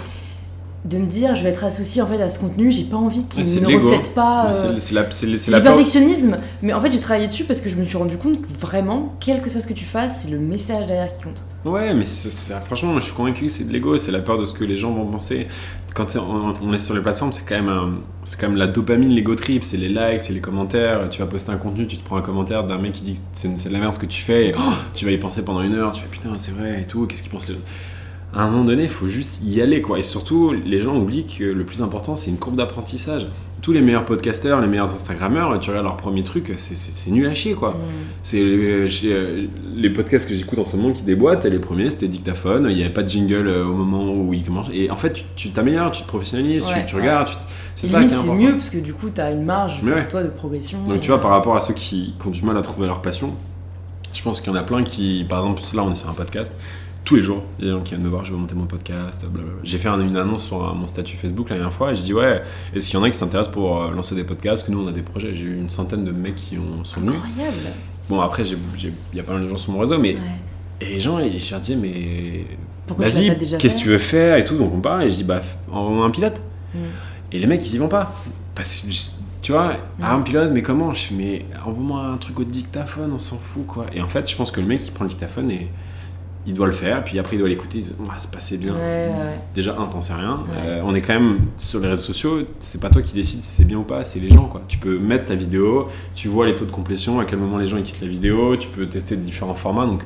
de 0.86 0.98
me 0.98 1.06
dire 1.06 1.36
je 1.36 1.44
vais 1.44 1.50
être 1.50 1.64
associée 1.64 2.02
en 2.02 2.08
fait 2.08 2.22
à 2.22 2.30
ce 2.30 2.40
contenu, 2.40 2.72
j'ai 2.72 2.84
pas 2.86 2.98
envie 2.98 3.26
qu'il 3.28 3.60
ne 3.60 3.68
reflète 3.68 4.14
pas. 4.16 4.50
Mais 4.50 4.56
euh, 4.56 4.78
c'est- 4.80 4.94
le- 5.52 5.62
perfectionnisme, 5.64 6.40
mais 6.62 6.74
en 6.74 6.82
fait 6.82 6.92
j'ai 6.92 7.00
travaillé 7.00 7.28
dessus 7.28 7.44
parce 7.46 7.62
que 7.62 7.70
je 7.70 7.76
me 7.76 7.84
suis 7.84 7.98
rendu 7.98 8.18
compte 8.18 8.42
que 8.42 8.48
vraiment, 8.60 9.16
quel 9.20 9.42
que 9.42 9.50
soit 9.50 9.62
ce 9.62 9.68
que 9.68 9.74
tu 9.74 9.86
fasses, 9.86 10.24
c'est 10.24 10.32
le 10.32 10.40
message 10.40 10.86
derrière 10.88 11.14
qui 11.16 11.24
compte. 11.24 11.44
Ouais, 11.66 11.94
mais 11.94 12.06
franchement, 12.66 12.92
moi 12.92 13.00
je 13.00 13.06
suis 13.06 13.14
convaincu 13.14 13.46
que 13.46 13.52
c'est 13.52 13.66
de 13.66 13.72
l'ego, 13.74 13.98
c'est 14.00 14.12
la 14.12 14.20
peur 14.20 14.40
de 14.40 14.46
ce 14.46 14.54
que 14.54 14.64
les 14.64 14.78
gens 14.78 14.92
vont 14.94 15.06
penser. 15.06 15.48
Quand 15.94 16.08
on, 16.16 16.54
on 16.62 16.74
est 16.74 16.80
sur 16.80 16.96
les 16.96 17.02
plateformes, 17.02 17.32
c'est 17.34 17.46
quand 17.46 17.56
même 17.56 17.70
un- 17.70 18.00
quand 18.40 18.48
même 18.48 18.58
la 18.58 18.68
dopamine, 18.68 19.10
l'ego 19.10 19.36
trip, 19.36 19.64
c'est 19.64 19.78
les 19.78 19.90
likes, 19.90 20.22
c'est 20.22 20.34
les 20.34 20.42
commentaires. 20.42 21.10
Tu 21.10 21.20
vas 21.22 21.28
poster 21.28 21.52
un 21.52 21.58
contenu, 21.58 21.86
tu 21.86 21.98
te 21.98 22.04
prends 22.04 22.18
un 22.18 22.22
commentaire 22.22 22.66
d'un 22.66 22.78
mec 22.78 22.94
qui 22.94 23.02
dit 23.04 23.14
que 23.16 23.20
c'est 23.34 23.50
c'est 23.60 23.70
de 23.70 23.74
la 23.74 23.80
merde 23.80 23.94
ce 23.94 24.00
que 24.00 24.06
tu 24.08 24.22
fais, 24.22 24.48
et 24.50 24.56
oh, 24.58 24.62
tu 24.94 25.06
vas 25.06 25.12
y 25.12 25.18
penser 25.18 25.44
pendant 25.44 25.62
une 25.62 25.76
heure, 25.76 25.92
tu 25.92 26.02
fais 26.02 26.08
putain 26.10 26.32
c'est 26.38 26.52
vrai 26.52 26.82
et 26.82 26.86
tout, 26.88 27.06
qu'est-ce 27.08 27.22
qu'ils 27.24 27.32
pensent 27.32 27.48
les 27.50 27.56
gens? 27.56 27.60
À 28.34 28.44
un 28.44 28.50
moment 28.50 28.64
donné, 28.64 28.84
il 28.84 28.90
faut 28.90 29.08
juste 29.08 29.44
y 29.44 29.62
aller 29.62 29.82
quoi. 29.82 30.00
Et 30.00 30.04
surtout, 30.04 30.54
les 30.54 30.80
gens 30.82 30.96
oublient 30.98 31.26
que 31.26 31.44
le 31.44 31.66
plus 31.66 31.82
important, 31.82 32.16
c'est 32.16 32.30
une 32.32 32.38
courbe 32.38 32.56
d'apprentissage. 32.56 33.28
Tous 33.62 33.74
les 33.74 33.82
meilleurs 33.82 34.06
podcasteurs, 34.06 34.60
les 34.62 34.68
meilleurs 34.68 34.92
Instagrammeurs, 34.94 35.60
tu 35.60 35.70
regardes 35.70 35.86
leur 35.86 35.98
premier 35.98 36.24
truc, 36.24 36.52
c'est- 36.56 37.12
nul 37.12 37.28
à 37.28 37.34
chier 37.36 37.54
quoi. 37.54 37.76
C'est 38.24 38.42
euh, 38.42 38.88
euh, 39.04 39.46
les 39.76 39.90
podcasts 39.92 40.28
que 40.28 40.34
j'écoute 40.36 40.58
en 40.60 40.66
ce 40.66 40.76
moment 40.78 40.94
qui 40.94 41.04
déboîtent, 41.04 41.46
et 41.46 41.50
les 41.52 41.60
premiers 41.60 41.90
c'était 41.92 42.08
dictaphone, 42.08 42.66
il 42.70 42.76
n'y 42.76 42.82
avait 42.82 42.92
pas 42.94 43.04
de 43.04 43.10
jingle 43.10 43.48
euh, 43.48 43.66
au 43.66 43.74
moment 43.74 44.12
où 44.14 44.34
ils 44.34 44.44
commencent. 44.44 44.70
Et 44.74 44.90
en 44.90 44.96
fait, 44.98 45.14
tu- 45.14 45.24
tu 45.36 45.50
t'améliores, 45.52 45.92
tu 45.92 46.02
te 46.02 46.08
professionnalises, 46.08 46.66
tu- 46.66 46.74
Ouais, 46.74 46.86
tu, 46.88 46.96
ouais. 46.96 47.02
regardes, 47.02 47.28
tu- 47.28 47.36
c'est 47.76 47.86
ça 47.88 48.00
Limite, 48.00 48.16
qui 48.16 48.20
est 48.20 48.24
c'est 48.30 48.34
mieux 48.36 48.52
parce 48.54 48.70
que 48.70 48.78
du 48.80 48.94
coup, 48.94 49.10
t'as 49.14 49.32
une 49.32 49.44
marge 49.44 49.80
pour 49.82 49.90
ouais. 49.90 50.08
toi 50.08 50.24
de 50.24 50.30
progression. 50.30 50.80
Donc 50.88 50.98
et- 50.98 51.00
tu 51.02 51.10
vois, 51.10 51.22
par 51.22 51.32
rapport 51.32 51.56
à 51.56 51.60
ceux 51.60 51.74
qui, 51.76 52.16
qui 52.20 52.28
ont 52.28 52.32
du 52.32 52.44
mal 52.44 52.58
à 52.58 52.62
trouver 52.62 52.88
leur 52.88 53.02
passion, 53.02 53.34
Je 54.14 54.22
pense 54.24 54.42
qu'il 54.42 54.52
y 54.52 54.56
en 54.56 54.60
a 54.60 54.64
plein 54.64 54.84
qui, 54.84 55.26
par 55.30 55.40
exemple, 55.40 55.62
là 55.74 55.84
on 55.84 55.92
est 55.92 55.96
sur 55.96 56.10
un 56.10 56.14
podcast, 56.14 56.58
tous 57.04 57.16
les 57.16 57.24
jours, 57.24 57.44
il 57.60 57.66
y 57.66 57.68
a 57.68 57.72
des 57.72 57.78
gens 57.78 57.84
qui 57.84 57.92
viennent 57.94 58.04
me 58.04 58.10
voir, 58.10 58.24
je 58.26 58.32
veux 58.32 58.38
monter 58.38 58.54
mon 58.56 58.68
podcast, 58.68 59.22
blablabla. 59.26 59.60
J'ai 59.64 59.78
fait 59.78 59.88
un- 59.90 60.00
une 60.00 60.18
annonce 60.18 60.44
sur 60.46 60.64
un- 60.64 60.74
mon 60.74 60.88
statut 60.88 61.18
Facebook 61.18 61.50
la 61.50 61.56
dernière 61.56 61.74
fois 61.74 61.92
et 61.92 61.96
je 61.96 62.02
dis 62.02 62.14
ouais, 62.14 62.44
est-ce 62.76 62.90
qu'il 62.90 63.00
y 63.00 63.02
en 63.02 63.04
a 63.04 63.10
qui 63.10 63.18
s'intéressent 63.18 63.54
pour 63.54 63.82
euh, 63.82 63.92
lancer 63.92 64.14
des 64.16 64.24
podcasts? 64.24 64.66
Que 64.66 64.72
nous 64.72 64.82
on 64.84 64.88
a 64.88 64.92
des 64.92 65.02
projets. 65.02 65.34
J'ai 65.34 65.46
eu 65.46 65.58
une 65.58 65.70
centaine 65.70 66.06
de 66.06 66.12
mecs 66.12 66.36
qui 66.36 66.58
ont, 66.58 66.84
sont 66.84 67.00
venus. 67.02 67.16
Incroyable. 67.16 67.58
Bon 68.10 68.22
après, 68.22 68.44
il 68.48 68.94
y 69.14 69.20
a 69.20 69.24
pas 69.24 69.34
mal 69.34 69.44
de 69.44 69.48
gens 69.48 69.58
sur 69.58 69.72
mon 69.74 69.80
réseau, 69.80 69.98
mais 69.98 70.14
Ouais. 70.16 70.20
et 70.82 70.86
les 70.86 71.00
gens, 71.00 71.18
ils- 71.20 71.40
je 71.40 71.52
leur 71.52 71.62
mais 71.82 72.46
Pourquoi 72.88 73.08
vas-y, 73.08 73.36
qu'est-ce 73.58 73.78
que 73.78 73.82
tu 73.84 73.88
veux 73.90 73.98
faire 73.98 74.38
et 74.38 74.44
tout? 74.44 74.58
Donc 74.58 74.72
on 74.74 74.82
parle 74.82 75.04
et 75.04 75.12
je 75.12 75.18
dis 75.18 75.24
bah 75.24 75.40
f- 75.40 75.74
envoie-moi 75.74 76.06
un 76.06 76.10
pilote. 76.12 76.42
Mm. 76.76 76.78
Et 77.32 77.40
les 77.40 77.48
mecs 77.48 77.66
ils 77.66 77.76
y 77.76 77.78
vont 77.78 77.88
pas 77.88 78.14
parce 78.54 78.82
que 78.82 78.88
tu 79.42 79.54
vois, 79.54 79.74
ah, 80.04 80.14
un 80.16 80.22
pilote, 80.22 80.52
mais 80.54 80.62
comment? 80.62 80.94
Je 80.94 81.06
fais, 81.06 81.16
mais 81.16 81.46
envoie-moi 81.66 82.00
un 82.14 82.18
truc 82.18 82.40
au 82.40 82.44
dictaphone, 82.44 83.12
on 83.16 83.20
s'en 83.20 83.38
fout 83.38 83.66
quoi. 83.66 83.86
Et 83.94 84.02
en 84.02 84.08
fait, 84.08 84.30
je 84.30 84.36
pense 84.36 84.52
que 84.52 84.62
le 84.62 84.68
mec 84.68 84.82
il 84.86 84.92
prend 84.92 85.06
le 85.06 85.10
dictaphone 85.10 85.50
et 85.50 85.68
il 86.48 86.54
doit 86.54 86.66
le 86.66 86.72
faire, 86.72 87.04
puis 87.04 87.20
après 87.20 87.36
il 87.36 87.40
doit 87.40 87.50
l'écouter, 87.50 87.80
il 87.80 87.84
se 87.84 87.90
dit, 87.90 87.96
ah, 88.10 88.16
c'est 88.18 88.32
passé 88.32 88.58
bien. 88.58 88.74
Ouais, 88.74 88.80
ouais. 88.80 89.40
Déjà, 89.54 89.76
un, 89.80 89.86
t'en 89.86 90.02
sais 90.02 90.14
rien. 90.14 90.44
Ouais. 90.48 90.54
Euh, 90.66 90.82
on 90.84 90.96
est 90.96 91.02
quand 91.02 91.14
même 91.14 91.40
sur 91.58 91.80
les 91.80 91.88
réseaux 91.88 92.02
sociaux, 92.04 92.40
c'est 92.60 92.82
pas 92.82 92.90
toi 92.90 93.02
qui 93.02 93.14
décides 93.14 93.44
si 93.44 93.52
c'est 93.52 93.66
bien 93.66 93.78
ou 93.78 93.84
pas, 93.84 94.04
c'est 94.04 94.20
les 94.20 94.30
gens 94.30 94.46
quoi. 94.46 94.62
Tu 94.68 94.78
peux 94.78 94.98
mettre 94.98 95.26
ta 95.26 95.36
vidéo, 95.36 95.88
tu 96.16 96.28
vois 96.28 96.48
les 96.48 96.56
taux 96.56 96.66
de 96.66 96.72
complétion, 96.72 97.20
à 97.20 97.26
quel 97.26 97.40
moment 97.40 97.58
les 97.58 97.68
gens 97.68 97.78
ils 97.78 97.84
quittent 97.84 98.02
la 98.02 98.08
vidéo, 98.08 98.56
tu 98.58 98.68
peux 98.68 98.88
tester 98.88 99.16
différents 99.16 99.56
formats 99.56 99.86
donc. 99.86 100.02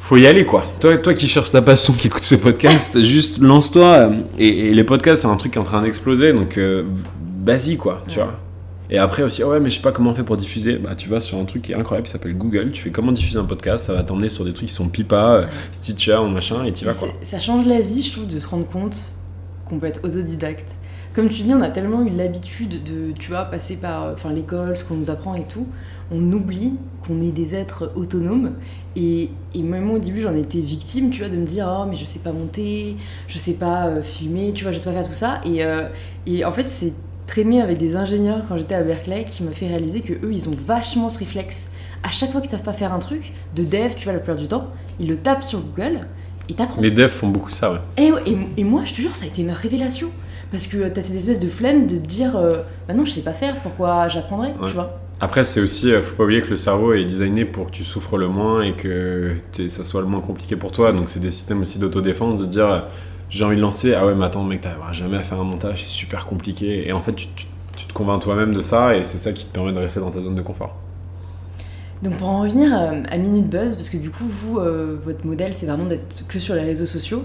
Faut 0.00 0.16
y 0.16 0.26
aller 0.26 0.44
quoi. 0.44 0.64
Toi, 0.80 0.96
toi 0.98 1.14
qui 1.14 1.28
cherches 1.28 1.52
ta 1.52 1.62
passion, 1.62 1.92
qui 1.92 2.08
écoute 2.08 2.24
ce 2.24 2.34
podcast, 2.34 3.00
juste 3.02 3.38
lance-toi. 3.38 4.10
Et, 4.36 4.48
et 4.48 4.74
les 4.74 4.84
podcasts, 4.84 5.22
c'est 5.22 5.28
un 5.28 5.36
truc 5.36 5.52
qui 5.52 5.58
est 5.58 5.60
en 5.60 5.64
train 5.64 5.82
d'exploser, 5.82 6.32
donc 6.32 6.58
euh, 6.58 6.82
vas-y 7.44 7.76
quoi, 7.76 8.02
tu 8.08 8.16
vois. 8.18 8.36
Et 8.92 8.98
après 8.98 9.22
aussi, 9.22 9.42
ouais, 9.42 9.58
mais 9.58 9.70
je 9.70 9.76
sais 9.76 9.80
pas 9.80 9.90
comment 9.90 10.10
on 10.10 10.14
fait 10.14 10.22
pour 10.22 10.36
diffuser. 10.36 10.76
Bah, 10.76 10.94
tu 10.94 11.08
vas 11.08 11.18
sur 11.18 11.38
un 11.38 11.46
truc 11.46 11.62
qui 11.62 11.72
est 11.72 11.74
incroyable, 11.74 12.06
qui 12.06 12.12
s'appelle 12.12 12.36
Google. 12.36 12.72
Tu 12.72 12.82
fais 12.82 12.90
comment 12.90 13.10
diffuser 13.10 13.38
un 13.38 13.44
podcast, 13.44 13.86
ça 13.86 13.94
va 13.94 14.02
t'emmener 14.02 14.28
sur 14.28 14.44
des 14.44 14.52
trucs 14.52 14.68
qui 14.68 14.74
sont 14.74 14.90
pipa, 14.90 15.30
euh, 15.30 15.46
Stitcher 15.72 16.20
machin, 16.30 16.64
et 16.66 16.74
tu 16.74 16.84
vas 16.84 16.92
quoi. 16.92 17.08
Ça 17.22 17.40
change 17.40 17.64
la 17.64 17.80
vie, 17.80 18.02
je 18.02 18.12
trouve, 18.12 18.28
de 18.28 18.38
se 18.38 18.46
rendre 18.46 18.66
compte 18.66 19.14
qu'on 19.66 19.78
peut 19.78 19.86
être 19.86 20.04
autodidacte. 20.04 20.70
Comme 21.14 21.30
tu 21.30 21.40
dis, 21.42 21.54
on 21.54 21.62
a 21.62 21.70
tellement 21.70 22.02
eu 22.02 22.10
l'habitude 22.10 22.84
de, 22.84 23.12
tu 23.18 23.30
vois, 23.30 23.46
passer 23.46 23.76
par 23.76 24.04
euh, 24.04 24.12
enfin, 24.12 24.30
l'école, 24.30 24.76
ce 24.76 24.84
qu'on 24.84 24.96
nous 24.96 25.08
apprend 25.08 25.34
et 25.36 25.44
tout. 25.44 25.66
On 26.10 26.30
oublie 26.30 26.74
qu'on 27.06 27.22
est 27.22 27.32
des 27.32 27.54
êtres 27.54 27.92
autonomes. 27.96 28.52
Et, 28.94 29.30
et 29.54 29.62
même 29.62 29.84
moi, 29.84 29.96
au 29.96 30.00
début, 30.00 30.20
j'en 30.20 30.34
étais 30.34 30.60
victime, 30.60 31.08
tu 31.08 31.20
vois, 31.20 31.30
de 31.30 31.38
me 31.38 31.46
dire, 31.46 31.66
oh, 31.66 31.86
mais 31.88 31.96
je 31.96 32.04
sais 32.04 32.18
pas 32.18 32.32
monter, 32.32 32.96
je 33.26 33.38
sais 33.38 33.54
pas 33.54 33.86
euh, 33.86 34.02
filmer, 34.02 34.52
tu 34.52 34.64
vois, 34.64 34.72
je 34.72 34.76
sais 34.76 34.90
pas 34.90 34.96
faire 34.96 35.08
tout 35.08 35.14
ça. 35.14 35.40
Et, 35.46 35.64
euh, 35.64 35.88
et 36.26 36.44
en 36.44 36.52
fait, 36.52 36.68
c'est 36.68 36.92
traîner 37.26 37.60
avec 37.60 37.78
des 37.78 37.96
ingénieurs 37.96 38.42
quand 38.48 38.56
j'étais 38.56 38.74
à 38.74 38.82
Berkeley 38.82 39.24
qui 39.24 39.42
m'a 39.42 39.52
fait 39.52 39.68
réaliser 39.68 40.00
que 40.00 40.12
eux, 40.12 40.32
ils 40.32 40.48
ont 40.48 40.56
vachement 40.66 41.08
ce 41.08 41.18
réflexe. 41.18 41.72
À 42.02 42.10
chaque 42.10 42.32
fois 42.32 42.40
qu'ils 42.40 42.50
savent 42.50 42.62
pas 42.62 42.72
faire 42.72 42.92
un 42.92 42.98
truc, 42.98 43.32
de 43.54 43.64
dev, 43.64 43.92
tu 43.96 44.04
vois, 44.04 44.12
la 44.12 44.18
plupart 44.18 44.40
du 44.40 44.48
temps, 44.48 44.68
ils 44.98 45.08
le 45.08 45.16
tapent 45.16 45.44
sur 45.44 45.60
Google 45.60 46.00
et 46.48 46.54
t'apprends. 46.54 46.80
Les 46.80 46.90
devs 46.90 47.08
font 47.08 47.28
beaucoup 47.28 47.50
ça, 47.50 47.72
ouais. 47.72 47.78
Et, 47.96 48.10
et, 48.26 48.36
et 48.58 48.64
moi, 48.64 48.82
je 48.84 48.92
te 48.92 49.00
jure, 49.00 49.14
ça 49.14 49.24
a 49.24 49.28
été 49.28 49.42
ma 49.42 49.54
révélation. 49.54 50.10
Parce 50.52 50.66
que 50.66 50.86
t'as 50.88 51.00
cette 51.00 51.16
espèce 51.16 51.40
de 51.40 51.48
flemme 51.48 51.86
de 51.86 51.96
dire 51.96 52.36
euh, 52.36 52.58
Bah 52.86 52.92
non, 52.92 53.06
je 53.06 53.12
sais 53.12 53.22
pas 53.22 53.32
faire, 53.32 53.56
pourquoi 53.60 54.08
j'apprendrais 54.08 54.54
Ouais. 54.60 54.66
Tu 54.66 54.74
vois 54.74 55.00
Après, 55.18 55.44
c'est 55.44 55.60
aussi, 55.60 55.90
euh, 55.90 56.02
faut 56.02 56.14
pas 56.14 56.24
oublier 56.24 56.42
que 56.42 56.50
le 56.50 56.58
cerveau 56.58 56.92
est 56.92 57.04
designé 57.04 57.46
pour 57.46 57.66
que 57.66 57.70
tu 57.70 57.84
souffres 57.84 58.18
le 58.18 58.28
moins 58.28 58.60
et 58.60 58.74
que 58.74 59.34
ça 59.70 59.82
soit 59.82 60.02
le 60.02 60.08
moins 60.08 60.20
compliqué 60.20 60.56
pour 60.56 60.70
toi. 60.70 60.92
Donc, 60.92 61.08
c'est 61.08 61.20
des 61.20 61.30
systèmes 61.30 61.62
aussi 61.62 61.78
d'autodéfense 61.78 62.38
de 62.38 62.44
dire 62.44 62.68
euh, 62.68 62.80
j'ai 63.32 63.44
envie 63.44 63.56
de 63.56 63.62
lancer, 63.62 63.94
ah 63.94 64.06
ouais, 64.06 64.14
mais 64.14 64.26
attends, 64.26 64.44
mec, 64.44 64.60
t'arriveras 64.60 64.92
jamais 64.92 65.16
à 65.16 65.22
faire 65.22 65.40
un 65.40 65.44
montage, 65.44 65.80
c'est 65.80 65.88
super 65.88 66.26
compliqué. 66.26 66.86
Et 66.86 66.92
en 66.92 67.00
fait, 67.00 67.14
tu, 67.14 67.26
te 67.26 67.92
convaincs 67.94 68.20
toi-même 68.22 68.54
de 68.54 68.60
ça 68.60 68.94
et 68.94 69.04
c'est 69.04 69.16
ça 69.16 69.32
qui 69.32 69.46
te 69.46 69.52
permet 69.52 69.72
de 69.72 69.78
rester 69.78 70.00
dans 70.00 70.10
ta 70.10 70.20
zone 70.20 70.34
de 70.34 70.42
confort. 70.42 70.76
Donc 72.02 72.18
pour 72.18 72.28
en 72.28 72.42
revenir 72.42 72.78
euh, 72.78 73.02
à 73.08 73.16
Minute 73.16 73.48
Buzz, 73.48 73.74
parce 73.74 73.88
que 73.88 73.96
du 73.96 74.10
coup, 74.10 74.24
vous, 74.26 74.58
euh, 74.58 74.98
votre 75.02 75.24
modèle, 75.24 75.54
c'est 75.54 75.66
vraiment 75.66 75.86
d'être 75.86 76.26
que 76.28 76.38
sur 76.38 76.54
les 76.54 76.60
réseaux 76.60 76.84
sociaux. 76.84 77.24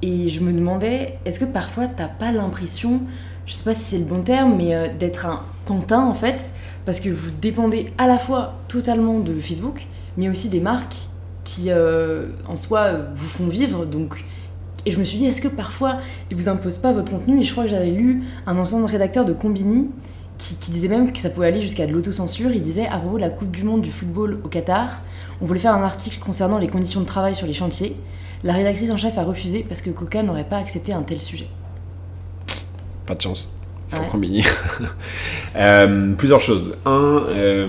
Et 0.00 0.30
je 0.30 0.40
me 0.40 0.52
demandais, 0.54 1.18
est-ce 1.26 1.38
que 1.38 1.44
parfois 1.44 1.86
t'as 1.86 2.08
pas 2.08 2.32
l'impression, 2.32 3.02
je 3.46 3.52
sais 3.52 3.64
pas 3.64 3.74
si 3.74 3.82
c'est 3.82 3.98
le 3.98 4.06
bon 4.06 4.22
terme, 4.22 4.56
mais 4.56 4.74
euh, 4.74 4.86
d'être 4.98 5.26
un 5.26 5.42
pantin 5.66 6.02
en 6.02 6.14
fait, 6.14 6.40
parce 6.86 6.98
que 6.98 7.10
vous 7.10 7.30
dépendez 7.42 7.92
à 7.98 8.06
la 8.06 8.18
fois 8.18 8.54
totalement 8.68 9.18
de 9.20 9.38
Facebook, 9.38 9.86
mais 10.16 10.30
aussi 10.30 10.48
des 10.48 10.60
marques 10.60 10.96
qui 11.44 11.70
en 11.72 12.56
soi 12.56 12.92
vous 13.12 13.26
font 13.26 13.48
vivre. 13.48 13.84
Donc, 13.84 14.24
et 14.84 14.90
je 14.90 14.98
me 14.98 15.04
suis 15.04 15.18
dit, 15.18 15.26
est-ce 15.26 15.40
que 15.40 15.48
parfois 15.48 15.98
ils 16.30 16.36
vous 16.36 16.48
imposent 16.48 16.78
pas 16.78 16.92
votre 16.92 17.10
contenu? 17.10 17.40
Et 17.40 17.44
je 17.44 17.52
crois 17.52 17.64
que 17.64 17.70
j'avais 17.70 17.90
lu 17.90 18.24
un 18.46 18.58
ancien 18.58 18.84
rédacteur 18.84 19.24
de 19.24 19.32
Combini 19.32 19.88
qui, 20.38 20.56
qui 20.56 20.70
disait 20.70 20.88
même 20.88 21.12
que 21.12 21.18
ça 21.18 21.30
pouvait 21.30 21.48
aller 21.48 21.62
jusqu'à 21.62 21.86
de 21.86 21.92
l'autocensure. 21.92 22.50
Il 22.52 22.62
disait 22.62 22.86
à 22.86 22.98
propos 22.98 23.16
de 23.16 23.22
la 23.22 23.30
Coupe 23.30 23.50
du 23.50 23.62
Monde 23.62 23.82
du 23.82 23.92
football 23.92 24.40
au 24.44 24.48
Qatar, 24.48 25.00
on 25.40 25.46
voulait 25.46 25.60
faire 25.60 25.74
un 25.74 25.82
article 25.82 26.18
concernant 26.20 26.58
les 26.58 26.68
conditions 26.68 27.00
de 27.00 27.06
travail 27.06 27.34
sur 27.34 27.46
les 27.46 27.52
chantiers. 27.52 27.96
La 28.44 28.54
rédactrice 28.54 28.90
en 28.90 28.96
chef 28.96 29.18
a 29.18 29.24
refusé 29.24 29.64
parce 29.68 29.82
que 29.82 29.90
Coca 29.90 30.22
n'aurait 30.22 30.48
pas 30.48 30.58
accepté 30.58 30.92
un 30.92 31.02
tel 31.02 31.20
sujet. 31.20 31.48
Pas 33.06 33.14
de 33.14 33.20
chance. 33.20 33.48
Ouais. 33.92 34.06
combiner. 34.10 34.44
Euh, 35.54 36.14
plusieurs 36.14 36.40
choses. 36.40 36.76
Un, 36.86 37.24
euh, 37.28 37.66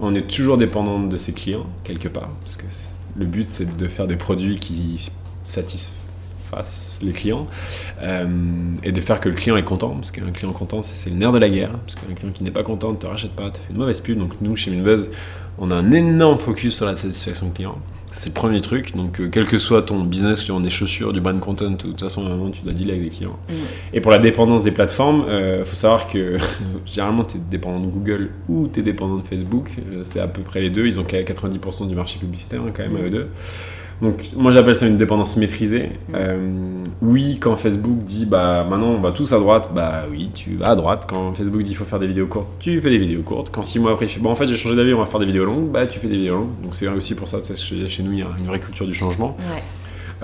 on 0.00 0.16
est 0.16 0.28
toujours 0.28 0.56
dépendant 0.56 0.98
de 0.98 1.16
ses 1.16 1.32
clients, 1.32 1.66
quelque 1.84 2.08
part. 2.08 2.30
Parce 2.40 2.56
que 2.56 2.66
le 3.16 3.24
but, 3.24 3.48
c'est 3.48 3.76
de 3.76 3.86
faire 3.86 4.08
des 4.08 4.16
produits 4.16 4.56
qui 4.56 5.08
les 7.02 7.12
clients. 7.12 7.46
euh, 8.02 8.26
et 8.82 8.92
de 8.92 9.00
faire 9.00 9.20
que 9.20 9.28
le 9.28 9.34
client 9.34 9.56
est 9.56 9.64
content. 9.64 9.90
Parce 9.90 10.10
qu'un 10.10 10.30
client 10.32 10.52
content, 10.52 10.82
c'est 10.82 11.10
le 11.10 11.16
nerf 11.16 11.32
de 11.32 11.38
la 11.38 11.48
guerre. 11.48 11.72
Parce 11.86 11.94
qu'un 11.94 12.14
client 12.14 12.32
qui 12.32 12.44
n'est 12.44 12.50
pas 12.50 12.62
content 12.62 12.90
ne 12.92 12.96
te 12.96 13.06
rachète 13.06 13.32
pas, 13.32 13.50
te 13.50 13.58
fait 13.58 13.70
une 13.70 13.78
mauvaise 13.78 14.00
pub. 14.00 14.18
Donc 14.18 14.32
nous, 14.40 14.56
chez 14.56 14.70
Minbuzz, 14.70 15.10
on 15.58 15.70
a 15.70 15.74
un 15.74 15.90
énorme 15.92 16.38
focus 16.38 16.76
sur 16.76 16.86
la 16.86 16.96
satisfaction 16.96 17.50
client. 17.50 17.78
C'est 18.10 18.28
le 18.28 18.34
premier 18.34 18.60
truc. 18.60 18.94
Donc, 18.94 19.20
euh, 19.20 19.28
quel 19.32 19.46
que 19.46 19.56
soit 19.56 19.82
ton 19.82 20.04
business, 20.04 20.40
sur 20.40 20.60
des 20.60 20.68
chaussures, 20.68 21.14
du 21.14 21.22
brand 21.22 21.40
content, 21.40 21.70
de 21.70 21.76
toute 21.76 22.00
façon, 22.00 22.26
à 22.26 22.30
un 22.30 22.36
moment, 22.36 22.50
tu 22.50 22.62
dois 22.62 22.74
dealer 22.74 22.92
avec 22.92 23.04
des 23.04 23.16
clients. 23.16 23.38
Et 23.94 24.02
pour 24.02 24.10
la 24.10 24.18
dépendance 24.18 24.62
des 24.62 24.70
plateformes, 24.70 25.24
il 25.30 25.64
faut 25.64 25.74
savoir 25.76 26.06
que 26.08 26.36
généralement, 26.84 27.24
tu 27.24 27.38
es 27.38 27.40
dépendant 27.50 27.80
de 27.80 27.86
Google 27.86 28.30
ou 28.48 28.68
tu 28.68 28.80
es 28.80 28.82
dépendant 28.82 29.16
de 29.16 29.26
Facebook. 29.26 29.70
Euh, 29.92 30.00
c'est 30.04 30.20
à 30.20 30.28
peu 30.28 30.42
près 30.42 30.60
les 30.60 30.68
deux. 30.68 30.86
Ils 30.86 31.00
ont 31.00 31.04
qu'à 31.04 31.22
90% 31.22 31.88
du 31.88 31.94
marché 31.94 32.18
publicitaire, 32.18 32.60
hein, 32.60 32.72
quand 32.76 32.82
même, 32.82 32.96
à 32.96 33.00
eux 33.00 33.10
deux. 33.10 33.28
Donc, 34.02 34.30
moi, 34.36 34.50
j'appelle 34.50 34.74
ça 34.74 34.88
une 34.88 34.96
dépendance 34.96 35.36
maîtrisée. 35.36 35.90
Euh, 36.12 36.36
oui, 37.00 37.38
quand 37.40 37.54
Facebook 37.54 38.02
dit, 38.02 38.26
bah, 38.26 38.66
maintenant, 38.68 38.88
on 38.88 39.00
va 39.00 39.12
tous 39.12 39.32
à 39.32 39.38
droite, 39.38 39.70
bah 39.72 40.06
oui, 40.10 40.28
tu 40.34 40.56
vas 40.56 40.70
à 40.70 40.74
droite. 40.74 41.06
Quand 41.08 41.32
Facebook 41.34 41.62
dit, 41.62 41.70
il 41.70 41.76
faut 41.76 41.84
faire 41.84 42.00
des 42.00 42.08
vidéos 42.08 42.26
courtes, 42.26 42.48
tu 42.58 42.80
fais 42.80 42.90
des 42.90 42.98
vidéos 42.98 43.22
courtes. 43.22 43.50
Quand 43.52 43.62
six 43.62 43.78
mois 43.78 43.92
après, 43.92 44.08
bon, 44.18 44.30
en 44.30 44.34
fait, 44.34 44.48
j'ai 44.48 44.56
changé 44.56 44.74
d'avis, 44.74 44.92
on 44.92 44.98
va 44.98 45.06
faire 45.06 45.20
des 45.20 45.26
vidéos 45.26 45.44
longues, 45.44 45.70
bah, 45.70 45.86
tu 45.86 46.00
fais 46.00 46.08
des 46.08 46.16
vidéos 46.16 46.34
longues. 46.34 46.60
Donc, 46.64 46.74
c'est 46.74 46.88
aussi 46.88 47.14
pour 47.14 47.28
ça, 47.28 47.38
que 47.38 47.54
chez 47.54 48.02
nous, 48.02 48.12
il 48.12 48.18
y 48.18 48.22
a 48.22 48.26
une 48.36 48.46
vraie 48.46 48.58
culture 48.58 48.88
du 48.88 48.94
changement. 48.94 49.36
Ouais. 49.38 49.62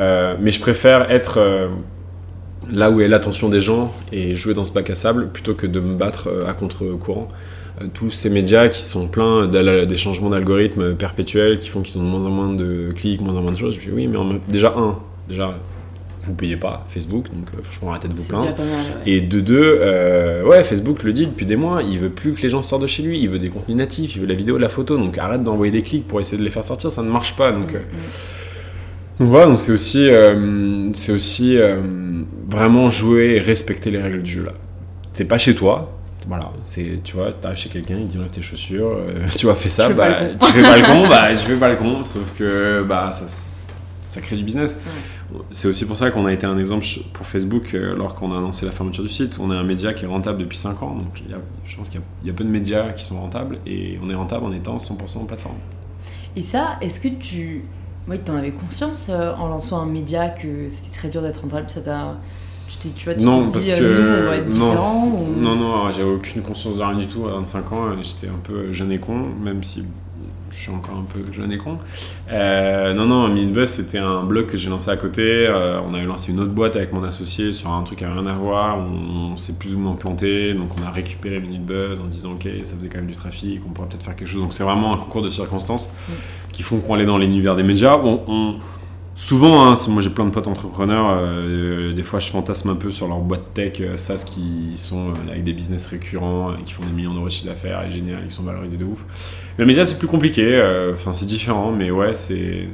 Euh, 0.01 0.37
mais 0.41 0.51
je 0.51 0.59
préfère 0.59 1.09
être 1.13 1.39
euh, 1.39 1.69
là 2.73 2.91
où 2.91 3.01
est 3.01 3.07
l'attention 3.07 3.49
des 3.49 3.61
gens 3.61 3.95
et 4.11 4.35
jouer 4.35 4.55
dans 4.55 4.65
ce 4.65 4.73
bac 4.73 4.91
à 4.91 4.97
sable 4.97 5.29
plutôt 5.29 5.55
que 5.55 5.69
de 5.69 5.79
me 5.79 5.95
battre 5.95 6.29
à 6.49 6.53
contre-courant. 6.53 7.29
Euh, 7.81 7.87
tous 7.93 8.11
ces 8.11 8.31
médias 8.31 8.69
qui 8.69 8.83
sont 8.83 9.09
pleins 9.09 9.47
des 9.47 9.97
changements 9.97 10.31
d'algorithmes 10.31 10.95
perpétuels 10.95 11.59
qui 11.59 11.69
font 11.69 11.83
qu'ils 11.83 12.01
ont 12.01 12.05
de 12.05 12.09
moins 12.09 12.27
en 12.27 12.31
moins 12.31 12.53
de 12.53 12.93
clics, 12.95 13.21
moins 13.21 13.37
en 13.37 13.43
moins 13.43 13.53
de 13.53 13.59
choses. 13.59 13.75
Je 13.75 13.89
dis 13.89 13.95
oui, 13.95 14.07
mais 14.07 14.17
en 14.17 14.29
déjà, 14.49 14.75
un, 14.77 14.99
déjà, 15.29 15.55
vous 16.23 16.35
payez 16.35 16.57
pas 16.57 16.85
Facebook, 16.89 17.27
donc 17.27 17.47
euh, 17.55 17.63
franchement, 17.63 17.91
arrêtez 17.91 18.09
de 18.09 18.15
vous 18.15 18.29
plaindre. 18.29 18.47
mal. 18.47 18.55
ouais. 18.59 19.03
Et 19.07 19.21
de 19.21 19.41
deux, 19.41 19.79
euh, 19.81 20.45
ouais, 20.45 20.63
Facebook 20.63 21.03
le 21.03 21.13
dit 21.13 21.27
depuis 21.27 21.47
des 21.47 21.57
mois, 21.57 21.83
il 21.83 21.99
veut 21.99 22.11
plus 22.11 22.33
que 22.33 22.43
les 22.43 22.49
gens 22.49 22.63
sortent 22.63 22.83
de 22.83 22.87
chez 22.87 23.03
lui, 23.03 23.21
il 23.21 23.29
veut 23.29 23.39
des 23.39 23.49
contenus 23.49 23.77
natifs, 23.77 24.17
il 24.17 24.21
veut 24.23 24.27
la 24.27 24.35
vidéo, 24.35 24.59
la 24.59 24.69
photo, 24.69 24.97
donc 24.97 25.17
arrête 25.19 25.43
d'envoyer 25.43 25.73
des 25.73 25.83
clics 25.83 26.07
pour 26.07 26.21
essayer 26.21 26.39
de 26.39 26.45
les 26.45 26.51
faire 26.51 26.65
sortir, 26.65 26.93
ça 26.93 27.03
ne 27.03 27.11
marche 27.11 27.37
pas. 27.37 27.53
Donc, 27.53 27.75
euh, 27.75 27.81
donc 29.19 29.29
voilà, 29.29 29.47
donc 29.47 29.61
c'est 29.61 29.73
aussi, 29.73 30.09
c'est 30.95 31.11
aussi 31.11 31.59
vraiment 32.49 32.89
jouer 32.89 33.35
et 33.35 33.41
respecter 33.41 33.91
les 33.91 33.99
règles 33.99 34.23
du 34.23 34.31
jeu 34.31 34.45
là. 34.45 34.53
T'es 35.13 35.25
pas 35.25 35.39
chez 35.39 35.57
toi, 35.57 35.98
voilà, 36.29 36.51
c'est, 36.63 37.01
tu 37.03 37.17
vois, 37.17 37.33
t'as 37.33 37.55
chez 37.55 37.69
quelqu'un, 37.71 37.97
il 37.99 38.07
dit 38.07 38.19
enlève 38.19 38.31
tes 38.31 38.43
chaussures, 38.43 38.91
euh, 38.93 39.27
tu 39.37 39.47
vois, 39.47 39.55
fais 39.57 39.69
ça, 39.71 39.89
Je 39.89 39.95
bah, 39.95 40.27
tu 40.29 40.47
fais 40.53 40.63
pas 40.63 40.77
le 40.79 40.85
con, 40.85 41.09
bah 41.09 41.33
je 41.35 41.41
fais 41.41 41.57
pas 41.57 41.71
le 41.71 41.77
con, 41.77 42.05
sauf 42.05 42.33
que 42.39 42.85
bah 42.87 43.11
ça, 43.13 43.25
ça 44.11 44.21
crée 44.21 44.37
du 44.37 44.45
business. 44.45 44.79
C'est 45.51 45.69
aussi 45.69 45.85
pour 45.85 45.97
ça 45.97 46.11
qu'on 46.11 46.25
a 46.27 46.33
été 46.33 46.47
un 46.47 46.57
exemple 46.59 46.87
pour 47.13 47.27
Facebook 47.27 47.75
euh, 47.75 47.95
lorsqu'on 47.97 48.33
a 48.33 48.39
annoncé 48.39 48.65
la 48.65 48.73
fermeture 48.73 49.03
du 49.05 49.11
site. 49.11 49.39
On 49.41 49.51
est 49.51 49.57
un 49.57 49.63
média 49.65 49.93
qui 49.93 50.05
est 50.05 50.09
rentable 50.09 50.39
depuis 50.39 50.57
5 50.57 50.83
ans, 50.83 50.95
donc 50.95 51.21
il 51.25 51.31
y 51.31 51.35
a- 51.35 51.39
je 51.67 51.77
pense 51.77 51.89
qu'il 51.91 52.01
y 52.01 52.03
a- 52.03 52.07
il 52.23 52.29
y, 52.29 52.31
a 52.31 52.35
peu 52.35 52.45
de 52.45 52.49
médias 52.51 52.93
qui 52.93 53.05
sont 53.05 53.21
rentables 53.21 53.59
et 53.67 53.99
on 54.03 54.09
est 54.09 54.15
rentable 54.15 54.45
en 54.47 54.53
étant 54.53 54.79
100% 54.79 55.19
en 55.21 55.25
plateforme. 55.27 55.57
Et 56.37 56.43
ça, 56.43 56.79
est-ce 56.81 57.01
que 57.01 57.09
tu. 57.09 57.65
Oui, 58.09 58.19
t'en 58.21 58.37
avais 58.37 58.53
conscience 58.53 59.11
euh, 59.11 59.35
en 59.35 59.49
lançant 59.49 59.83
un 59.83 59.87
média 59.87 60.31
que 60.31 60.69
c'était 60.69 60.97
très 60.97 61.09
dur 61.11 61.21
d'être 61.21 61.43
rentable 61.43 61.69
Ça 61.69 61.81
t'a. 61.83 62.17
Tu 62.81 62.91
tu 62.91 63.05
vois, 63.07 63.15
tu 63.15 63.25
Non, 63.25 63.43
parce 63.43 63.65
dit, 63.65 63.73
euh, 63.73 63.79
que- 63.79 64.01
nous, 64.01 64.23
on 64.23 64.27
va 64.31 64.37
être 64.37 64.57
non. 64.59 65.05
ou- 65.05 65.41
Non, 65.41 65.57
non, 65.57 65.91
j'avais 65.91 66.09
aucune 66.11 66.43
conscience 66.43 66.77
de 66.77 66.83
rien 66.83 66.95
du 66.99 67.07
tout 67.07 67.27
à 67.27 67.33
25 67.33 67.73
ans. 67.73 67.85
J'étais 68.03 68.29
un 68.29 68.39
peu 68.43 68.73
jeune 68.73 68.93
et 68.93 68.99
con, 68.99 69.27
même 69.43 69.63
si 69.65 69.83
je 70.51 70.57
suis 70.57 70.71
encore 70.73 70.97
un 70.97 71.05
peu 71.13 71.33
jeune 71.33 71.51
et 71.53 71.59
con. 71.59 71.79
Euh, 72.31 72.95
non, 72.95 73.07
non, 73.07 73.29
Minute 73.29 73.53
Buzz, 73.53 73.69
c'était 73.69 73.99
un 73.99 74.23
blog 74.23 74.47
que 74.47 74.57
j'ai 74.57 74.69
lancé 74.71 74.91
à 74.91 74.97
côté. 74.97 75.23
Euh, 75.47 75.81
on 75.89 75.95
avait 75.95 76.05
lancé 76.07 76.33
une 76.33 76.41
autre 76.41 76.53
boîte 76.53 76.77
avec 76.77 76.93
mon 76.93 77.03
associé 77.05 77.53
sur 77.53 77.71
un 77.71 77.83
truc 77.83 78.03
à 78.03 78.13
rien 78.13 78.27
à 78.27 78.33
voir. 78.35 78.79
On, 78.79 79.37
s'est 79.37 79.53
plus 79.55 79.75
ou 79.75 79.79
moins 79.79 79.95
planté. 79.95 80.53
Donc, 80.55 80.71
on 80.81 80.87
a 80.87 80.91
récupéré 80.91 81.39
Minute 81.41 81.65
Buzz 81.65 82.01
en 82.01 82.07
disant, 82.07 82.33
OK, 82.33 82.49
ça 82.65 82.77
faisait 82.77 82.89
quand 82.89 82.99
même 82.99 83.07
du 83.07 83.15
trafic, 83.15 83.61
on 83.67 83.71
pourrait 83.71 83.89
peut-être 83.89 84.03
faire 84.05 84.17
quelque 84.17 84.29
chose. 84.29 84.43
Donc, 84.43 84.53
c'est 84.53 84.65
vraiment 84.65 84.95
un 84.95 84.97
concours 84.97 85.23
de 85.23 85.29
circonstances 85.29 85.91
qui 86.53 86.63
font 86.63 86.79
qu'on 86.79 86.95
allait 86.95 87.07
dans 87.07 87.19
l'univers 87.19 87.55
des 87.57 87.63
médias. 87.63 87.97
on 87.99 88.57
Souvent, 89.19 89.67
hein, 89.67 89.75
moi 89.89 90.01
j'ai 90.01 90.11
plein 90.11 90.25
de 90.27 90.31
potes 90.31 90.47
entrepreneurs, 90.47 91.09
euh, 91.11 91.93
des 91.93 92.05
fois 92.05 92.21
je 92.21 92.29
fantasme 92.29 92.71
un 92.71 92.77
peu 92.77 92.93
sur 92.93 93.09
leur 93.09 93.19
boîte 93.19 93.53
tech 93.53 93.81
euh, 93.81 93.97
SaaS 93.97 94.25
qui 94.25 94.75
sont 94.77 95.09
euh, 95.09 95.33
avec 95.33 95.43
des 95.43 95.53
business 95.53 95.87
récurrents, 95.87 96.53
qui 96.65 96.73
font 96.73 96.85
des 96.85 96.93
millions 96.93 97.13
d'euros 97.13 97.27
de 97.27 97.31
chiffre 97.33 97.49
d'affaires, 97.49 97.85
et 97.85 97.91
génial, 97.91 98.21
ils 98.25 98.31
sont 98.31 98.45
valorisés 98.45 98.77
de 98.77 98.85
ouf. 98.85 99.05
Les 99.59 99.65
médias 99.65 99.85
c'est 99.85 99.99
plus 99.99 100.07
compliqué, 100.07 100.63
enfin 100.93 101.13
c'est 101.13 101.27
différent, 101.27 101.73
mais 101.73 101.91
ouais, 101.91 102.15
c'est 102.15 102.69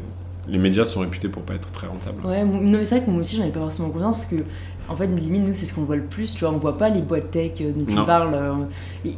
les 0.47 0.59
médias 0.59 0.85
sont 0.85 1.01
réputés 1.01 1.29
pour 1.29 1.43
pas 1.43 1.55
être 1.55 1.73
très 1.73 1.87
rentables. 1.87 2.25
Ouais, 2.27 2.45
non, 2.45 2.79
mais 2.79 2.85
c'est 2.85 2.97
vrai 2.97 3.07
que 3.07 3.11
moi 3.11 3.23
aussi 3.23 3.37
j'en 3.37 3.45
avais 3.45 3.53
pas 3.53 3.61
forcément 3.61 3.89
conscience 3.89 4.19
parce 4.19 4.31
que 4.31 4.49
en 4.89 4.97
fait, 4.97 5.07
limite, 5.07 5.47
nous, 5.47 5.55
c'est 5.55 5.67
ce 5.67 5.75
qu'on 5.75 5.85
voit 5.85 5.97
le 5.97 6.05
plus, 6.05 6.35
tu 6.35 6.41
vois, 6.41 6.53
on 6.53 6.59
voit 6.59 6.77
pas 6.77 6.89
les 6.89 7.01
boîtes 7.01 7.31
tech 7.31 7.53
euh, 7.61 7.73
dont 7.73 7.85
tu 7.85 8.07
parles. 8.07 8.35
Euh, 8.35 8.55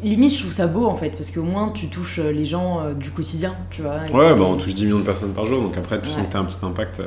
limite, 0.02 0.34
je 0.34 0.40
trouve 0.40 0.52
ça 0.52 0.66
beau, 0.66 0.86
en 0.86 0.94
fait, 0.94 1.10
parce 1.10 1.30
qu'au 1.30 1.42
moins, 1.42 1.70
tu 1.70 1.88
touches 1.88 2.20
euh, 2.20 2.30
les 2.30 2.46
gens 2.46 2.92
du 2.94 3.10
quotidien, 3.10 3.54
tu 3.70 3.82
vois. 3.82 4.00
Ouais, 4.12 4.34
bah, 4.34 4.44
on 4.48 4.56
touche 4.56 4.74
10 4.74 4.84
millions 4.84 4.98
de 4.98 5.04
personnes 5.04 5.32
par 5.32 5.46
jour, 5.46 5.60
donc 5.60 5.76
après, 5.76 6.00
tu 6.00 6.08
sens 6.08 6.26
que 6.26 6.30
tu 6.30 6.36
as 6.36 6.40
un 6.40 6.44
petit 6.44 6.64
impact. 6.64 7.02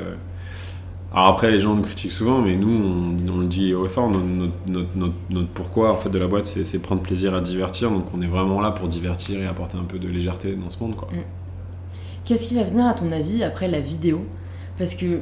Alors 1.12 1.26
après, 1.26 1.50
les 1.50 1.58
gens 1.58 1.74
nous 1.74 1.82
critiquent 1.82 2.12
souvent, 2.12 2.40
mais 2.40 2.54
nous, 2.56 2.70
on, 2.70 3.38
le 3.38 3.46
dit 3.46 3.74
au 3.74 3.86
effort, 3.86 4.10
notre, 4.10 4.88
notre, 5.30 5.48
pourquoi, 5.48 5.92
en 5.92 5.96
fait, 5.96 6.10
de 6.10 6.18
la 6.18 6.26
boîte, 6.26 6.46
c'est 6.46 6.82
prendre 6.82 7.02
plaisir 7.02 7.34
à 7.34 7.40
divertir, 7.40 7.90
donc 7.90 8.04
on 8.14 8.22
est 8.22 8.28
vraiment 8.28 8.60
là 8.60 8.70
pour 8.70 8.88
divertir 8.88 9.40
et 9.40 9.46
apporter 9.46 9.76
un 9.76 9.84
peu 9.84 9.98
de 9.98 10.06
légèreté 10.06 10.54
dans 10.54 10.70
ce 10.70 10.78
monde, 10.80 10.96
quoi. 10.96 11.08
Mm. 11.12 11.22
Qu'est-ce 12.24 12.48
qui 12.48 12.54
va 12.54 12.62
venir, 12.62 12.86
à 12.86 12.92
ton 12.92 13.10
avis, 13.10 13.42
après 13.42 13.66
la 13.66 13.80
vidéo? 13.80 14.24
Parce 14.78 14.94
que 14.94 15.20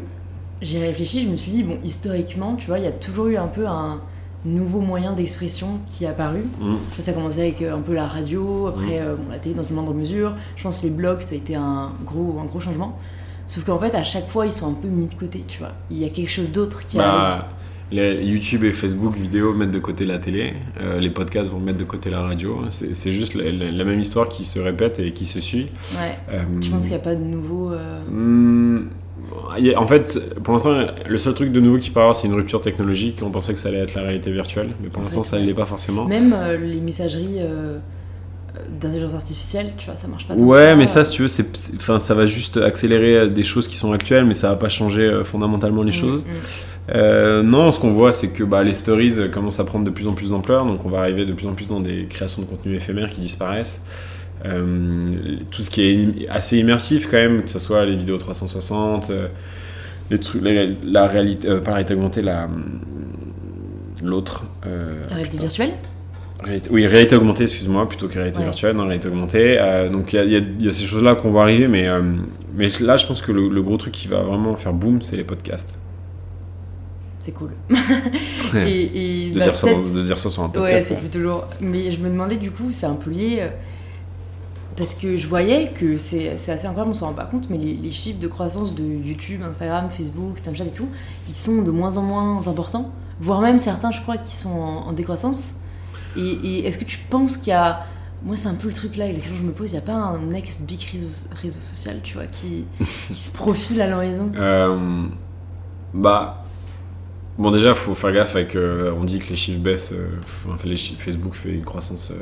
j'ai 0.60 0.80
réfléchi, 0.80 1.24
je 1.24 1.28
me 1.28 1.36
suis 1.36 1.52
dit, 1.52 1.62
bon, 1.62 1.78
historiquement, 1.84 2.56
tu 2.56 2.66
vois, 2.66 2.78
il 2.78 2.84
y 2.84 2.88
a 2.88 2.92
toujours 2.92 3.26
eu 3.26 3.36
un 3.36 3.46
peu 3.46 3.66
un 3.66 4.00
nouveau 4.44 4.80
moyen 4.80 5.12
d'expression 5.12 5.80
qui 5.88 6.04
est 6.04 6.08
apparu. 6.08 6.40
Mm. 6.60 6.76
ça 6.98 7.10
a 7.10 7.14
commencé 7.14 7.40
avec 7.40 7.62
euh, 7.62 7.76
un 7.76 7.80
peu 7.80 7.94
la 7.94 8.06
radio, 8.06 8.68
après 8.68 8.98
mm. 8.98 9.02
euh, 9.02 9.16
la 9.30 9.38
télé 9.38 9.54
dans 9.54 9.62
une 9.62 9.74
moindre 9.74 9.94
mesure. 9.94 10.34
Je 10.56 10.62
pense 10.62 10.80
que 10.80 10.86
les 10.86 10.92
blogs, 10.92 11.20
ça 11.20 11.34
a 11.34 11.38
été 11.38 11.54
un 11.54 11.90
gros, 12.04 12.38
un 12.40 12.44
gros 12.44 12.60
changement. 12.60 12.98
Sauf 13.46 13.64
qu'en 13.64 13.78
fait, 13.78 13.94
à 13.94 14.04
chaque 14.04 14.28
fois, 14.28 14.46
ils 14.46 14.52
sont 14.52 14.70
un 14.70 14.74
peu 14.74 14.88
mis 14.88 15.06
de 15.06 15.14
côté, 15.14 15.42
tu 15.46 15.58
vois. 15.58 15.72
Il 15.90 15.98
y 15.98 16.04
a 16.04 16.10
quelque 16.10 16.30
chose 16.30 16.52
d'autre 16.52 16.84
qui 16.84 16.98
bah, 16.98 17.12
arrive. 17.12 17.44
Les 17.90 18.22
YouTube 18.22 18.64
et 18.64 18.70
Facebook 18.70 19.16
vidéo 19.16 19.54
mettent 19.54 19.70
de 19.70 19.78
côté 19.78 20.04
la 20.04 20.18
télé, 20.18 20.52
euh, 20.78 21.00
les 21.00 21.08
podcasts 21.08 21.50
vont 21.50 21.58
mettre 21.58 21.78
de 21.78 21.84
côté 21.84 22.10
la 22.10 22.20
radio. 22.20 22.60
C'est 22.70 23.12
juste 23.12 23.34
la, 23.34 23.84
même 23.84 23.98
histoire 23.98 24.28
qui 24.28 24.44
se 24.44 24.58
répète 24.58 24.98
et 24.98 25.12
qui 25.12 25.24
se 25.24 25.40
suit. 25.40 25.68
Ouais. 25.94 26.18
tu 26.60 26.68
penses 26.68 26.82
qu'il 26.82 26.90
n'y 26.90 26.96
a 26.96 27.02
pas 27.02 27.14
de 27.14 27.24
nouveau. 27.24 27.70
Hmm, 28.10 28.88
en 29.76 29.87
fait, 29.87 30.18
pour 30.42 30.54
l'instant, 30.54 30.87
le 31.09 31.18
seul 31.18 31.35
truc 31.35 31.52
de 31.52 31.61
nouveau 31.61 31.78
qui 31.78 31.90
peut 31.90 32.00
avoir, 32.00 32.16
c'est 32.16 32.28
une 32.28 32.35
rupture 32.35 32.61
technologique. 32.61 33.20
On 33.22 33.31
pensait 33.31 33.52
que 33.52 33.59
ça 33.59 33.68
allait 33.68 33.78
être 33.78 33.94
la 33.94 34.02
réalité 34.02 34.31
virtuelle, 34.31 34.70
mais 34.83 34.88
pour 34.88 35.02
l'instant, 35.02 35.24
ça 35.24 35.38
ne 35.38 35.44
l'est 35.44 35.54
pas 35.54 35.66
forcément. 35.66 36.04
Même 36.04 36.35
euh, 36.37 36.57
les 36.57 36.81
messageries 36.81 37.38
euh, 37.38 37.78
d'intelligence 38.81 39.14
artificielle, 39.14 39.72
tu 39.78 39.87
vois, 39.87 39.96
ça 39.96 40.09
marche 40.09 40.26
pas. 40.26 40.35
Ouais, 40.35 40.76
mais 40.76 40.87
ça, 40.87 41.04
si 41.04 41.12
tu 41.12 41.22
veux, 41.22 41.28
c'est, 41.28 41.46
enfin, 41.76 41.98
ça 41.98 42.14
va 42.14 42.26
juste 42.26 42.57
accélérer 42.57 43.16
euh, 43.16 43.28
des 43.28 43.44
choses 43.44 43.68
qui 43.68 43.76
sont 43.76 43.92
actuelles, 43.92 44.24
mais 44.24 44.35
ça 44.35 44.50
va 44.50 44.57
pas 44.57 44.68
changer 44.68 45.22
fondamentalement 45.24 45.83
les 45.83 45.90
mm, 45.90 45.94
choses. 45.94 46.24
Mm. 46.24 47.40
non, 47.42 47.72
ce 47.72 47.78
qu'on 47.81 47.92
voit, 47.92 48.12
c'est 48.12 48.28
que 48.28 48.44
bah, 48.44 48.62
les 48.62 48.74
stories 48.74 49.31
commencent 49.33 49.61
à 49.61 49.64
prendre 49.64 49.85
de 49.85 49.90
plus 49.90 50.07
en 50.07 50.12
plus 50.12 50.31
d'ampleur, 50.31 50.64
donc 50.64 50.85
on 50.85 50.88
va 50.88 51.00
arriver 51.00 51.24
de 51.24 51.33
plus 51.33 51.46
en 51.46 51.54
plus 51.54 51.68
dans 51.68 51.81
des 51.81 52.07
créations 52.09 52.42
de 52.42 52.46
contenu 52.46 52.74
éphémères 52.74 53.11
qui 53.11 53.20
disparaissent. 53.20 53.83
Euh, 54.44 55.07
tout 55.51 55.62
ce 55.62 55.70
qui 55.70 55.83
est 55.83 56.29
assez 56.29 56.59
immersif 56.59 57.09
quand 57.11 57.16
même, 57.16 57.42
que 57.42 57.51
ce 57.51 57.59
soit 57.59 57.85
les 57.85 57.96
vidéos 57.96 58.18
360, 58.18 59.11
euh, 59.11 59.29
les 60.11 60.18
trucs, 60.20 60.42
la, 60.85 61.07
réalité, 61.07 61.48
euh, 61.48 61.61
pas 61.61 61.70
la 61.70 61.77
réalité 61.77 61.94
augmentée, 61.94 62.22
la 62.22 62.48
l'autre. 64.03 64.44
la 64.64 65.14
réalité 65.14 65.38
virtuelle? 65.38 65.72
Oui, 66.70 66.87
réalité 66.87 67.16
augmentée, 67.16 67.44
excuse-moi, 67.44 67.88
plutôt 67.88 68.07
que 68.07 68.14
réalité 68.14 68.40
virtuelle, 68.40 68.77
la 68.77 68.85
réalité 68.85 69.09
augmentée. 69.09 69.59
donc 69.90 70.12
il 70.12 70.33
y, 70.33 70.64
y, 70.64 70.68
a 70.68 70.72
ces 70.72 70.85
choses-là 70.85 71.16
qu'on 71.16 71.33
va 71.33 71.42
arriver, 71.42 71.66
mais, 71.66 71.88
mais 72.55 72.68
là 72.81 72.96
je 72.96 73.07
pense 73.07 73.20
que 73.20 73.33
le, 73.33 73.61
gros 73.61 73.77
truc 73.77 73.92
qui 73.92 74.07
va 74.07 74.22
vraiment 74.22 74.55
faire 74.57 74.72
boom, 74.72 75.03
c'est 75.03 75.16
les 75.16 75.24
podcasts. 75.24 75.77
C'est 77.18 77.33
cool. 77.33 77.51
et, 78.55 79.33
de, 79.35 79.38
bah, 79.38 79.46
dire 79.46 79.57
ça, 79.57 79.66
de, 79.66 80.03
dire 80.05 80.20
ça, 80.20 80.31
sur 80.31 80.44
un 80.44 80.48
podcast. 80.48 80.72
Ouais, 80.72 80.81
c'est 80.81 81.01
plutôt 81.01 81.18
lourd. 81.18 81.44
Mais 81.61 81.90
je 81.90 81.98
me 81.98 82.09
demandais 82.09 82.37
du 82.37 82.53
coup, 82.53 82.68
c'est 82.70 82.87
un 82.87 82.94
peu 82.94 83.11
lié 83.11 83.48
parce 84.78 84.94
que 84.94 85.16
je 85.16 85.26
voyais 85.26 85.72
que 85.72 85.96
c'est 85.96 86.30
assez 86.30 86.50
incroyable, 86.50 86.90
on 86.90 86.94
s'en 86.94 87.08
rend 87.08 87.12
pas 87.12 87.24
compte, 87.24 87.50
mais 87.50 87.58
les, 87.58 87.90
chiffres 87.90 88.20
de 88.20 88.28
croissance 88.28 88.76
de 88.76 88.84
YouTube, 88.84 89.42
Instagram, 89.42 89.88
Facebook, 89.90 90.38
Snapchat 90.38 90.66
et 90.66 90.72
tout, 90.72 90.88
ils 91.28 91.34
sont 91.34 91.62
de 91.62 91.72
moins 91.72 91.96
en 91.96 92.02
moins 92.02 92.46
importants, 92.46 92.92
voire 93.20 93.40
même 93.40 93.58
certains, 93.58 93.90
je 93.90 94.00
crois, 94.00 94.18
qui 94.18 94.36
sont 94.36 94.50
en, 94.50 94.92
décroissance. 94.92 95.56
Et, 96.16 96.60
est-ce 96.60 96.78
que 96.78 96.84
tu 96.84 96.98
penses 97.10 97.36
qu'il 97.36 97.48
y 97.48 97.52
a. 97.52 97.86
Moi, 98.24 98.36
c'est 98.36 98.48
un 98.48 98.54
peu 98.54 98.68
le 98.68 98.74
truc 98.74 98.96
là, 98.96 99.06
et 99.06 99.12
la 99.12 99.14
question 99.14 99.32
que 99.32 99.40
je 99.40 99.46
me 99.46 99.52
pose, 99.52 99.70
il 99.70 99.72
n'y 99.72 99.78
a 99.78 99.82
pas 99.82 99.94
un 99.94 100.18
next 100.18 100.62
big 100.62 100.80
réseau, 101.42 101.60
social, 101.60 102.00
tu 102.02 102.14
vois, 102.14 102.26
qui, 102.26 102.64
se 103.12 103.32
profile 103.32 103.80
à 103.80 103.88
l'horizon? 103.88 104.30
Euh, 104.36 105.06
Bah. 105.92 106.44
Bon, 107.36 107.50
déjà, 107.50 107.70
il 107.70 107.74
faut 107.74 107.94
faire 107.94 108.12
gaffe 108.12 108.36
avec. 108.36 108.54
Euh, 108.54 108.92
on 108.96 109.04
dit 109.04 109.18
que 109.18 109.30
les 109.30 109.36
chiffres 109.36 109.60
baissent. 109.60 109.92
Euh, 109.92 110.18
enfin, 110.48 110.56
les 110.64 110.76
chiffres, 110.76 111.02
Facebook 111.02 111.34
fait 111.34 111.50
une 111.50 111.64
croissance 111.64 112.12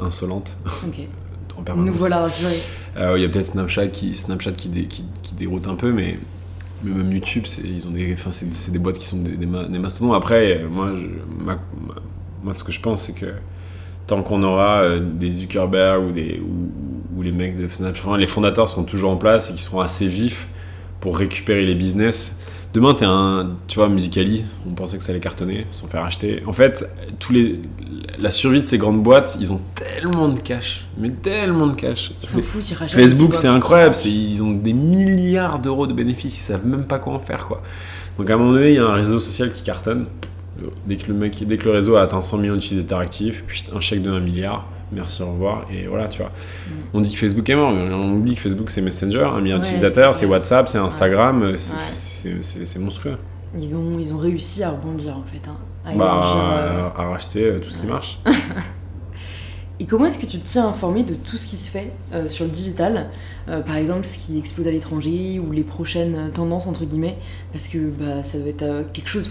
insolente. 0.00 0.50
Nous 1.76 1.92
voilà 1.92 2.20
rassurés. 2.20 2.60
Euh, 2.96 3.14
il 3.16 3.22
y 3.22 3.24
a 3.24 3.28
peut-être 3.28 3.46
Snapchat 3.46 3.88
qui, 3.88 4.16
Snapchat 4.16 4.52
qui, 4.52 4.70
qui, 4.88 5.34
déroute 5.34 5.66
un 5.66 5.74
peu, 5.74 5.92
mais, 5.92 6.18
même 6.82 7.12
YouTube, 7.12 7.44
ils 7.64 7.86
ont 7.86 7.90
des, 7.90 8.14
c'est, 8.16 8.70
des 8.70 8.78
boîtes 8.78 8.98
qui 8.98 9.06
sont 9.06 9.18
des, 9.18 9.36
des, 9.36 9.46
mastodons. 9.46 10.12
Après, 10.12 10.64
moi, 10.70 10.92
je, 10.94 11.06
moi, 12.42 12.54
ce 12.54 12.64
que 12.64 12.72
je 12.72 12.80
pense, 12.80 13.02
c'est 13.02 13.14
que 13.14 13.32
tant 14.06 14.22
qu'on 14.22 14.42
aura 14.42 14.82
euh, 14.82 15.00
des 15.00 15.30
Zuckerberg 15.30 16.04
ou, 16.04 16.12
des, 16.12 16.40
ou, 17.16 17.22
les 17.22 17.32
mecs 17.32 17.56
de 17.56 17.66
Snapchat, 17.66 18.16
les 18.16 18.26
fondateurs 18.26 18.68
seront 18.68 18.84
toujours 18.84 19.10
en 19.10 19.16
place 19.16 19.50
et 19.50 19.54
qui 19.54 19.62
seront 19.62 19.80
assez 19.80 20.06
vifs 20.06 20.48
pour 21.00 21.18
récupérer 21.18 21.66
les 21.66 21.74
business 21.74 22.38
Demain, 22.74 22.94
es 22.94 23.04
un, 23.04 23.56
tu 23.66 23.78
vois, 23.78 23.88
Musicali, 23.88 24.44
on 24.66 24.74
pensait 24.74 24.98
que 24.98 25.02
ça 25.02 25.12
allait 25.12 25.20
cartonner, 25.20 25.66
se 25.70 25.80
sont 25.80 25.86
fait 25.86 25.98
racheter. 25.98 26.42
En 26.46 26.52
fait, 26.52 26.86
tous 27.18 27.32
les, 27.32 27.60
la 28.18 28.30
survie 28.30 28.60
de 28.60 28.66
ces 28.66 28.76
grandes 28.76 29.02
boîtes, 29.02 29.38
ils 29.40 29.52
ont 29.52 29.60
tellement 29.74 30.28
de 30.28 30.38
cash, 30.38 30.86
mais 30.98 31.08
tellement 31.10 31.66
de 31.66 31.74
cash. 31.74 32.12
Ils 32.22 32.28
s'en 32.28 32.42
foutent, 32.42 32.70
ils 32.70 32.74
rachètent. 32.74 33.00
Facebook, 33.00 33.34
c'est 33.34 33.48
incroyable, 33.48 33.96
ils 34.04 34.42
ont 34.42 34.50
des 34.50 34.74
milliards 34.74 35.60
d'euros 35.60 35.86
de 35.86 35.94
bénéfices, 35.94 36.36
ils 36.36 36.42
savent 36.42 36.66
même 36.66 36.84
pas 36.84 36.98
quoi 36.98 37.14
en 37.14 37.20
faire, 37.20 37.46
quoi. 37.46 37.62
Donc 38.18 38.28
à 38.28 38.34
un 38.34 38.36
moment 38.36 38.52
donné, 38.52 38.70
il 38.70 38.74
y 38.74 38.78
a 38.78 38.84
un 38.84 38.94
réseau 38.94 39.20
social 39.20 39.50
qui 39.50 39.62
cartonne. 39.62 40.06
Dès 40.86 40.96
que 40.96 41.06
le, 41.06 41.14
mec, 41.14 41.42
dès 41.46 41.56
que 41.56 41.66
le 41.66 41.70
réseau 41.70 41.96
a 41.96 42.02
atteint 42.02 42.20
100 42.20 42.38
millions 42.38 42.54
d'utilisateurs 42.54 42.98
actifs, 42.98 43.44
puis 43.46 43.64
un 43.74 43.80
chèque 43.80 44.02
de 44.02 44.10
1 44.10 44.20
milliard, 44.20 44.66
merci, 44.92 45.22
au 45.22 45.30
revoir. 45.32 45.66
Et 45.72 45.86
voilà, 45.86 46.08
tu 46.08 46.22
vois. 46.22 46.30
Mm. 46.30 46.72
On 46.94 47.00
dit 47.00 47.10
que 47.10 47.18
Facebook 47.18 47.48
est 47.48 47.54
mort, 47.54 47.72
mais 47.72 47.92
on 47.92 48.12
oublie 48.12 48.34
que 48.34 48.40
Facebook 48.40 48.70
c'est 48.70 48.82
Messenger, 48.82 49.28
un 49.34 49.40
milliard 49.40 49.60
d'utilisateurs, 49.60 50.14
c'est 50.14 50.26
WhatsApp, 50.26 50.68
c'est 50.68 50.78
Instagram, 50.78 51.54
c'est 51.92 52.78
monstrueux. 52.78 53.16
Ils 53.58 53.74
ont, 53.76 53.98
ils 53.98 54.12
ont 54.12 54.18
réussi 54.18 54.62
à 54.62 54.70
rebondir 54.70 55.16
en 55.16 55.22
fait. 55.22 55.48
Hein, 55.48 55.56
à, 55.84 55.94
bah, 55.94 56.22
euh, 56.36 56.88
à, 56.96 57.08
racheter 57.08 57.44
euh, 57.44 57.60
tout 57.60 57.70
ce 57.70 57.78
qui 57.78 57.86
marche. 57.86 58.18
Et 59.80 59.86
comment 59.86 60.06
est-ce 60.06 60.18
que 60.18 60.26
tu 60.26 60.38
te 60.38 60.46
tiens 60.46 60.66
informé 60.66 61.04
de 61.04 61.14
tout 61.14 61.38
ce 61.38 61.46
qui 61.46 61.56
se 61.56 61.70
fait 61.70 61.92
euh, 62.12 62.26
sur 62.26 62.44
le 62.44 62.50
digital 62.50 63.10
Par 63.46 63.76
exemple, 63.76 64.04
ce 64.04 64.18
qui 64.18 64.36
explose 64.36 64.66
à 64.66 64.72
l'étranger 64.72 65.38
ou 65.38 65.52
les 65.52 65.62
prochaines 65.62 66.32
tendances, 66.32 66.66
entre 66.66 66.84
guillemets? 66.84 67.16
Parce 67.52 67.68
que 67.68 67.88
bah, 67.88 68.24
ça 68.24 68.38
doit 68.38 68.48
être 68.48 68.92
quelque 68.92 69.08
chose 69.08 69.28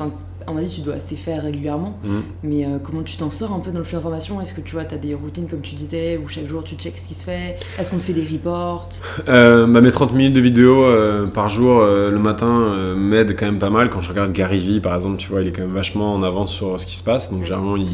à 0.48 0.54
mon 0.54 0.60
avis, 0.60 0.70
tu 0.70 0.82
dois 0.82 0.96
assez 0.96 1.18
faire 1.18 1.44
régulièrement. 1.44 2.00
Mhm. 2.04 2.24
Mais 2.44 2.66
euh, 2.66 2.78
comment 2.82 3.04
tu 3.04 3.18
t'en 3.18 3.30
sors 3.30 3.52
un 3.52 3.60
peu 3.60 3.72
dans 3.72 3.80
le 3.80 3.84
flux 3.84 3.98
d'information 3.98 4.40
Est-ce 4.40 4.54
que 4.54 4.62
tu 4.62 4.74
vois, 4.74 4.86
tu 4.86 4.96
as 4.96 4.98
des 4.98 5.14
routines 5.14 5.48
comme 5.48 5.60
tu 5.60 5.76
disais, 5.76 6.18
où 6.24 6.30
chaque 6.30 6.48
jour 6.48 6.64
tu 6.64 6.76
checks 6.76 6.98
ce 6.98 7.10
qui 7.10 7.14
se 7.14 7.26
fait? 7.26 7.58
Est-ce 7.78 7.92
qu'on 7.92 7.98
te 7.98 8.04
fait 8.04 8.14
des 8.14 8.26
reports? 8.26 8.88
Euh, 9.28 9.68
bah, 9.68 9.82
Mes 9.82 9.92
30 9.92 10.14
minutes 10.14 10.34
de 10.34 10.40
vidéo 10.40 10.86
euh, 10.86 11.28
par 11.28 11.50
jour 11.50 11.82
le 11.84 12.18
matin 12.18 12.96
m'aident 12.96 13.36
quand 13.38 13.46
même 13.46 13.60
pas 13.60 13.70
mal. 13.70 13.90
Quand 13.90 14.02
je 14.02 14.10
regarde 14.10 14.32
Gary 14.32 14.60
Vee, 14.60 14.80
par 14.80 14.96
exemple, 14.96 15.18
tu 15.18 15.30
vois, 15.30 15.42
il 15.42 15.50
est 15.50 15.52
quand 15.52 15.64
même 15.64 15.74
vachement 15.74 16.16
en 16.16 16.24
avance 16.24 16.54
sur 16.54 16.80
ce 16.80 16.86
qui 16.86 16.96
se 16.96 17.04
passe. 17.04 17.32
Donc, 17.32 17.44
généralement, 17.44 17.76
il, 17.76 17.90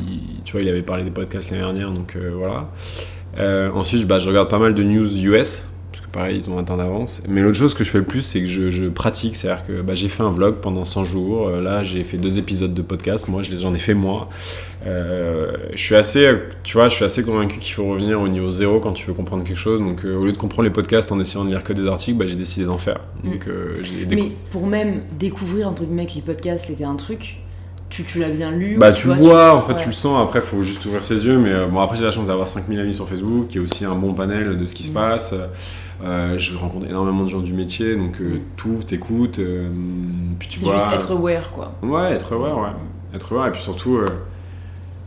tu 0.46 0.52
vois, 0.52 0.62
il 0.62 0.70
avait 0.70 0.84
parlé 0.84 1.04
des 1.04 1.12
podcasts 1.12 1.50
l'année 1.50 1.64
dernière, 1.64 1.92
donc 1.92 2.16
voilà. 2.38 2.70
ensuite, 3.74 4.06
bah, 4.08 4.20
je 4.20 4.30
regarde 4.30 4.50
pas 4.50 4.60
mal 4.60 4.76
de 4.76 4.84
news 4.84 5.18
US 5.26 5.64
pareil, 6.14 6.38
ils 6.38 6.50
ont 6.50 6.58
un 6.58 6.64
temps 6.64 6.78
d'avance. 6.78 7.24
Mais 7.28 7.42
l'autre 7.42 7.58
chose 7.58 7.74
que 7.74 7.84
je 7.84 7.90
fais 7.90 7.98
le 7.98 8.06
plus, 8.06 8.22
c'est 8.22 8.40
que 8.40 8.46
je, 8.46 8.88
pratique. 8.88 9.36
C'est-à-dire 9.36 9.66
que 9.66 9.82
bah, 9.82 9.96
j'ai 9.96 10.08
fait 10.08 10.24
un 10.24 10.30
vlog 10.30 10.56
pendant 10.62 10.86
100 10.86 11.04
jours. 11.04 11.48
Euh, 11.50 11.60
là, 11.60 11.84
j'ai 11.84 12.04
fait 12.04 12.18
deux 12.18 12.38
épisodes 12.38 12.74
de 12.74 12.82
podcast. 12.82 13.28
Moi, 13.28 13.42
j'en 13.42 13.74
ai 13.74 13.80
fait 13.80 13.96
moi. 13.96 14.30
Euh, 14.86 15.52
je 15.74 15.82
suis 15.82 15.96
assez, 15.96 16.30
tu 16.64 16.78
vois, 16.78 16.88
je 16.88 16.96
suis 16.96 17.06
assez 17.06 17.24
convaincu 17.24 17.58
qu'il 17.60 17.74
faut 17.74 17.86
revenir 17.86 18.22
au 18.22 18.28
niveau 18.28 18.52
zéro 18.52 18.80
quand 18.80 18.94
tu 18.94 19.08
veux 19.08 19.14
comprendre 19.14 19.44
quelque 19.44 19.58
chose. 19.58 19.82
Donc, 19.82 20.06
euh, 20.06 20.16
au 20.16 20.26
lieu 20.26 20.32
de 20.32 20.38
comprendre 20.38 20.64
les 20.64 20.74
podcasts 20.74 21.12
en 21.12 21.20
essayant 21.20 21.44
de 21.44 21.50
lire 21.50 21.64
que 21.64 21.74
des 21.74 21.88
articles, 21.88 22.18
bah, 22.18 22.28
j'ai 22.28 22.36
décidé 22.36 22.66
d'en 22.66 22.78
faire. 22.78 23.02
Mm. 23.24 23.32
Mais 24.10 24.32
pour 24.52 24.68
même 24.68 25.02
découvrir 25.18 25.68
entre 25.68 25.84
guillemets 25.84 26.06
que 26.06 26.16
les 26.16 26.22
podcasts 26.22 26.68
c'était 26.68 26.84
un 26.84 26.96
truc, 26.96 27.38
tu, 27.94 28.04
tu 28.04 28.20
l'as 28.20 28.30
bien 28.30 28.52
lu 28.52 28.78
Bah, 28.80 28.92
tu 28.92 29.08
vois, 29.08 29.16
vois, 29.16 29.56
en 29.56 29.62
fait, 29.62 29.74
ouais. 29.74 29.80
tu 29.80 29.86
le 29.88 29.92
sens. 29.94 30.22
Après, 30.24 30.40
il 30.40 30.46
faut 30.46 30.64
juste 30.64 30.84
ouvrir 30.86 31.04
ses 31.04 31.26
yeux. 31.26 31.38
Mais 31.38 31.52
euh, 31.52 31.68
bon, 31.68 31.80
après, 31.80 31.96
j'ai 31.98 32.04
la 32.04 32.12
chance 32.12 32.28
d'avoir 32.28 32.48
5000 32.48 32.80
amis 32.80 32.94
sur 32.94 33.08
Facebook, 33.08 33.48
qui 33.50 33.58
est 33.58 33.62
aussi 33.62 33.86
un 33.86 33.96
bon 33.96 34.14
panel 34.14 34.58
de 34.58 34.66
ce 34.66 34.74
qui 34.74 34.84
se 34.84 34.92
Mm. 34.92 34.96
passe. 34.96 35.34
Euh, 36.04 36.38
je 36.38 36.58
rencontre 36.58 36.88
énormément 36.88 37.24
de 37.24 37.30
gens 37.30 37.40
du 37.42 37.54
métier, 37.54 37.96
donc 37.96 38.20
euh, 38.20 38.36
Mm. 38.36 38.40
tout, 38.58 38.80
t'écoutes, 38.88 39.40
puis 40.40 40.48
tu 40.50 40.60
C'est 40.60 40.66
vois. 40.66 40.78
juste 40.80 40.94
être 40.96 41.12
aware, 41.12 41.52
quoi. 41.52 41.74
Ouais, 41.84 42.14
être 42.14 42.34
aware, 42.34 42.58
ouais. 42.58 43.16
Être 43.16 43.32
aware, 43.34 43.48
et 43.48 43.52
puis 43.52 43.62
surtout 43.62 44.00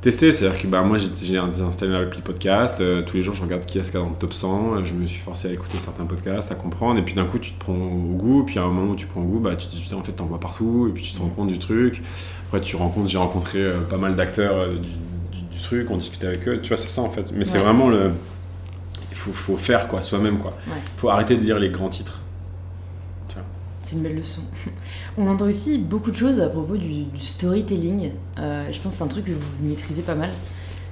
tester. 0.01 0.33
C'est-à-dire 0.33 0.61
que 0.61 0.67
bah, 0.67 0.83
moi, 0.83 0.99
j'ai 0.99 1.39
installé 1.39 1.93
l'appli 1.93 2.21
podcast. 2.23 2.81
euh, 2.81 3.03
tous 3.03 3.17
les 3.17 3.23
jours, 3.23 3.35
je 3.35 3.43
regarde 3.43 3.65
qui 3.67 3.79
est-ce 3.79 3.91
qu'il 3.91 3.99
y 4.01 4.03
a 4.03 4.07
dans 4.07 4.13
le 4.13 4.17
top 4.19 4.33
100. 4.35 4.75
euh, 4.77 4.85
Je 4.85 4.93
me 4.95 5.07
suis 5.07 5.21
forcé 5.21 5.49
à 5.49 5.53
écouter 5.53 5.79
certains 5.79 6.05
podcasts, 6.05 6.51
à 6.53 6.55
comprendre. 6.55 6.99
Et 6.99 7.03
puis 7.03 7.15
d'un 7.15 7.25
coup, 7.25 7.39
tu 7.39 7.53
te 7.53 7.59
prends 7.59 7.73
au 7.75 8.15
goût. 8.17 8.45
Puis 8.45 8.59
à 8.59 8.63
un 8.63 8.69
moment 8.69 8.93
où 8.93 8.97
tu 8.97 9.07
prends 9.07 9.23
au 9.23 9.27
goût, 9.27 9.41
bah, 9.41 9.57
tu 9.57 9.67
te 9.67 9.75
dis, 9.75 9.95
en 9.95 10.03
fait, 10.03 10.13
t'en 10.13 10.27
vois 10.27 10.41
partout. 10.41 10.87
Et 10.89 10.93
puis 10.93 11.03
tu 11.03 11.13
te 11.13 11.21
rends 11.21 11.29
compte 11.29 11.49
du 11.49 11.59
truc. 11.59 12.03
Après, 12.49 12.61
tu 12.61 12.77
rencontres, 12.77 13.09
j'ai 13.09 13.19
rencontré 13.19 13.59
euh, 13.61 13.81
pas 13.81 13.97
mal 13.99 14.15
d'acteurs 14.17 14.57
euh, 14.57 14.75
du, 14.77 15.39
du- 15.39 15.57
du 15.57 15.59
truc, 15.63 15.91
on 15.91 15.97
discutait 15.97 16.27
avec 16.29 16.47
eux. 16.49 16.61
Tu 16.63 16.69
vois, 16.69 16.77
c'est 16.77 16.89
ça 16.89 17.03
en 17.03 17.11
fait. 17.11 17.33
Mais 17.35 17.45
c'est 17.45 17.59
vraiment 17.59 17.89
le. 17.89 18.11
Il 19.11 19.17
faut, 19.17 19.33
faut 19.33 19.57
faire 19.57 19.89
quoi, 19.89 20.03
soi-même 20.03 20.39
quoi. 20.39 20.53
Ouais. 20.69 20.75
faut 20.99 21.09
arrêter 21.09 21.37
de 21.37 21.43
lire 21.43 21.59
les 21.59 21.71
grands 21.71 21.89
titres. 21.89 22.21
C'est 23.87 23.95
une 23.95 24.03
belle 24.03 24.17
leçon. 24.17 24.41
On 25.17 25.29
entend 25.29 25.47
aussi 25.47 25.79
beaucoup 25.79 26.11
de 26.11 26.17
choses 26.17 26.41
à 26.41 26.49
propos 26.49 26.77
du, 26.77 27.05
du 27.05 27.21
storytelling. 27.25 28.11
Euh, 28.37 28.67
je 28.73 28.81
pense 28.81 28.95
que 28.95 28.99
c'est 28.99 29.05
un 29.05 29.07
truc 29.07 29.27
que 29.27 29.31
vous 29.31 29.47
maîtrisez 29.63 30.03
pas 30.03 30.17
mal. 30.17 30.31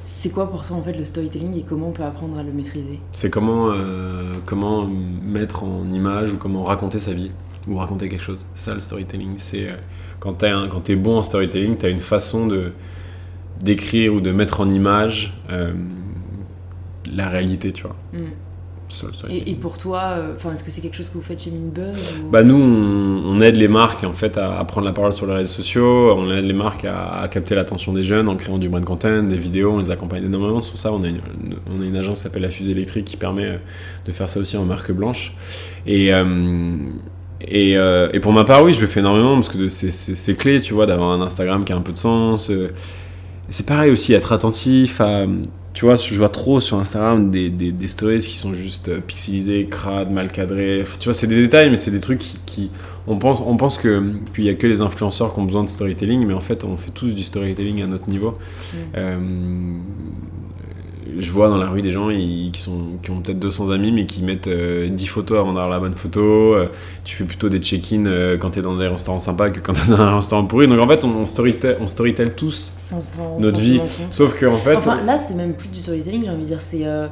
C'est 0.04 0.30
quoi 0.30 0.48
pour 0.48 0.64
toi 0.64 0.76
en 0.76 0.82
fait 0.82 0.92
le 0.92 1.04
storytelling 1.04 1.58
et 1.58 1.62
comment 1.62 1.88
on 1.88 1.90
peut 1.90 2.04
apprendre 2.04 2.38
à 2.38 2.44
le 2.44 2.52
maîtriser? 2.52 3.00
C'est 3.10 3.30
comment, 3.30 3.72
euh, 3.72 4.32
comment 4.46 4.86
mettre 4.86 5.64
en 5.64 5.90
image 5.90 6.34
ou 6.34 6.36
comment 6.36 6.62
raconter 6.62 7.00
sa 7.00 7.14
vie 7.14 7.32
ou 7.66 7.78
raconter 7.78 8.08
quelque 8.08 8.22
chose. 8.22 8.46
C'est 8.54 8.66
ça 8.66 8.74
le 8.74 8.80
storytelling. 8.80 9.38
C'est 9.38 9.70
euh, 9.70 9.76
quand 10.20 10.44
quand 10.70 10.80
t'es 10.80 10.94
bon 10.94 11.18
en 11.18 11.24
storytelling, 11.24 11.76
t'as 11.76 11.90
une 11.90 11.98
façon 11.98 12.46
de 12.46 12.70
d'écrire 13.60 14.14
ou 14.14 14.20
de 14.20 14.30
mettre 14.30 14.60
en 14.60 14.68
image 14.68 15.36
la 17.10 17.28
réalité, 17.28 17.72
tu 17.72 17.82
vois. 17.82 17.96
Mm. 18.12 18.30
Ça, 18.88 19.06
et, 19.30 19.54
pour 19.54 19.78
toi, 19.78 20.02
euh, 20.16 20.32
enfin, 20.36 20.52
est-ce 20.52 20.62
que 20.62 20.70
c'est 20.70 20.80
quelque 20.82 20.96
chose 20.96 21.08
que 21.08 21.14
vous 21.14 21.22
faites 21.22 21.40
chez 21.42 21.50
Minibuzz 21.50 22.14
ou... 22.22 22.28
Bah 22.30 22.42
nous, 22.42 22.54
on, 22.56 23.22
on 23.36 23.40
aide 23.40 23.56
les 23.56 23.66
marques 23.66 24.04
en 24.04 24.12
fait 24.12 24.36
à, 24.38 24.58
à 24.58 24.64
prendre 24.64 24.86
la 24.86 24.92
parole 24.92 25.12
sur 25.12 25.26
les 25.26 25.32
réseaux 25.32 25.52
sociaux. 25.52 26.14
On 26.16 26.30
aide 26.30 26.44
les 26.44 26.52
marques 26.52 26.84
à, 26.84 27.20
à 27.20 27.28
capter 27.28 27.54
l'attention 27.54 27.92
des 27.92 28.02
jeunes 28.02 28.28
en 28.28 28.36
créant 28.36 28.58
du 28.58 28.68
brand 28.68 28.84
content, 28.84 29.22
des 29.22 29.38
vidéos. 29.38 29.72
On 29.72 29.78
les 29.78 29.90
accompagne 29.90 30.24
énormément 30.24 30.60
sur 30.60 30.76
ça. 30.76 30.92
On 30.92 31.02
a 31.02 31.08
une, 31.08 31.20
on 31.74 31.80
a 31.82 31.84
une 31.84 31.96
agence 31.96 32.18
qui 32.18 32.22
s'appelle 32.24 32.42
la 32.42 32.50
Fusée 32.50 32.72
Électrique 32.72 33.06
qui 33.06 33.16
permet 33.16 33.46
euh, 33.46 33.56
de 34.06 34.12
faire 34.12 34.28
ça 34.28 34.38
aussi 34.38 34.56
en 34.56 34.64
marque 34.64 34.92
blanche. 34.92 35.32
Et 35.86 36.12
euh, 36.14 36.76
et, 37.40 37.76
euh, 37.76 38.08
et 38.12 38.20
pour 38.20 38.32
ma 38.32 38.44
part, 38.44 38.62
oui, 38.64 38.74
je 38.74 38.80
le 38.82 38.86
fais 38.86 39.00
énormément 39.00 39.34
parce 39.34 39.48
que 39.48 39.68
c'est- 39.68 40.34
clé, 40.36 40.60
tu 40.60 40.72
vois, 40.74 40.86
d'avoir 40.86 41.10
un 41.10 41.20
Instagram 41.22 41.64
qui 41.64 41.72
a 41.72 41.76
un 41.76 41.80
peu 41.82 41.92
de 41.92 41.98
sens. 41.98 42.50
C'est 43.48 43.66
pareil 43.66 43.90
aussi, 43.90 44.12
être 44.14 44.32
attentif 44.32 45.00
à. 45.00 45.24
Tu 45.74 45.84
vois, 45.84 45.96
je 45.96 46.14
vois 46.14 46.28
trop 46.28 46.60
sur 46.60 46.78
Instagram 46.78 47.30
des, 47.30 47.50
des, 47.50 47.72
des 47.72 47.88
stories 47.88 48.18
qui 48.20 48.36
sont 48.36 48.54
juste 48.54 48.88
euh, 48.88 49.00
pixelisées, 49.04 49.66
crades, 49.68 50.10
mal 50.10 50.30
cadrées. 50.30 50.84
Tu 51.00 51.04
vois, 51.06 51.14
c'est 51.14 51.26
des 51.26 51.36
détails, 51.36 51.68
mais 51.68 51.76
c'est 51.76 51.90
des 51.90 52.00
trucs 52.00 52.20
qui. 52.20 52.38
qui- 52.46 52.70
on 53.06 53.18
pense, 53.18 53.42
on 53.44 53.56
pense 53.58 53.76
que- 53.76 54.02
qu'il 54.34 54.44
n'y 54.44 54.50
a 54.50 54.54
que 54.54 54.66
les 54.66 54.80
influenceurs 54.80 55.34
qui 55.34 55.40
ont 55.40 55.44
besoin 55.44 55.62
de 55.64 55.68
storytelling, 55.68 56.24
mais 56.26 56.32
en 56.32 56.40
fait, 56.40 56.64
on 56.64 56.76
fait 56.78 56.90
tous 56.92 57.14
du 57.14 57.22
storytelling 57.22 57.82
à 57.82 57.86
notre 57.86 58.08
niveau. 58.08 58.30
Mm. 58.72 58.76
Euh, 58.96 59.18
je 61.18 61.30
vois 61.30 61.48
dans 61.48 61.56
la 61.56 61.68
rue 61.68 61.82
des 61.82 61.92
gens 61.92 62.10
ils- 62.10 62.50
qui, 62.52 62.60
sont, 62.60 62.80
qui 63.02 63.10
ont 63.10 63.20
peut-être 63.20 63.38
200 63.38 63.70
amis, 63.70 63.92
mais 63.92 64.06
qui 64.06 64.22
mettent 64.22 64.46
euh, 64.48 64.88
10 64.88 65.06
photos 65.06 65.38
avant 65.38 65.52
d'avoir 65.52 65.68
la 65.68 65.78
bonne 65.78 65.94
photo. 65.94 66.54
Euh, 66.54 66.66
tu 67.04 67.14
fais 67.16 67.24
plutôt 67.24 67.48
des 67.48 67.58
check-in 67.58 68.06
euh, 68.06 68.36
quand 68.38 68.50
tu 68.50 68.58
es 68.58 68.62
dans 68.62 68.76
des 68.76 68.88
restaurants 68.88 69.18
sympas 69.18 69.50
que 69.50 69.60
quand 69.60 69.72
tu 69.74 69.86
es 69.86 69.90
dans 69.96 70.00
un 70.00 70.16
restaurant 70.16 70.44
pourri. 70.44 70.66
Donc 70.68 70.80
en 70.80 70.88
fait, 70.88 71.04
on, 71.04 71.10
on, 71.22 71.26
storytell, 71.26 72.34
tous. 72.34 72.72
Sans 72.76 73.00
notre 73.38 73.60
vie. 73.60 73.80
Sauf 74.10 74.34
que 74.38 74.46
en 74.46 74.56
fait. 74.58 74.76
Enfin, 74.76 75.02
là, 75.04 75.18
c'est 75.18 75.34
même 75.34 75.54
plus 75.54 75.68
du 75.68 75.80
storytelling, 75.80 76.24
j'ai 76.24 76.30
envie 76.30 76.42
de 76.42 76.46
dire, 76.48 76.62
c'est 76.62 76.86
euh, 76.86 77.06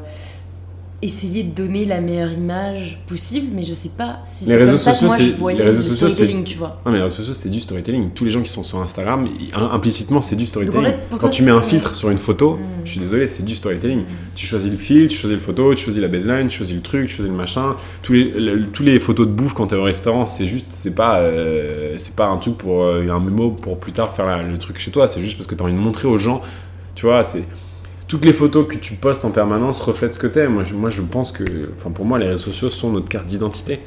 essayer 1.03 1.43
de 1.43 1.51
donner 1.55 1.85
la 1.85 2.01
meilleure 2.01 2.33
image 2.33 2.99
possible, 3.09 3.49
mais 3.55 3.65
je 3.65 3.75
sais 3.75 3.91
pas 3.99 4.21
si 4.25 4.45
Les 4.45 4.53
c'est 4.53 4.57
réseaux 4.57 4.73
comme 4.73 4.79
ça 4.81 4.91
que 4.93 4.97
sociaux, 4.99 5.09
moi 5.09 5.19
je 5.33 5.37
voyais 5.39 5.65
le 5.65 5.73
storytelling, 5.91 6.45
tu 6.45 6.57
vois. 6.59 6.81
Non, 6.87 6.93
mais 6.93 6.99
les 6.99 7.03
réseaux 7.05 7.17
sociaux, 7.17 7.35
c'est 7.35 7.51
du 7.51 7.59
storytelling. 7.59 8.11
Tous 8.15 8.25
les 8.25 8.31
gens 8.31 8.41
qui 8.41 8.49
sont 8.49 8.63
sur 8.63 8.81
Instagram, 8.81 9.29
implicitement, 9.53 10.23
c'est 10.23 10.37
du 10.37 10.47
storytelling. 10.47 10.85
fait, 10.85 10.99
Quand 11.11 11.19
toi, 11.19 11.29
tu 11.29 11.43
mets 11.43 11.51
un 11.51 11.61
filtre 11.63 11.97
sur 11.97 12.11
une 12.11 12.19
photo, 12.19 12.57
Mm. 12.57 12.61
je 12.85 12.91
suis 12.91 13.01
désolé, 13.01 13.27
c'est 13.29 13.45
du 13.45 13.57
storytelling. 13.57 14.03
Tu 14.37 14.47
choisis 14.47 14.71
le 14.71 14.77
fil, 14.77 15.09
tu 15.09 15.17
choisis 15.19 15.37
le 15.37 15.43
photo, 15.43 15.75
tu 15.75 15.85
choisis 15.85 16.01
la 16.01 16.09
baseline, 16.09 16.47
tu 16.49 16.59
choisis 16.59 16.77
le 16.77 16.83
truc, 16.83 17.09
tu 17.09 17.17
choisis 17.17 17.33
le 17.33 17.37
machin. 17.37 17.75
Tous 18.03 18.13
les, 18.13 18.25
le- 18.25 18.67
tous 18.71 18.83
les 18.85 19.01
photos 19.01 19.27
de 19.27 19.33
bouffe 19.33 19.55
quand 19.55 19.67
t'es 19.67 19.77
au 19.77 19.83
restaurant, 19.83 20.29
c'est 20.29 20.47
juste, 20.47 20.67
c'est 20.71 20.95
pas, 20.95 21.19
euh, 21.19 21.95
c'est 21.99 22.15
pas 22.15 22.27
un 22.29 22.37
truc 22.37 22.57
pour 22.59 22.85
euh, 22.85 23.09
un 23.09 23.19
mémo 23.19 23.51
pour 23.51 23.79
plus 23.79 23.93
tard 23.93 24.15
faire 24.15 24.27
la- 24.27 24.43
le 24.43 24.57
truc 24.59 24.79
chez 24.79 24.91
toi. 24.93 25.09
C'est 25.09 25.21
juste 25.21 25.37
parce 25.37 25.49
que 25.49 25.55
t'as 25.57 25.65
envie 25.65 25.73
de 25.75 25.79
montrer 25.79 26.07
aux 26.07 26.19
gens. 26.19 26.43
Tu 26.95 27.07
vois, 27.07 27.25
c'est 27.25 27.43
toutes 28.13 28.27
les 28.27 28.35
photos 28.35 28.67
que 28.69 28.75
tu 28.77 28.93
postes 28.93 29.25
en 29.25 29.31
permanence 29.31 29.81
reflètent 29.81 30.13
ce 30.13 30.19
que 30.19 30.27
t'es. 30.27 30.47
Moi, 30.47 30.65
je, 30.65 30.75
moi, 30.75 30.91
je 30.91 31.01
pense 31.01 31.33
que, 31.33 31.71
enfin, 31.79 31.91
pour 31.91 32.05
moi, 32.05 32.19
les 32.19 32.27
réseaux 32.27 32.45
sociaux 32.53 32.69
sont 32.69 32.91
notre 32.91 33.09
carte 33.09 33.25
d'identité. 33.25 33.81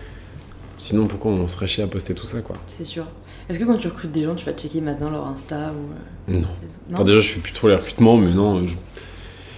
Sinon, 0.80 1.06
pourquoi 1.06 1.30
on 1.32 1.48
serait 1.48 1.68
chier 1.68 1.84
à 1.84 1.88
poster 1.88 2.16
tout 2.16 2.26
ça, 2.26 2.42
quoi? 2.42 2.56
C'est 2.66 2.86
sûr. 2.86 3.06
Est-ce 3.48 3.60
que 3.60 3.66
quand 3.66 3.78
tu 3.78 3.88
recrutes 3.88 4.12
des 4.12 4.24
gens, 4.24 4.34
tu 4.34 4.44
vas 4.44 4.54
checker 4.54 4.82
maintenant 4.82 5.12
leur 5.12 5.28
Insta 5.28 5.72
ou. 5.74 6.32
euh, 6.34 6.34
Non. 6.34 6.40
Non? 6.42 6.48
Enfin, 6.94 7.04
déjà, 7.04 7.20
je 7.20 7.30
fais 7.34 7.40
plus 7.40 7.54
trop 7.54 7.68
les 7.68 7.76
recrutements, 7.76 8.18
mais 8.18 8.34
non, 8.34 8.66
je- 8.66 8.74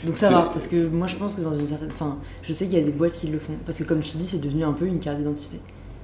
Donc 0.06 0.18
ça 0.18 0.30
va, 0.32 0.42
parce 0.52 0.68
que 0.68 0.86
moi 0.86 1.08
je 1.08 1.16
pense 1.16 1.36
que 1.36 1.42
dans 1.42 1.58
une 1.58 1.66
certaine. 1.66 1.90
Enfin, 1.94 2.18
je 2.44 2.52
sais 2.52 2.66
qu'il 2.66 2.78
y 2.78 2.82
a 2.82 2.84
des 2.84 2.92
boîtes 2.92 3.16
qui 3.18 3.28
le 3.28 3.40
font. 3.40 3.54
Parce 3.66 3.78
que 3.78 3.84
comme 3.86 4.02
tu 4.02 4.18
dis, 4.18 4.26
c'est 4.28 4.40
devenu 4.42 4.66
un 4.66 4.74
peu 4.74 4.86
une 4.86 5.00
carte 5.00 5.18
d'identité. 5.18 5.60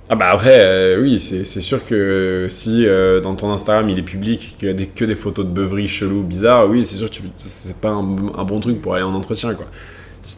Ah 0.10 0.16
bah 0.16 0.28
après, 0.32 0.58
euh, 0.60 1.02
oui, 1.02 1.18
c'est 1.18 1.44
sûr 1.62 1.84
que 1.86 2.48
si 2.50 2.86
euh, 2.86 3.22
dans 3.22 3.36
ton 3.36 3.52
Instagram 3.54 3.90
il 3.90 3.98
est 3.98 4.04
public, 4.04 4.56
qu'il 4.60 4.68
a 4.68 4.74
des, 4.74 4.88
que 4.88 5.06
des 5.06 5.16
photos 5.16 5.46
de 5.46 5.52
beuveries 5.52 5.88
cheloues, 5.88 6.24
bizarres, 6.24 6.70
oui, 6.70 6.84
c'est 6.84 6.98
sûr 6.98 7.10
que 7.10 7.16
c'est 7.38 7.78
pas 7.78 7.90
un, 7.90 8.02
un 8.38 8.44
bon 8.44 8.60
truc 8.60 8.82
pour 8.82 8.96
aller 8.96 9.04
en 9.04 9.14
entretien, 9.14 9.54
quoi. 9.54 9.66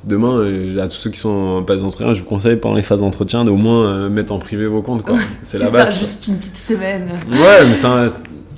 Demain, 0.06 0.38
euh, 0.38 0.80
à 0.80 0.88
tous 0.88 0.96
ceux 0.96 1.10
qui 1.10 1.20
sont 1.20 1.30
en 1.30 1.66
phase 1.66 1.82
d'entretien, 1.82 2.14
je 2.14 2.22
vous 2.22 2.28
conseille 2.28 2.56
pendant 2.58 2.76
les 2.76 2.82
phases 2.84 3.00
d'entretien 3.00 3.44
d'au 3.44 3.56
moins 3.56 4.10
mettre 4.10 4.32
en 4.32 4.40
privé 4.40 4.66
vos 4.68 4.82
comptes, 4.82 5.04
quoi. 5.04 5.18
C'est 5.42 5.58
la 5.58 5.68
ça, 5.68 5.72
base. 5.72 6.00
juste 6.00 6.28
une 6.28 6.38
petite 6.38 6.58
semaine. 6.58 7.10
Ouais, 7.32 7.66
mais 7.68 7.76
ça, 7.76 8.08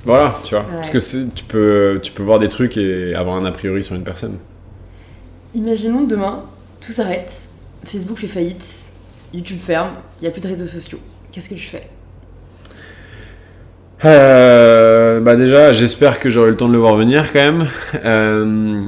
voilà, 0.04 0.38
tu 0.44 0.54
vois. 0.54 0.64
Ouais. 0.64 0.76
Parce 0.76 0.90
que 0.90 1.26
tu 1.34 1.44
peux, 1.44 2.00
tu 2.02 2.12
peux 2.12 2.22
voir 2.22 2.38
des 2.38 2.48
trucs 2.48 2.76
et 2.76 3.14
avoir 3.14 3.36
un 3.36 3.44
a 3.44 3.50
priori 3.50 3.82
sur 3.82 3.94
une 3.94 4.04
personne. 4.04 4.36
Imaginons 5.54 6.04
demain, 6.04 6.44
tout 6.80 6.92
s'arrête, 6.92 7.32
Facebook 7.86 8.18
fait 8.18 8.26
faillite, 8.26 8.87
YouTube 9.34 9.58
ferme, 9.60 9.90
il 10.20 10.22
n'y 10.22 10.28
a 10.28 10.30
plus 10.30 10.40
de 10.40 10.48
réseaux 10.48 10.66
sociaux. 10.66 10.98
Qu'est-ce 11.32 11.48
que 11.50 11.54
tu 11.54 11.60
fais? 11.66 11.86
Euh, 14.04 15.18
bah 15.20 15.34
déjà, 15.34 15.72
j'espère 15.72 16.20
que 16.20 16.30
j'aurai 16.30 16.50
le 16.50 16.56
temps 16.56 16.68
de 16.68 16.72
le 16.72 16.78
voir 16.78 16.94
venir 16.94 17.32
quand 17.32 17.40
même. 17.40 17.66
Euh, 18.04 18.80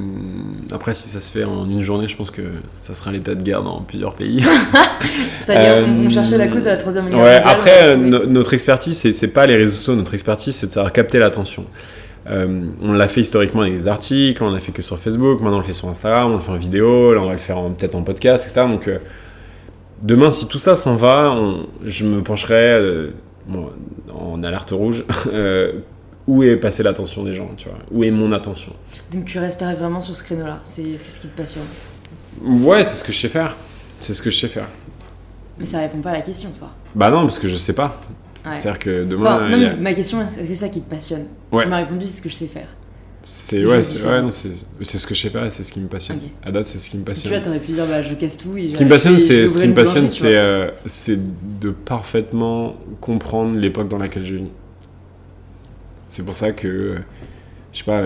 après, 0.72 0.95
si 0.95 1.09
ça 1.09 1.18
se 1.18 1.30
fait 1.32 1.43
en 1.43 1.68
une 1.68 1.80
journée, 1.80 2.07
je 2.07 2.16
pense 2.16 2.30
que 2.30 2.43
ça 2.80 2.95
sera 2.95 3.11
l'état 3.11 3.34
de 3.34 3.43
guerre 3.43 3.64
dans 3.64 3.80
plusieurs 3.80 4.14
pays. 4.14 4.45
Ça 5.43 5.55
y 5.55 5.57
est, 5.66 5.82
on, 5.82 6.03
on 6.03 6.07
Euh, 6.07 6.11
cherchait 6.11 6.38
la 6.38 6.47
cause 6.47 6.62
de 6.62 6.68
la 6.68 6.76
troisième 6.76 7.07
guerre 7.09 7.18
Ouais, 7.18 7.38
mondiale, 7.38 7.43
on 7.45 7.49
après, 7.51 7.82
euh, 7.82 7.97
no- 7.97 8.26
notre 8.26 8.55
expertise, 8.55 8.99
c'est- 8.99 9.28
pas 9.28 9.47
les 9.47 9.57
réseaux 9.57 9.74
sociaux, 9.74 9.97
notre 9.97 10.14
expertise, 10.14 10.55
c'est 10.55 10.66
de 10.68 10.72
savoir 10.72 10.93
capter 10.93 11.18
l'attention. 11.18 11.64
Euh, 12.28 12.68
on 12.82 12.93
l'a 12.93 13.09
fait 13.09 13.22
historiquement 13.22 13.62
avec 13.62 13.74
des 13.76 13.88
articles, 13.88 14.45
on 14.45 14.51
l'a 14.53 14.61
fait 14.61 14.70
que 14.72 14.82
sur 14.82 14.99
Facebook, 14.99 15.41
maintenant 15.41 15.57
on 15.57 15.61
le 15.61 15.64
fait 15.64 15.72
sur 15.72 15.88
Instagram, 15.88 16.30
on 16.30 16.34
le 16.34 16.41
fait 16.41 16.53
en 16.53 16.57
vidéo, 16.57 17.14
là 17.14 17.20
on 17.22 17.26
va 17.26 17.32
le 17.32 17.38
faire 17.38 17.57
peut-être 17.76 17.95
en 17.97 18.03
podcast, 18.03 18.45
etc. 18.47 18.66
Donc 18.68 18.86
euh, 18.86 18.99
demain, 20.03 20.30
si 20.30 20.48
tout 20.48 20.59
ça 20.59 20.76
s'en 20.76 20.96
va, 20.96 21.30
on- 21.32 21.66
je 21.84 22.05
me 22.07 22.22
pencherai 22.22 22.68
euh, 22.68 23.11
bon, 23.46 23.70
en 24.12 24.42
alerte 24.42 24.70
rouge. 24.70 25.05
euh, 25.32 25.72
où 26.26 26.42
est 26.44 26.57
passée 26.57 26.82
l'attention 26.84 27.24
des 27.24 27.32
gens, 27.32 27.51
tu 27.57 27.68
vois 27.68 27.78
Où 27.90 28.05
est 28.05 28.11
mon 28.11 28.30
attention 28.32 28.72
Donc 29.11 29.24
tu 29.24 29.38
resterais 29.38 29.74
vraiment 29.74 30.01
sur 30.01 30.16
ce 30.16 30.22
créneau-là, 30.22 30.61
c'est 30.64 30.96
ce 30.96 31.20
qui 31.20 31.28
te 31.28 31.36
passionne. 31.36 31.64
Ouais, 32.42 32.84
c'est 32.84 32.96
ce 32.96 33.03
que 33.05 33.11
je 33.12 33.18
sais 33.18 33.28
faire. 33.28 33.57
C'est 33.98 34.14
ce 34.14 34.22
que 34.22 34.30
je 34.30 34.36
sais 34.38 34.48
faire. 34.48 34.68
Mais 35.59 35.64
ça 35.66 35.78
répond 35.80 35.98
pas 36.01 36.11
à 36.11 36.14
la 36.14 36.20
question, 36.20 36.51
ça. 36.55 36.70
Bah 36.94 37.11
non, 37.11 37.22
parce 37.22 37.38
que 37.38 37.48
je 37.48 37.57
sais 37.57 37.72
pas. 37.72 38.01
Ouais. 38.46 38.57
C'est-à-dire 38.57 38.78
que 38.78 39.05
demain, 39.05 39.34
Enfin, 39.36 39.48
non, 39.48 39.55
a- 39.55 39.70
mais 39.74 39.76
ma 39.76 39.94
question, 39.94 40.18
c'est 40.30 40.40
est-ce 40.40 40.48
que 40.48 40.55
c'est 40.55 40.66
ça 40.66 40.68
qui 40.68 40.80
te 40.80 40.88
passionne? 40.88 41.26
Ouais. 41.53 41.64
Tu 41.64 41.68
m'as 41.68 41.78
répondu, 41.78 42.07
c'est 42.07 42.18
ce 42.18 42.22
que 42.22 42.28
je 42.28 42.34
sais 42.34 42.46
faire. 42.46 42.68
C'est 43.23 43.64
ouais, 43.66 43.83
c'est 43.83 43.97
différentes. 43.99 44.14
ouais, 44.16 44.23
non, 44.23 44.31
c'est- 44.31 44.66
c'est 44.81 44.97
ce 44.99 45.07
que 45.07 45.14
je 45.14 45.21
sais 45.21 45.31
pas, 45.31 45.51
c'est 45.51 45.62
ce 45.62 45.73
qui 45.73 45.81
me 45.81 45.89
passionne. 45.89 46.18
Ok. 46.18 46.31
À 46.43 46.53
date, 46.53 46.66
c'est 46.66 46.79
ce 46.79 46.89
qui 46.89 46.97
me 46.97 47.05
Parce 47.05 47.18
que 47.23 47.29
tu 47.29 47.35
passionne. 47.35 47.53
vois, 47.53 47.61
pu 47.61 47.73
dire, 47.73 47.87
bah 47.87 48.03
je 48.03 48.14
casse 48.14 48.39
tout. 48.39 48.57
Et 48.57 48.68
Ce 48.68 48.79
qui 48.79 48.85
me 48.85 48.89
passionne, 48.89 49.18
c'est 49.18 49.47
ce 49.47 49.59
qui 49.59 49.68
me 49.68 49.75
passionne, 49.75 50.09
c'est 50.09 50.37
euh, 50.37 50.71
de 51.61 51.71
parfaitement 51.71 52.77
comprendre 53.01 53.59
l'époque 53.59 53.89
dans 53.89 53.99
laquelle 53.99 54.25
je 54.25 54.37
vis. 54.37 54.45
C'est 56.09 56.25
pour 56.25 56.35
ça 56.35 56.53
que 56.53 56.97
je 57.73 57.79
sais 57.79 57.85
pas, 57.85 58.03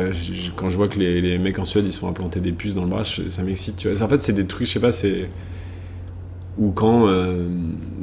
quand 0.56 0.68
je 0.68 0.76
vois 0.76 0.88
que 0.88 0.98
les, 0.98 1.20
les 1.22 1.38
mecs 1.38 1.58
en 1.58 1.64
Suède 1.64 1.84
ils 1.86 1.92
se 1.92 1.98
font 1.98 2.08
implanter 2.08 2.40
des 2.40 2.52
puces 2.52 2.74
dans 2.74 2.82
le 2.84 2.90
bras, 2.90 3.04
ça 3.04 3.42
m'excite. 3.42 3.76
Tu 3.76 3.88
vois, 3.90 4.02
En 4.02 4.08
fait, 4.08 4.22
c'est 4.22 4.32
des 4.34 4.46
trucs, 4.46 4.66
je 4.66 4.72
sais 4.74 4.80
pas, 4.80 4.92
c'est 4.92 5.30
ou 6.58 6.70
quand 6.70 7.08
euh, 7.08 7.48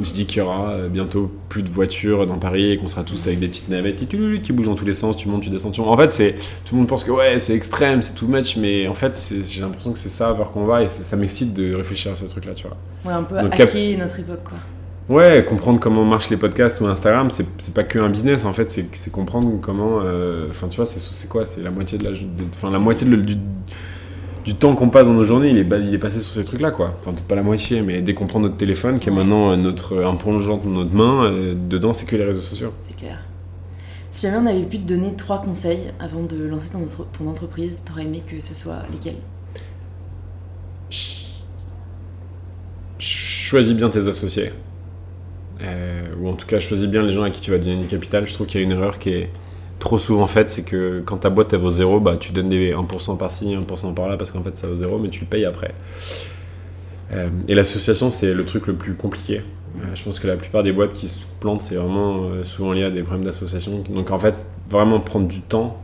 je 0.01 0.11
dis 0.11 0.25
qu'il 0.25 0.39
y 0.39 0.41
aura 0.41 0.71
euh, 0.71 0.89
bientôt 0.89 1.31
plus 1.49 1.63
de 1.63 1.69
voitures 1.69 2.25
dans 2.25 2.37
Paris 2.37 2.71
et 2.71 2.77
qu'on 2.77 2.87
sera 2.87 3.03
tous 3.03 3.27
avec 3.27 3.39
des 3.39 3.47
petites 3.47 3.69
navettes 3.69 3.95
qui, 3.95 4.05
qui 4.41 4.51
bougent 4.53 4.65
dans 4.65 4.75
tous 4.75 4.85
les 4.85 4.93
sens, 4.93 5.15
tu 5.17 5.29
montes, 5.29 5.41
tu 5.43 5.49
descends, 5.49 5.71
tu. 5.71 5.81
En 5.81 5.95
fait, 5.97 6.11
c'est 6.11 6.33
tout 6.65 6.75
le 6.75 6.79
monde 6.79 6.87
pense 6.87 7.03
que 7.03 7.11
ouais, 7.11 7.39
c'est 7.39 7.53
extrême, 7.55 8.01
c'est 8.01 8.13
too 8.13 8.27
much, 8.27 8.57
mais 8.57 8.87
en 8.87 8.93
fait, 8.95 9.33
j'ai 9.47 9.61
l'impression 9.61 9.93
que 9.93 9.99
c'est 9.99 10.09
ça 10.09 10.33
vers 10.33 10.51
qu'on 10.51 10.65
va 10.65 10.83
et 10.83 10.87
ça 10.87 11.15
m'excite 11.17 11.53
de 11.53 11.73
réfléchir 11.75 12.11
à 12.11 12.15
ce 12.15 12.25
truc-là, 12.25 12.53
tu 12.55 12.67
vois. 12.67 12.77
Ouais, 13.05 13.13
un 13.13 13.23
peu 13.23 13.39
Donc, 13.39 13.59
hacker 13.59 13.97
notre 13.97 14.19
époque, 14.19 14.43
quoi. 14.43 14.57
Ouais, 15.09 15.43
comprendre 15.43 15.79
comment 15.79 16.05
marchent 16.05 16.29
les 16.29 16.37
podcasts 16.37 16.79
ou 16.79 16.85
Instagram, 16.87 17.29
c'est 17.31 17.73
pas 17.73 17.83
que 17.83 17.99
un 17.99 18.09
business 18.09 18.45
en 18.45 18.53
fait, 18.53 18.69
c'est 18.69 19.11
comprendre 19.11 19.59
comment. 19.61 19.99
euh, 20.03 20.47
Enfin, 20.49 20.67
tu 20.67 20.77
vois, 20.77 20.85
c'est 20.85 21.27
quoi? 21.27 21.45
C'est 21.45 21.61
la 21.63 21.71
moitié 21.71 21.97
de 21.97 22.05
la, 22.05 22.11
enfin 22.55 22.71
la 22.71 22.79
moitié 22.79 23.07
de 23.07 23.15
du, 23.15 23.35
du 24.43 24.55
temps 24.55 24.75
qu'on 24.75 24.89
passe 24.89 25.07
dans 25.07 25.13
nos 25.13 25.23
journées, 25.23 25.49
il 25.49 25.57
est, 25.57 25.63
ba- 25.63 25.77
il 25.77 25.93
est 25.93 25.97
passé 25.99 26.19
sur 26.21 26.33
ces 26.33 26.45
trucs-là, 26.45 26.71
quoi. 26.71 26.93
Enfin, 26.99 27.11
peut-être 27.11 27.27
pas 27.27 27.35
la 27.35 27.43
moitié, 27.43 27.81
mais 27.81 28.01
dès 28.01 28.13
qu'on 28.13 28.27
prend 28.27 28.39
notre 28.39 28.57
téléphone, 28.57 28.99
qui 28.99 29.09
est 29.09 29.11
maintenant 29.11 29.51
euh, 29.51 29.55
notre 29.55 30.03
un 30.03 30.15
plongeant 30.15 30.57
de 30.57 30.67
notre 30.69 30.93
main, 30.93 31.25
euh, 31.25 31.53
dedans, 31.55 31.93
c'est 31.93 32.05
que 32.05 32.15
les 32.15 32.25
réseaux 32.25 32.41
sociaux. 32.41 32.73
C'est 32.79 32.95
clair. 32.95 33.19
Si 34.09 34.25
jamais 34.27 34.37
on 34.37 34.45
avait 34.47 34.63
pu 34.65 34.79
te 34.79 34.87
donner 34.87 35.15
trois 35.15 35.41
conseils 35.41 35.91
avant 35.99 36.23
de 36.23 36.35
lancer 36.43 36.71
ton, 36.71 36.85
ton 37.13 37.29
entreprise, 37.29 37.83
t'aurais 37.85 38.03
aimé 38.03 38.23
que 38.27 38.39
ce 38.41 38.53
soit 38.53 38.83
lesquels? 38.91 39.15
Ch- 40.89 41.43
Choisis 42.99 43.73
bien 43.75 43.89
tes 43.89 44.07
associés. 44.07 44.51
Euh, 45.61 46.03
ou 46.19 46.27
en 46.29 46.33
tout 46.33 46.47
cas, 46.47 46.59
choisis 46.59 46.87
bien 46.87 47.03
les 47.03 47.11
gens 47.11 47.23
à 47.23 47.29
qui 47.29 47.41
tu 47.41 47.51
vas 47.51 47.57
donner 47.57 47.77
du 47.77 47.87
capital. 47.87 48.27
Je 48.27 48.33
trouve 48.33 48.47
qu'il 48.47 48.59
y 48.59 48.63
a 48.63 48.65
une 48.65 48.71
erreur 48.71 48.99
qui 48.99 49.09
est 49.11 49.29
trop 49.81 49.97
souvent 49.97 50.27
faite, 50.27 50.49
c'est 50.51 50.63
que 50.63 51.01
quand 51.03 51.17
ta 51.17 51.29
boîte 51.29 51.51
elle 51.51 51.59
vaut 51.59 51.71
zéro, 51.71 51.99
bah, 51.99 52.15
tu 52.17 52.31
donnes 52.31 52.49
des 52.49 52.73
1% 52.73 53.17
par-ci, 53.17 53.53
1% 53.53 53.93
par-là, 53.93 54.15
parce 54.15 54.31
qu'en 54.31 54.43
fait 54.43 54.57
ça 54.57 54.67
vaut 54.67 54.77
zéro, 54.77 54.97
mais 54.99 55.09
tu 55.09 55.21
le 55.21 55.25
payes 55.25 55.43
après. 55.43 55.73
Euh, 57.11 57.29
et 57.47 57.55
l'association, 57.55 58.11
c'est 58.11 58.33
le 58.33 58.45
truc 58.45 58.67
le 58.67 58.75
plus 58.75 58.93
compliqué. 58.93 59.39
Euh, 59.77 59.95
je 59.95 60.03
pense 60.03 60.19
que 60.19 60.27
la 60.27 60.37
plupart 60.37 60.63
des 60.63 60.71
boîtes 60.71 60.93
qui 60.93 61.09
se 61.09 61.25
plantent, 61.39 61.61
c'est 61.61 61.75
vraiment 61.75 62.25
euh, 62.25 62.43
souvent 62.43 62.71
lié 62.71 62.83
à 62.83 62.91
des 62.91 63.01
problèmes 63.01 63.25
d'association. 63.25 63.83
Donc 63.89 64.11
en 64.11 64.19
fait, 64.19 64.35
vraiment 64.69 64.99
prendre 64.99 65.27
du 65.27 65.41
temps, 65.41 65.81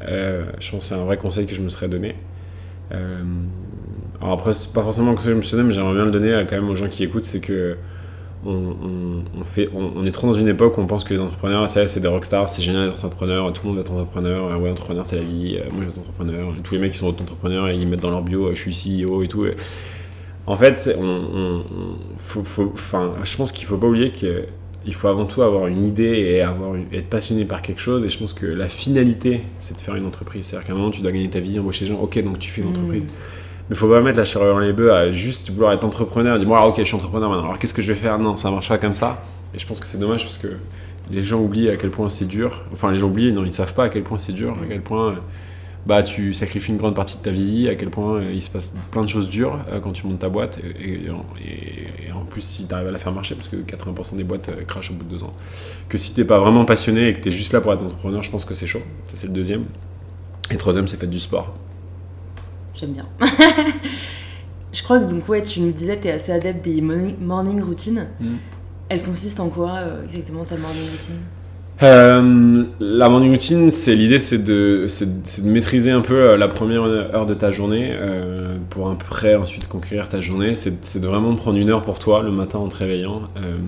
je 0.00 0.70
pense 0.70 0.80
que 0.80 0.84
c'est 0.86 0.94
un 0.94 1.04
vrai 1.04 1.18
conseil 1.18 1.44
que 1.44 1.54
je 1.54 1.60
me 1.60 1.68
serais 1.68 1.88
donné. 1.88 2.14
Alors 2.90 4.32
après, 4.32 4.54
c'est 4.54 4.72
pas 4.72 4.82
forcément 4.82 5.10
un 5.10 5.14
conseil 5.14 5.28
que 5.28 5.32
je 5.32 5.36
me 5.36 5.42
suis 5.42 5.56
donné, 5.56 5.68
mais 5.68 5.74
j'aimerais 5.74 5.94
bien 5.94 6.06
le 6.06 6.10
donner 6.10 6.44
quand 6.48 6.56
même 6.56 6.70
aux 6.70 6.74
gens 6.74 6.88
qui 6.88 7.04
écoutent, 7.04 7.26
c'est 7.26 7.40
que 7.40 7.76
on, 8.46 8.50
on- 8.52 9.22
on 9.40 9.44
fait, 9.44 9.68
on, 9.74 10.04
est 10.04 10.10
trop 10.10 10.26
dans 10.28 10.34
une 10.34 10.48
époque 10.48 10.78
où 10.78 10.80
on 10.80 10.86
pense 10.86 11.04
que 11.04 11.12
les 11.14 11.20
entrepreneurs, 11.20 11.68
ça, 11.68 11.86
c'est 11.88 12.00
des 12.00 12.08
rockstars, 12.08 12.48
c'est 12.48 12.62
génial 12.62 12.88
d'être 12.90 13.04
entrepreneur, 13.04 13.52
tout 13.52 13.62
le 13.66 13.72
monde 13.72 13.80
être 13.80 13.92
entrepreneur, 13.92 14.44
euh, 14.52 14.56
ouais, 14.58 14.70
entrepreneur 14.70 15.04
c'est 15.06 15.16
la 15.16 15.22
vie, 15.22 15.56
euh, 15.58 15.64
moi 15.72 15.80
je 15.80 15.84
vais 15.84 15.88
être 15.90 15.98
entrepreneur, 15.98 16.52
tous 16.64 16.74
les 16.74 16.80
mecs 16.80 16.92
qui 16.92 16.98
sont 16.98 17.08
entrepreneurs, 17.08 17.70
ils 17.70 17.86
mettent 17.86 18.00
dans 18.00 18.10
leur 18.10 18.22
bio, 18.22 18.46
euh, 18.46 18.54
je 18.54 18.70
suis 18.70 19.04
CEO 19.06 19.22
et 19.22 19.28
tout. 19.28 19.44
En 20.46 20.56
fait, 20.56 20.96
on, 20.98 21.62
faut, 22.18 22.42
faut- 22.42 22.72
je 23.22 23.36
pense 23.36 23.52
qu'il 23.52 23.66
faut 23.66 23.76
pas 23.78 23.86
oublier 23.86 24.10
que 24.10 24.44
il 24.86 24.94
faut 24.94 25.08
avant 25.08 25.26
tout 25.26 25.42
avoir 25.42 25.66
une 25.66 25.84
idée 25.84 26.04
et 26.32 26.40
avoir 26.40 26.74
une- 26.74 26.86
être 26.94 27.10
passionné 27.10 27.44
par 27.44 27.60
quelque 27.60 27.80
chose. 27.82 28.02
Et 28.02 28.08
je 28.08 28.18
pense 28.18 28.32
que 28.32 28.46
la 28.46 28.66
finalité, 28.70 29.42
c'est 29.58 29.76
de 29.76 29.80
faire 29.80 29.94
une 29.94 30.06
entreprise. 30.06 30.46
C'est-à-dire 30.46 30.66
qu'à 30.66 30.72
un 30.72 30.76
moment, 30.76 30.90
tu 30.90 31.02
dois 31.02 31.12
gagner 31.12 31.28
ta 31.28 31.38
vie, 31.38 31.58
embaucher 31.58 31.84
des 31.84 31.90
gens. 31.92 32.00
Ok, 32.00 32.18
donc 32.24 32.38
tu 32.38 32.50
fais 32.50 32.62
une 32.62 32.68
Mm. 32.68 32.70
entreprise. 32.70 33.06
Mais 33.70 33.76
faut 33.76 33.88
pas 33.88 34.00
mettre 34.00 34.18
la 34.18 34.24
charrue 34.24 34.46
dans 34.48 34.58
les 34.58 34.72
bœufs 34.72 34.92
à 34.92 35.12
juste 35.12 35.50
vouloir 35.50 35.72
être 35.72 35.84
entrepreneur 35.84 36.38
bon, 36.44 36.54
alors, 36.54 36.68
ok, 36.68 36.74
je 36.78 36.84
suis 36.84 36.96
entrepreneur 36.96 37.30
maintenant. 37.30 37.44
Alors 37.44 37.58
qu'est-ce 37.58 37.72
que 37.72 37.82
je 37.82 37.92
vais 37.92 37.98
faire? 37.98 38.18
Non, 38.18 38.36
ça 38.36 38.50
marche 38.50 38.68
pas 38.68 38.78
comme 38.78 38.92
ça. 38.92 39.22
Et 39.54 39.58
je 39.60 39.66
pense 39.66 39.78
que 39.80 39.86
c'est 39.86 39.98
dommage 39.98 40.22
parce 40.22 40.38
que 40.38 40.48
les 41.10 41.22
gens 41.22 41.40
oublient 41.40 41.70
à 41.70 41.76
quel 41.76 41.90
point 41.90 42.08
c'est 42.08 42.24
dur. 42.26 42.64
Enfin, 42.72 42.90
les 42.90 42.98
gens 42.98 43.06
oublient, 43.08 43.32
non, 43.32 43.44
ils 43.44 43.52
savent 43.52 43.74
pas 43.74 43.84
à 43.84 43.88
quel 43.88 44.02
point 44.02 44.18
c'est 44.18 44.32
dur, 44.32 44.56
à 44.60 44.66
quel 44.66 44.80
point. 44.80 45.12
euh, 45.12 45.16
Bah, 45.86 46.02
tu 46.02 46.34
sacrifies 46.34 46.72
une 46.72 46.76
grande 46.78 46.94
partie 46.94 47.16
de 47.18 47.22
ta 47.22 47.30
vie, 47.30 47.68
à 47.68 47.74
quel 47.74 47.90
point 47.90 48.16
euh, 48.16 48.32
il 48.32 48.42
se 48.42 48.50
passe 48.50 48.74
plein 48.90 49.02
de 49.02 49.08
choses 49.08 49.28
dures 49.30 49.58
euh, 49.72 49.80
quand 49.80 49.92
tu 49.92 50.06
montes 50.06 50.18
ta 50.18 50.28
boîte. 50.28 50.58
Et, 50.80 51.08
en 52.12 52.24
plus, 52.24 52.42
si 52.42 52.66
tu 52.66 52.74
arrives 52.74 52.88
à 52.88 52.90
la 52.90 52.98
faire 52.98 53.12
marcher, 53.12 53.34
parce 53.34 53.48
que 53.48 53.56
80% 53.56 54.16
des 54.16 54.24
boîtes 54.24 54.50
crachent 54.66 54.90
au 54.90 54.94
bout 54.94 55.04
de 55.04 55.10
deux 55.10 55.24
ans. 55.24 55.32
Que 55.88 55.96
si 55.96 56.12
t'es 56.12 56.24
pas 56.24 56.38
vraiment 56.38 56.64
passionné 56.64 57.08
et 57.08 57.14
que 57.14 57.20
tu 57.20 57.28
es 57.28 57.32
juste 57.32 57.52
là 57.52 57.60
pour 57.60 57.72
être 57.72 57.82
entrepreneur, 57.84 58.22
je 58.22 58.30
pense 58.30 58.44
que 58.44 58.54
c'est 58.54 58.66
chaud. 58.66 58.82
Ça, 59.06 59.14
c'est 59.16 59.26
le 59.28 59.32
deuxième. 59.32 59.64
Et 60.52 60.56
troisième, 60.56 60.86
c'est 60.88 60.96
faire 60.96 61.08
du 61.08 61.20
sport. 61.20 61.54
J'aime 62.80 62.92
bien. 62.92 63.04
Je 64.72 64.82
crois 64.82 65.00
que 65.00 65.04
donc 65.04 65.28
ouais, 65.28 65.42
tu 65.42 65.60
nous 65.60 65.72
disais, 65.72 65.98
t'es 65.98 66.12
assez 66.12 66.32
adepte 66.32 66.64
des 66.64 66.80
morning, 66.80 67.60
routines. 67.60 68.08
Mm. 68.18 68.36
Elle 68.88 69.02
consiste 69.02 69.38
en 69.38 69.50
quoi 69.50 69.74
euh, 69.76 70.04
exactement 70.04 70.44
ta 70.44 70.56
morning 70.56 70.90
routine? 70.90 71.16
Euh, 71.82 72.64
la 72.78 73.08
morning 73.08 73.32
routine, 73.32 73.70
c'est 73.70 73.94
l'idée, 73.94 74.18
c'est 74.18 74.42
de, 74.42 74.86
de 74.86 75.48
maîtriser 75.48 75.90
un 75.90 76.00
peu 76.00 76.14
euh, 76.14 76.36
la 76.36 76.48
première 76.48 76.84
heure 76.84 77.26
de 77.26 77.34
ta 77.34 77.50
journée 77.50 77.90
euh, 77.92 78.56
pour 78.70 78.90
après 78.90 79.34
ensuite 79.34 79.68
conquérir 79.68 80.08
ta 80.08 80.20
journée. 80.20 80.54
C'est, 80.54 81.00
de 81.00 81.06
vraiment 81.06 81.34
prendre 81.34 81.58
une 81.58 81.68
heure 81.68 81.82
pour 81.82 81.98
toi 81.98 82.22
le 82.22 82.30
matin 82.30 82.60
en 82.60 82.68
te 82.68 82.76
réveillant 82.76 83.22
euh, 83.36 83.58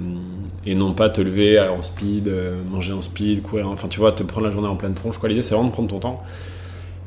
et 0.65 0.75
non 0.75 0.95
pas 0.95 1.11
te 1.11 1.21
lever 1.21 1.61
en 1.61 1.83
speed, 1.83 2.31
manger 2.71 2.93
en 2.93 3.03
speed, 3.03 3.43
courir. 3.43 3.69
Enfin, 3.69 3.89
tu 3.89 3.99
vois, 4.01 4.13
te 4.13 4.23
prendre 4.23 4.47
la 4.47 4.53
journée 4.53 4.69
en 4.69 4.77
pleine 4.77 4.95
tronche. 4.95 5.19
Quoi, 5.19 5.29
l'idée, 5.29 5.43
c'est 5.43 5.55
vraiment 5.55 5.69
de 5.69 5.75
prendre 5.75 5.89
ton 5.89 5.99
temps 5.99 6.23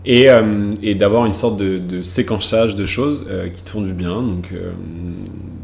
et, 0.05 0.29
euh, 0.29 0.73
et 0.83 0.95
d'avoir 0.95 1.25
une 1.25 1.33
sorte 1.33 1.57
de, 1.57 1.79
de 1.79 2.01
séquençage 2.01 2.75
de 2.75 2.85
choses 2.85 3.25
euh, 3.27 3.49
qui 3.49 3.63
te 3.63 3.69
font 3.69 3.81
du 3.81 3.93
bien. 3.93 4.21
Donc, 4.21 4.49
euh, 4.53 4.71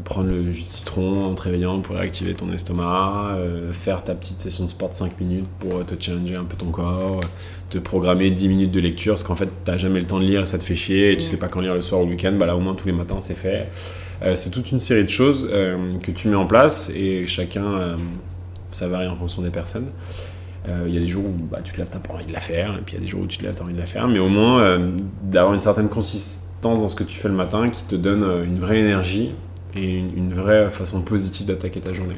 prendre 0.04 0.30
le 0.30 0.50
jus 0.50 0.64
de 0.64 0.68
citron 0.68 1.24
en 1.24 1.34
te 1.34 1.42
réveillant 1.42 1.80
pour 1.80 1.96
réactiver 1.96 2.34
ton 2.34 2.52
estomac, 2.52 3.38
faire 3.70 4.02
ta 4.02 4.14
petite 4.14 4.40
session 4.40 4.64
de 4.64 4.70
sport 4.70 4.90
de 4.90 4.96
5 4.96 5.20
minutes 5.20 5.46
pour 5.60 5.86
te 5.86 5.94
challenger 5.98 6.34
un 6.34 6.44
peu 6.44 6.56
ton 6.56 6.70
corps, 6.70 7.20
te 7.70 7.78
programmer 7.78 8.30
10 8.30 8.48
minutes 8.48 8.70
de 8.72 8.80
lecture 8.80 9.14
parce 9.14 9.22
qu'en 9.22 9.36
fait, 9.36 9.48
t'as 9.64 9.78
jamais 9.78 10.00
le 10.00 10.06
temps 10.06 10.18
de 10.18 10.24
lire 10.24 10.42
et 10.42 10.46
ça 10.46 10.58
te 10.58 10.64
fait 10.64 10.74
chier 10.74 11.12
et 11.12 11.16
tu 11.16 11.22
sais 11.22 11.36
pas 11.36 11.46
quand 11.46 11.60
lire 11.60 11.74
le 11.74 11.82
soir 11.82 12.00
ou 12.02 12.04
le 12.04 12.10
week-end. 12.10 12.32
Bah 12.38 12.46
là, 12.46 12.56
au 12.56 12.60
moins, 12.60 12.74
tous 12.74 12.88
les 12.88 12.92
matins, 12.92 13.20
c'est 13.20 13.36
fait. 13.36 13.68
C'est 14.34 14.50
toute 14.50 14.70
une 14.72 14.78
série 14.80 15.04
de 15.04 15.08
choses 15.08 15.48
que 16.02 16.10
tu 16.10 16.28
mets 16.28 16.36
en 16.36 16.46
place 16.46 16.90
et 16.94 17.26
chacun, 17.26 17.96
ça 18.72 18.88
varie 18.88 19.06
en 19.06 19.16
fonction 19.16 19.40
des 19.40 19.50
personnes. 19.50 19.86
Euh, 20.68 20.84
Il 20.86 20.94
y 20.94 20.96
a 20.96 21.00
des 21.00 21.08
jours 21.08 21.24
où 21.24 21.32
bah, 21.50 21.58
tu 21.64 21.72
te 21.72 21.78
lèves, 21.78 21.88
t'as 21.90 21.98
pas 21.98 22.14
envie 22.14 22.24
de 22.26 22.32
la 22.32 22.40
faire, 22.40 22.74
et 22.78 22.82
puis 22.82 22.94
il 22.94 22.98
y 22.98 23.02
a 23.02 23.04
des 23.04 23.08
jours 23.08 23.22
où 23.22 23.26
tu 23.26 23.38
te 23.38 23.42
lèves, 23.44 23.54
t'as 23.56 23.64
envie 23.64 23.74
de 23.74 23.78
la 23.80 23.86
faire, 23.86 24.06
mais 24.08 24.18
au 24.20 24.28
moins 24.28 24.60
euh, 24.60 24.90
d'avoir 25.24 25.54
une 25.54 25.60
certaine 25.60 25.88
consistance 25.88 26.78
dans 26.78 26.88
ce 26.88 26.94
que 26.94 27.04
tu 27.04 27.16
fais 27.18 27.28
le 27.28 27.34
matin 27.34 27.66
qui 27.68 27.84
te 27.84 27.96
donne 27.96 28.22
euh, 28.22 28.44
une 28.44 28.58
vraie 28.60 28.78
énergie 28.80 29.32
et 29.74 29.98
une, 29.98 30.16
une 30.16 30.34
vraie 30.34 30.68
façon 30.70 31.02
positive 31.02 31.46
d'attaquer 31.46 31.80
ta 31.80 31.92
journée. 31.92 32.16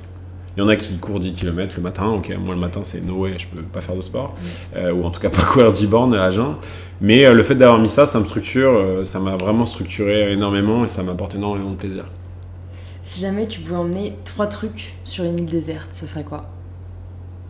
Il 0.56 0.60
y 0.60 0.62
en 0.62 0.68
a 0.68 0.76
qui 0.76 0.96
courent 0.98 1.18
10 1.18 1.32
km 1.32 1.74
le 1.78 1.82
matin, 1.82 2.06
ok, 2.06 2.32
moi 2.38 2.54
le 2.54 2.60
matin 2.60 2.80
c'est 2.84 3.00
no 3.00 3.14
way, 3.16 3.36
je 3.38 3.46
peux 3.48 3.62
pas 3.62 3.80
faire 3.80 3.96
de 3.96 4.00
sport, 4.02 4.34
Euh, 4.76 4.92
ou 4.92 5.04
en 5.04 5.10
tout 5.10 5.20
cas 5.20 5.30
pas 5.30 5.42
courir 5.52 5.72
10 5.72 5.86
bornes 5.88 6.14
à 6.14 6.30
jeun, 6.30 6.56
mais 7.00 7.24
euh, 7.26 7.32
le 7.32 7.42
fait 7.42 7.54
d'avoir 7.56 7.78
mis 7.80 7.88
ça, 7.88 8.06
ça 8.06 8.20
me 8.20 8.24
structure, 8.24 8.70
euh, 8.72 9.04
ça 9.04 9.18
m'a 9.20 9.36
vraiment 9.36 9.64
structuré 9.66 10.32
énormément 10.32 10.84
et 10.84 10.88
ça 10.88 11.02
m'apporte 11.02 11.34
énormément 11.34 11.70
de 11.72 11.76
plaisir. 11.76 12.04
Si 13.02 13.20
jamais 13.20 13.46
tu 13.48 13.60
pouvais 13.60 13.76
emmener 13.76 14.16
trois 14.24 14.46
trucs 14.46 14.96
sur 15.04 15.24
une 15.24 15.38
île 15.38 15.46
déserte, 15.46 15.90
ce 15.94 16.06
serait 16.06 16.24
quoi? 16.24 16.53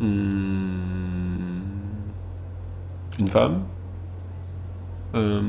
Hmm. 0.01 1.61
Une 3.19 3.29
femme. 3.29 3.63
Euh, 5.15 5.41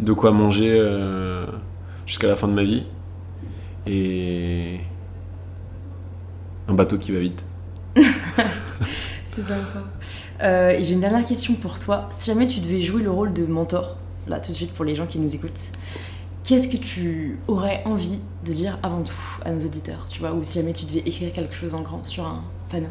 de 0.00 0.12
quoi 0.12 0.32
manger 0.32 0.76
euh, 0.76 1.46
jusqu'à 2.06 2.26
la 2.26 2.36
fin 2.36 2.48
de 2.48 2.54
ma 2.54 2.64
vie. 2.64 2.84
Et 3.86 4.80
un 6.68 6.74
bateau 6.74 6.98
qui 6.98 7.12
va 7.12 7.20
vite. 7.20 7.42
C'est 9.24 9.42
sympa. 9.42 9.82
Euh, 10.42 10.78
j'ai 10.82 10.94
une 10.94 11.00
dernière 11.00 11.24
question 11.24 11.54
pour 11.54 11.78
toi. 11.78 12.08
Si 12.12 12.26
jamais 12.26 12.46
tu 12.46 12.60
devais 12.60 12.80
jouer 12.80 13.02
le 13.02 13.10
rôle 13.10 13.32
de 13.32 13.46
mentor, 13.46 13.96
là 14.26 14.40
tout 14.40 14.52
de 14.52 14.56
suite 14.56 14.72
pour 14.72 14.84
les 14.84 14.94
gens 14.94 15.06
qui 15.06 15.18
nous 15.18 15.34
écoutent, 15.34 15.72
qu'est-ce 16.44 16.68
que 16.68 16.76
tu 16.76 17.38
aurais 17.48 17.82
envie 17.84 18.18
de 18.44 18.52
dire 18.52 18.78
avant 18.82 19.02
tout 19.02 19.14
à 19.44 19.52
nos 19.52 19.64
auditeurs, 19.64 20.06
tu 20.08 20.20
vois? 20.20 20.32
Ou 20.32 20.42
si 20.42 20.58
jamais 20.58 20.72
tu 20.72 20.84
devais 20.86 21.00
écrire 21.00 21.32
quelque 21.32 21.54
chose 21.54 21.74
en 21.74 21.82
grand 21.82 22.04
sur 22.04 22.26
un 22.26 22.42
panneau? 22.70 22.88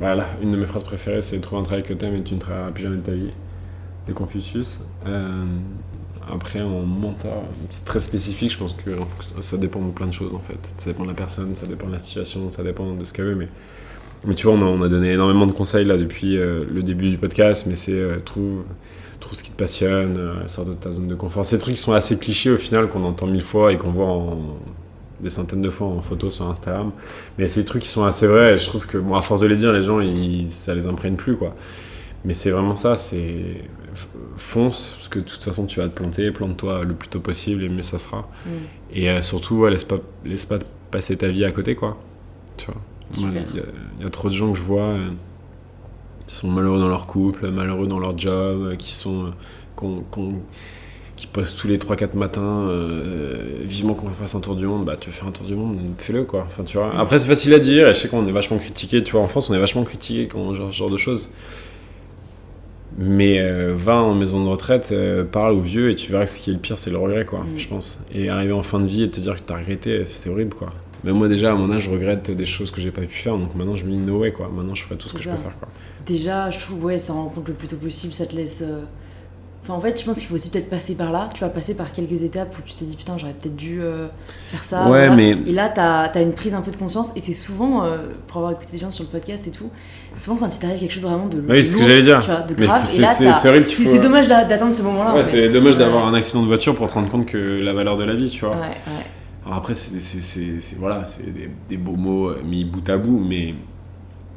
Voilà, 0.00 0.26
une 0.42 0.50
de 0.50 0.56
mes 0.56 0.66
phrases 0.66 0.82
préférées, 0.82 1.20
c'est 1.20 1.38
trouver 1.40 1.60
un 1.60 1.64
travail 1.64 1.82
que 1.84 1.92
t'aimes 1.92 2.16
et 2.16 2.22
tu 2.22 2.34
ne 2.34 2.40
travailleras 2.40 2.70
plus 2.70 2.82
jamais 2.82 2.96
de 2.96 3.02
ta 3.02 3.12
vie. 3.12 3.32
C'est 4.06 4.14
Confucius. 4.14 4.82
Euh, 5.06 5.44
après, 6.32 6.60
en 6.60 6.82
mentor, 6.82 7.44
c'est 7.70 7.84
très 7.84 8.00
spécifique, 8.00 8.50
je 8.52 8.58
pense 8.58 8.74
que 8.74 8.90
ça 9.40 9.56
dépend 9.56 9.80
de 9.80 9.90
plein 9.90 10.06
de 10.06 10.12
choses 10.14 10.34
en 10.34 10.38
fait. 10.38 10.58
Ça 10.78 10.86
dépend 10.90 11.04
de 11.04 11.08
la 11.08 11.14
personne, 11.14 11.54
ça 11.56 11.66
dépend 11.66 11.86
de 11.86 11.92
la 11.92 11.98
situation, 11.98 12.50
ça 12.50 12.62
dépend 12.62 12.94
de 12.94 13.04
ce 13.04 13.12
qu'elle 13.12 13.26
veut. 13.26 13.34
Mais, 13.34 13.48
mais 14.24 14.34
tu 14.34 14.46
vois, 14.46 14.54
on 14.54 14.62
a, 14.62 14.64
on 14.64 14.82
a 14.82 14.88
donné 14.88 15.12
énormément 15.12 15.46
de 15.46 15.52
conseils 15.52 15.84
là 15.84 15.96
depuis 15.96 16.36
euh, 16.36 16.64
le 16.70 16.82
début 16.82 17.10
du 17.10 17.18
podcast, 17.18 17.66
mais 17.66 17.76
c'est 17.76 17.92
euh, 17.92 18.16
trouve, 18.18 18.64
trouve 19.18 19.36
ce 19.36 19.42
qui 19.42 19.50
te 19.50 19.56
passionne, 19.56 20.16
euh, 20.18 20.46
sors 20.46 20.64
de 20.64 20.74
ta 20.74 20.92
zone 20.92 21.08
de 21.08 21.14
confort. 21.14 21.44
Ces 21.44 21.58
trucs 21.58 21.74
qui 21.74 21.80
sont 21.80 21.92
assez 21.92 22.18
clichés 22.18 22.50
au 22.50 22.58
final, 22.58 22.88
qu'on 22.88 23.04
entend 23.04 23.26
mille 23.26 23.42
fois 23.42 23.72
et 23.72 23.78
qu'on 23.78 23.90
voit 23.90 24.06
en, 24.06 24.38
des 25.22 25.30
centaines 25.30 25.62
de 25.62 25.70
fois 25.70 25.86
en 25.88 26.00
photo 26.00 26.30
sur 26.30 26.46
Instagram. 26.48 26.90
Mais 27.38 27.46
c'est 27.46 27.60
des 27.60 27.66
trucs 27.66 27.82
qui 27.82 27.88
sont 27.88 28.04
assez 28.04 28.26
vrais 28.26 28.54
et 28.54 28.58
je 28.58 28.66
trouve 28.66 28.86
que, 28.86 28.98
bon, 28.98 29.14
à 29.14 29.22
force 29.22 29.40
de 29.40 29.46
les 29.46 29.56
dire, 29.56 29.72
les 29.72 29.82
gens, 29.82 30.00
ils, 30.00 30.52
ça 30.52 30.74
les 30.74 30.86
imprègne 30.86 31.16
plus, 31.16 31.36
quoi. 31.36 31.54
Mais 32.24 32.34
c'est 32.34 32.50
vraiment 32.50 32.74
ça, 32.74 32.96
c'est 32.96 33.64
fonce, 34.36 34.94
parce 34.96 35.08
que 35.08 35.18
de 35.18 35.24
toute 35.24 35.42
façon, 35.42 35.66
tu 35.66 35.80
vas 35.80 35.88
te 35.88 35.94
planter, 35.94 36.30
plante-toi 36.30 36.84
le 36.84 36.94
plus 36.94 37.08
tôt 37.08 37.20
possible 37.20 37.64
et 37.64 37.68
mieux 37.68 37.82
ça 37.82 37.98
sera. 37.98 38.28
Mm. 38.46 38.50
Et 38.92 39.10
euh, 39.10 39.20
surtout, 39.22 39.56
ouais, 39.56 39.70
laisse, 39.70 39.84
pas, 39.84 39.98
laisse 40.24 40.46
pas 40.46 40.58
passer 40.90 41.16
ta 41.16 41.28
vie 41.28 41.44
à 41.44 41.52
côté, 41.52 41.74
quoi. 41.74 41.96
Tu 42.56 42.66
vois. 42.66 42.80
Il 43.16 43.22
y, 43.22 43.26
a- 43.60 43.62
il 43.98 44.04
y 44.04 44.06
a 44.06 44.10
trop 44.10 44.28
de 44.28 44.34
gens 44.34 44.52
que 44.52 44.58
je 44.58 44.62
vois 44.62 44.82
euh, 44.82 45.10
qui 46.26 46.34
sont 46.36 46.48
malheureux 46.48 46.78
dans 46.78 46.88
leur 46.88 47.06
couple, 47.06 47.50
malheureux 47.50 47.88
dans 47.88 47.98
leur 47.98 48.16
job, 48.18 48.68
euh, 48.72 48.76
qui 48.76 48.92
sont. 48.92 49.32
qu'on- 49.76 50.04
qui 51.20 51.26
postent 51.26 51.58
tous 51.58 51.68
les 51.68 51.76
3-4 51.76 52.16
matins 52.16 52.66
euh, 52.68 53.58
vivement 53.62 53.92
qu'on 53.94 54.08
fasse 54.08 54.34
un 54.34 54.40
tour 54.40 54.56
du 54.56 54.66
monde, 54.66 54.84
bah 54.86 54.96
tu 54.98 55.10
veux 55.10 55.14
faire 55.14 55.28
un 55.28 55.32
tour 55.32 55.44
du 55.46 55.54
monde, 55.54 55.76
fais-le 55.98 56.24
quoi. 56.24 56.44
Enfin, 56.46 56.64
tu 56.64 56.78
vois. 56.78 56.94
Après, 56.98 57.18
c'est 57.18 57.28
facile 57.28 57.52
à 57.52 57.58
dire, 57.58 57.86
et 57.88 57.94
je 57.94 57.98
sais 58.00 58.08
qu'on 58.08 58.24
est 58.24 58.32
vachement 58.32 58.56
critiqué, 58.56 59.04
tu 59.04 59.12
vois, 59.12 59.20
en 59.20 59.26
France, 59.26 59.50
on 59.50 59.54
est 59.54 59.58
vachement 59.58 59.84
critiqué 59.84 60.28
quand 60.28 60.38
on 60.38 60.54
genre, 60.54 60.72
ce 60.72 60.76
genre 60.78 60.88
de 60.90 60.96
choses. 60.96 61.28
Mais 62.98 63.38
euh, 63.38 63.72
va 63.74 63.96
en 63.96 64.14
maison 64.14 64.42
de 64.44 64.48
retraite, 64.48 64.88
euh, 64.92 65.24
parle 65.24 65.52
aux 65.54 65.60
vieux, 65.60 65.90
et 65.90 65.94
tu 65.94 66.10
verras 66.10 66.24
que 66.24 66.30
ce 66.30 66.40
qui 66.40 66.50
est 66.50 66.54
le 66.54 66.58
pire, 66.58 66.76
c'est 66.78 66.90
le 66.90 66.98
regret, 66.98 67.24
quoi, 67.24 67.40
Mm. 67.40 67.58
je 67.58 67.68
pense. 67.68 68.00
Et 68.14 68.28
arriver 68.28 68.52
en 68.52 68.62
fin 68.62 68.80
de 68.80 68.86
vie 68.86 69.02
et 69.04 69.10
te 69.10 69.20
dire 69.20 69.36
que 69.36 69.42
t'as 69.42 69.58
regretté, 69.58 70.04
c'est 70.06 70.28
horrible, 70.30 70.54
quoi. 70.54 70.70
Mais 71.04 71.12
moi, 71.12 71.28
déjà, 71.28 71.52
à 71.52 71.54
mon 71.54 71.70
âge, 71.70 71.82
je 71.84 71.90
regrette 71.90 72.30
des 72.30 72.46
choses 72.46 72.70
que 72.70 72.80
j'ai 72.80 72.90
pas 72.90 73.02
pu 73.02 73.16
faire. 73.18 73.38
Donc 73.38 73.54
maintenant, 73.54 73.76
je 73.76 73.84
me 73.84 73.90
dis 73.90 73.96
no 73.98 74.18
way, 74.18 74.32
quoi. 74.32 74.50
Maintenant, 74.54 74.74
je 74.74 74.82
ferai 74.82 74.96
tout 74.96 75.08
ce 75.08 75.14
que 75.14 75.20
je 75.20 75.28
peux 75.30 75.36
faire, 75.36 75.56
quoi. 75.58 75.68
Déjà, 76.06 76.50
je 76.50 76.58
trouve, 76.58 76.84
ouais, 76.84 76.98
ça 76.98 77.12
rend 77.12 77.28
compte 77.28 77.46
le 77.48 77.54
plus 77.54 77.68
tôt 77.68 77.76
possible, 77.76 78.12
ça 78.14 78.26
te 78.26 78.34
laisse. 78.34 78.64
Euh, 79.60 79.62
Enfin, 79.62 79.74
en 79.74 79.80
fait, 79.80 80.00
je 80.00 80.06
pense 80.06 80.18
qu'il 80.18 80.26
faut 80.26 80.34
aussi 80.36 80.48
peut-être 80.50 80.70
passer 80.70 80.94
par 80.94 81.12
là. 81.12 81.28
Tu 81.34 81.40
vas 81.42 81.50
passer 81.50 81.74
par 81.76 81.92
quelques 81.92 82.22
étapes 82.22 82.54
où 82.58 82.62
tu 82.66 82.74
te 82.74 82.82
dis, 82.82 82.96
putain, 82.96 83.18
j'aurais 83.18 83.34
peut-être 83.34 83.56
dû 83.56 83.80
euh, 83.82 84.06
faire 84.50 84.64
ça. 84.64 84.84
Ouais, 84.88 85.06
voilà. 85.08 85.16
mais- 85.16 85.36
Et 85.46 85.52
là, 85.52 85.68
t'as 85.68 86.04
as 86.06 86.20
une 86.22 86.32
prise 86.32 86.54
un 86.54 86.62
peu 86.62 86.70
de 86.70 86.76
conscience. 86.76 87.12
Et 87.14 87.20
c'est 87.20 87.34
souvent, 87.34 87.84
euh, 87.84 87.98
pour 88.26 88.38
avoir 88.38 88.52
écouté 88.52 88.68
des 88.72 88.78
gens 88.78 88.90
sur 88.90 89.04
le 89.04 89.10
podcast 89.10 89.46
et 89.46 89.50
tout, 89.50 89.68
souvent 90.14 90.36
quand 90.36 90.54
il 90.54 90.58
t'arrive 90.58 90.80
quelque 90.80 90.94
chose 90.94 91.02
vraiment 91.02 91.26
de. 91.26 91.40
Oui, 91.40 91.58
de 91.58 91.62
c'est 91.62 91.62
ce 91.64 91.76
que 91.76 91.82
j'allais 91.84 92.02
dire. 92.02 92.20
Tu 92.20 92.30
vois, 92.30 92.40
de 92.40 92.54
Mais 92.58 92.66
grave. 92.66 92.86
c'est- 92.86 93.48
horrible 93.48 93.66
faut- 93.66 93.90
c'est 93.90 93.98
dommage 94.00 94.28
d'a- 94.28 94.44
d'attendre 94.44 94.72
ce 94.72 94.82
moment-là. 94.82 95.12
en 95.12 95.16
Ouais, 95.16 95.24
c'est 95.24 95.52
dommage 95.52 95.76
d'avoir 95.76 96.06
un 96.06 96.14
accident 96.14 96.42
de 96.42 96.46
voiture 96.48 96.74
pour 96.74 96.88
te 96.88 96.94
rendre 96.94 97.10
compte 97.10 97.26
que 97.26 97.36
la 97.62 97.72
valeur 97.74 97.96
de 97.96 98.04
la 98.04 98.14
vie, 98.14 98.30
tu 98.30 98.44
vois. 98.44 98.54
Ouais, 98.56 98.60
ouais. 98.62 99.04
Alors 99.44 99.58
après, 99.58 99.74
c'est 99.74 100.76
voilà, 100.78 101.04
des, 101.22 101.50
des 101.68 101.76
beaux 101.76 101.96
mots 101.96 102.28
euh, 102.30 102.40
mis 102.44 102.64
bout 102.64 102.88
à 102.88 102.96
bout, 102.96 103.18
mais 103.18 103.54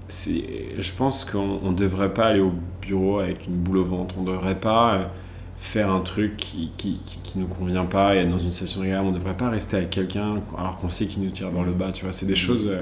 je 0.10 0.92
pense 0.98 1.26
qu'on 1.26 1.72
ne 1.72 1.76
devrait 1.76 2.14
pas 2.14 2.26
aller 2.26 2.40
au 2.42 2.52
bureau 2.86 3.20
avec 3.20 3.46
une 3.48 3.56
boule 3.56 3.78
au 3.78 3.84
ventre. 3.86 4.16
On 4.18 4.24
ne 4.24 4.32
devrait 4.32 4.60
pas 4.60 4.94
euh, 4.96 5.04
faire 5.58 5.92
un 5.92 6.02
truc 6.02 6.38
qui, 6.38 6.72
qui, 6.78 7.00
qui, 7.06 7.18
qui 7.24 7.40
nous 7.40 7.48
convient 7.48 7.86
pas 7.86 8.16
et 8.16 8.20
être 8.20 8.30
dans 8.30 8.40
une 8.40 8.52
situation 8.52 8.82
agréable. 8.82 9.06
On 9.08 9.12
ne 9.12 9.16
devrait 9.16 9.38
pas 9.38 9.50
rester 9.50 9.78
avec 9.78 9.90
quelqu'un 9.90 10.36
alors 10.58 10.76
qu'on 10.78 10.90
sait 10.90 11.06
qu'il 11.06 11.24
nous 11.24 11.30
tire 11.32 11.50
vers 11.50 11.64
le 11.64 11.72
bas. 11.72 11.92
Tu 11.92 12.04
vois, 12.04 12.12
c'est 12.14 12.26
des 12.26 12.36
choses. 12.36 12.68
euh, 12.68 12.82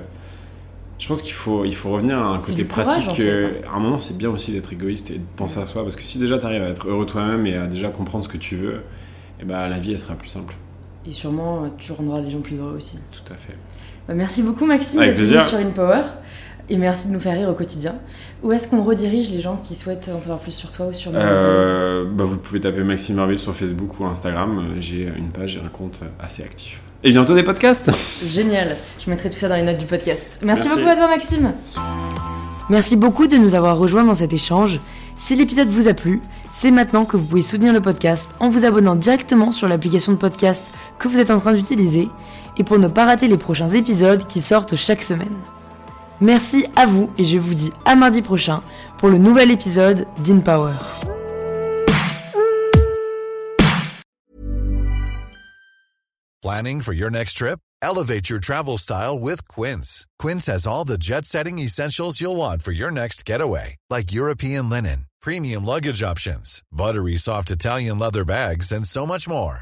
je 0.99 1.07
pense 1.07 1.21
qu'il 1.23 1.33
faut, 1.33 1.65
il 1.65 1.73
faut 1.73 1.89
revenir 1.89 2.17
à 2.19 2.25
un 2.35 2.37
côté 2.39 2.63
courage, 2.63 2.85
pratique. 2.87 3.09
en 3.09 3.15
fait, 3.15 3.43
hein. 3.63 3.67
À 3.73 3.77
un 3.77 3.79
moment, 3.79 3.97
c'est 3.99 4.17
bien 4.17 4.29
aussi 4.29 4.51
d'être 4.51 4.71
égoïste 4.71 5.09
et 5.09 5.15
de 5.15 5.23
penser 5.35 5.59
à 5.59 5.65
soi. 5.65 5.81
Parce 5.83 5.95
que 5.95 6.03
si 6.03 6.19
déjà 6.19 6.37
tu 6.37 6.45
arrives 6.45 6.61
à 6.61 6.67
être 6.69 6.87
heureux 6.87 7.05
toi-même 7.07 7.45
et 7.47 7.55
à 7.55 7.65
déjà 7.65 7.89
comprendre 7.89 8.23
ce 8.23 8.29
que 8.29 8.37
tu 8.37 8.55
veux, 8.55 8.81
et 9.41 9.45
ben, 9.45 9.67
la 9.67 9.79
vie, 9.79 9.93
elle 9.93 9.99
sera 9.99 10.13
plus 10.13 10.27
simple. 10.29 10.53
Et 11.07 11.11
sûrement, 11.11 11.63
euh, 11.63 11.67
tu 11.79 11.91
rendras 11.91 12.21
les 12.21 12.29
gens 12.29 12.41
plus 12.41 12.57
heureux 12.57 12.75
aussi. 12.77 12.99
Tout 13.11 13.33
à 13.33 13.35
fait. 13.35 13.55
Bah, 14.07 14.13
merci 14.13 14.43
beaucoup, 14.43 14.67
Maxime, 14.67 14.99
Avec 14.99 15.15
d'être 15.15 15.25
venu 15.25 15.37
plaisir. 15.39 15.49
sur 15.49 15.57
InPower. 15.57 16.01
Et 16.69 16.77
merci 16.77 17.07
de 17.07 17.13
nous 17.13 17.19
faire 17.19 17.33
rire 17.37 17.49
au 17.49 17.53
quotidien. 17.53 17.95
Où 18.43 18.51
est-ce 18.53 18.69
qu'on 18.69 18.83
redirige 18.83 19.29
les 19.29 19.41
gens 19.41 19.57
qui 19.57 19.75
souhaitent 19.75 20.09
en 20.15 20.19
savoir 20.19 20.39
plus 20.39 20.51
sur 20.53 20.71
toi 20.71 20.87
ou 20.87 20.93
sur 20.93 21.11
Euh, 21.13 22.05
bah, 22.05 22.23
vous 22.23 22.37
pouvez 22.37 22.61
taper 22.61 22.83
Maxime 22.83 23.17
Barbier 23.17 23.37
sur 23.37 23.53
Facebook 23.55 23.99
ou 23.99 24.05
Instagram. 24.05 24.75
J'ai 24.79 25.11
une 25.17 25.29
page 25.29 25.57
et 25.57 25.59
un 25.65 25.69
compte 25.69 25.99
assez 26.19 26.43
actif. 26.43 26.81
Et 27.03 27.11
bientôt 27.11 27.33
des 27.35 27.43
podcasts 27.43 27.89
Génial. 28.25 28.77
Je 29.03 29.09
mettrai 29.09 29.29
tout 29.29 29.37
ça 29.37 29.49
dans 29.49 29.55
les 29.55 29.63
notes 29.63 29.79
du 29.79 29.85
podcast. 29.85 30.39
Merci, 30.43 30.67
Merci. 30.67 30.79
beaucoup 30.79 30.91
à 30.91 30.95
toi, 30.95 31.07
Maxime. 31.07 31.51
Merci 32.69 32.95
beaucoup 32.95 33.27
de 33.27 33.37
nous 33.37 33.55
avoir 33.55 33.77
rejoints 33.77 34.03
dans 34.05 34.13
cet 34.13 34.31
échange. 34.33 34.79
Si 35.15 35.35
l'épisode 35.35 35.67
vous 35.67 35.87
a 35.87 35.93
plu, 35.93 36.21
c'est 36.51 36.71
maintenant 36.71 37.05
que 37.05 37.17
vous 37.17 37.25
pouvez 37.25 37.41
soutenir 37.41 37.73
le 37.73 37.81
podcast 37.81 38.29
en 38.39 38.49
vous 38.49 38.65
abonnant 38.65 38.95
directement 38.95 39.51
sur 39.51 39.67
l'application 39.67 40.13
de 40.13 40.17
podcast 40.17 40.71
que 40.99 41.07
vous 41.07 41.19
êtes 41.19 41.31
en 41.31 41.37
train 41.39 41.53
d'utiliser 41.53 42.07
et 42.57 42.63
pour 42.63 42.79
ne 42.79 42.87
pas 42.87 43.05
rater 43.05 43.27
les 43.27 43.37
prochains 43.37 43.69
épisodes 43.69 44.25
qui 44.25 44.39
sortent 44.41 44.75
chaque 44.75 45.03
semaine. 45.03 45.33
Merci 46.21 46.65
à 46.75 46.85
vous 46.85 47.09
et 47.17 47.25
je 47.25 47.37
vous 47.37 47.55
dis 47.55 47.71
à 47.85 47.95
mardi 47.95 48.21
prochain 48.21 48.61
pour 48.97 49.09
le 49.09 49.17
nouvel 49.17 49.51
épisode 49.51 50.05
d'InPower. 50.23 50.73
Planning 56.43 56.81
for 56.81 56.93
your 56.93 57.11
next 57.11 57.35
trip? 57.35 57.59
Elevate 57.83 58.29
your 58.29 58.39
travel 58.39 58.77
style 58.77 59.17
with 59.17 59.47
Quince. 59.47 60.05
Quince 60.19 60.47
has 60.47 60.67
all 60.67 60.85
the 60.85 60.97
jet 60.97 61.25
setting 61.25 61.59
essentials 61.59 62.21
you'll 62.21 62.35
want 62.35 62.61
for 62.61 62.71
your 62.71 62.91
next 62.91 63.25
getaway, 63.25 63.75
like 63.89 64.11
European 64.11 64.69
linen, 64.69 65.05
premium 65.21 65.65
luggage 65.65 66.03
options, 66.03 66.61
buttery 66.71 67.15
soft 67.15 67.51
Italian 67.51 67.99
leather 67.99 68.25
bags, 68.25 68.71
and 68.71 68.85
so 68.87 69.05
much 69.05 69.27
more. 69.27 69.61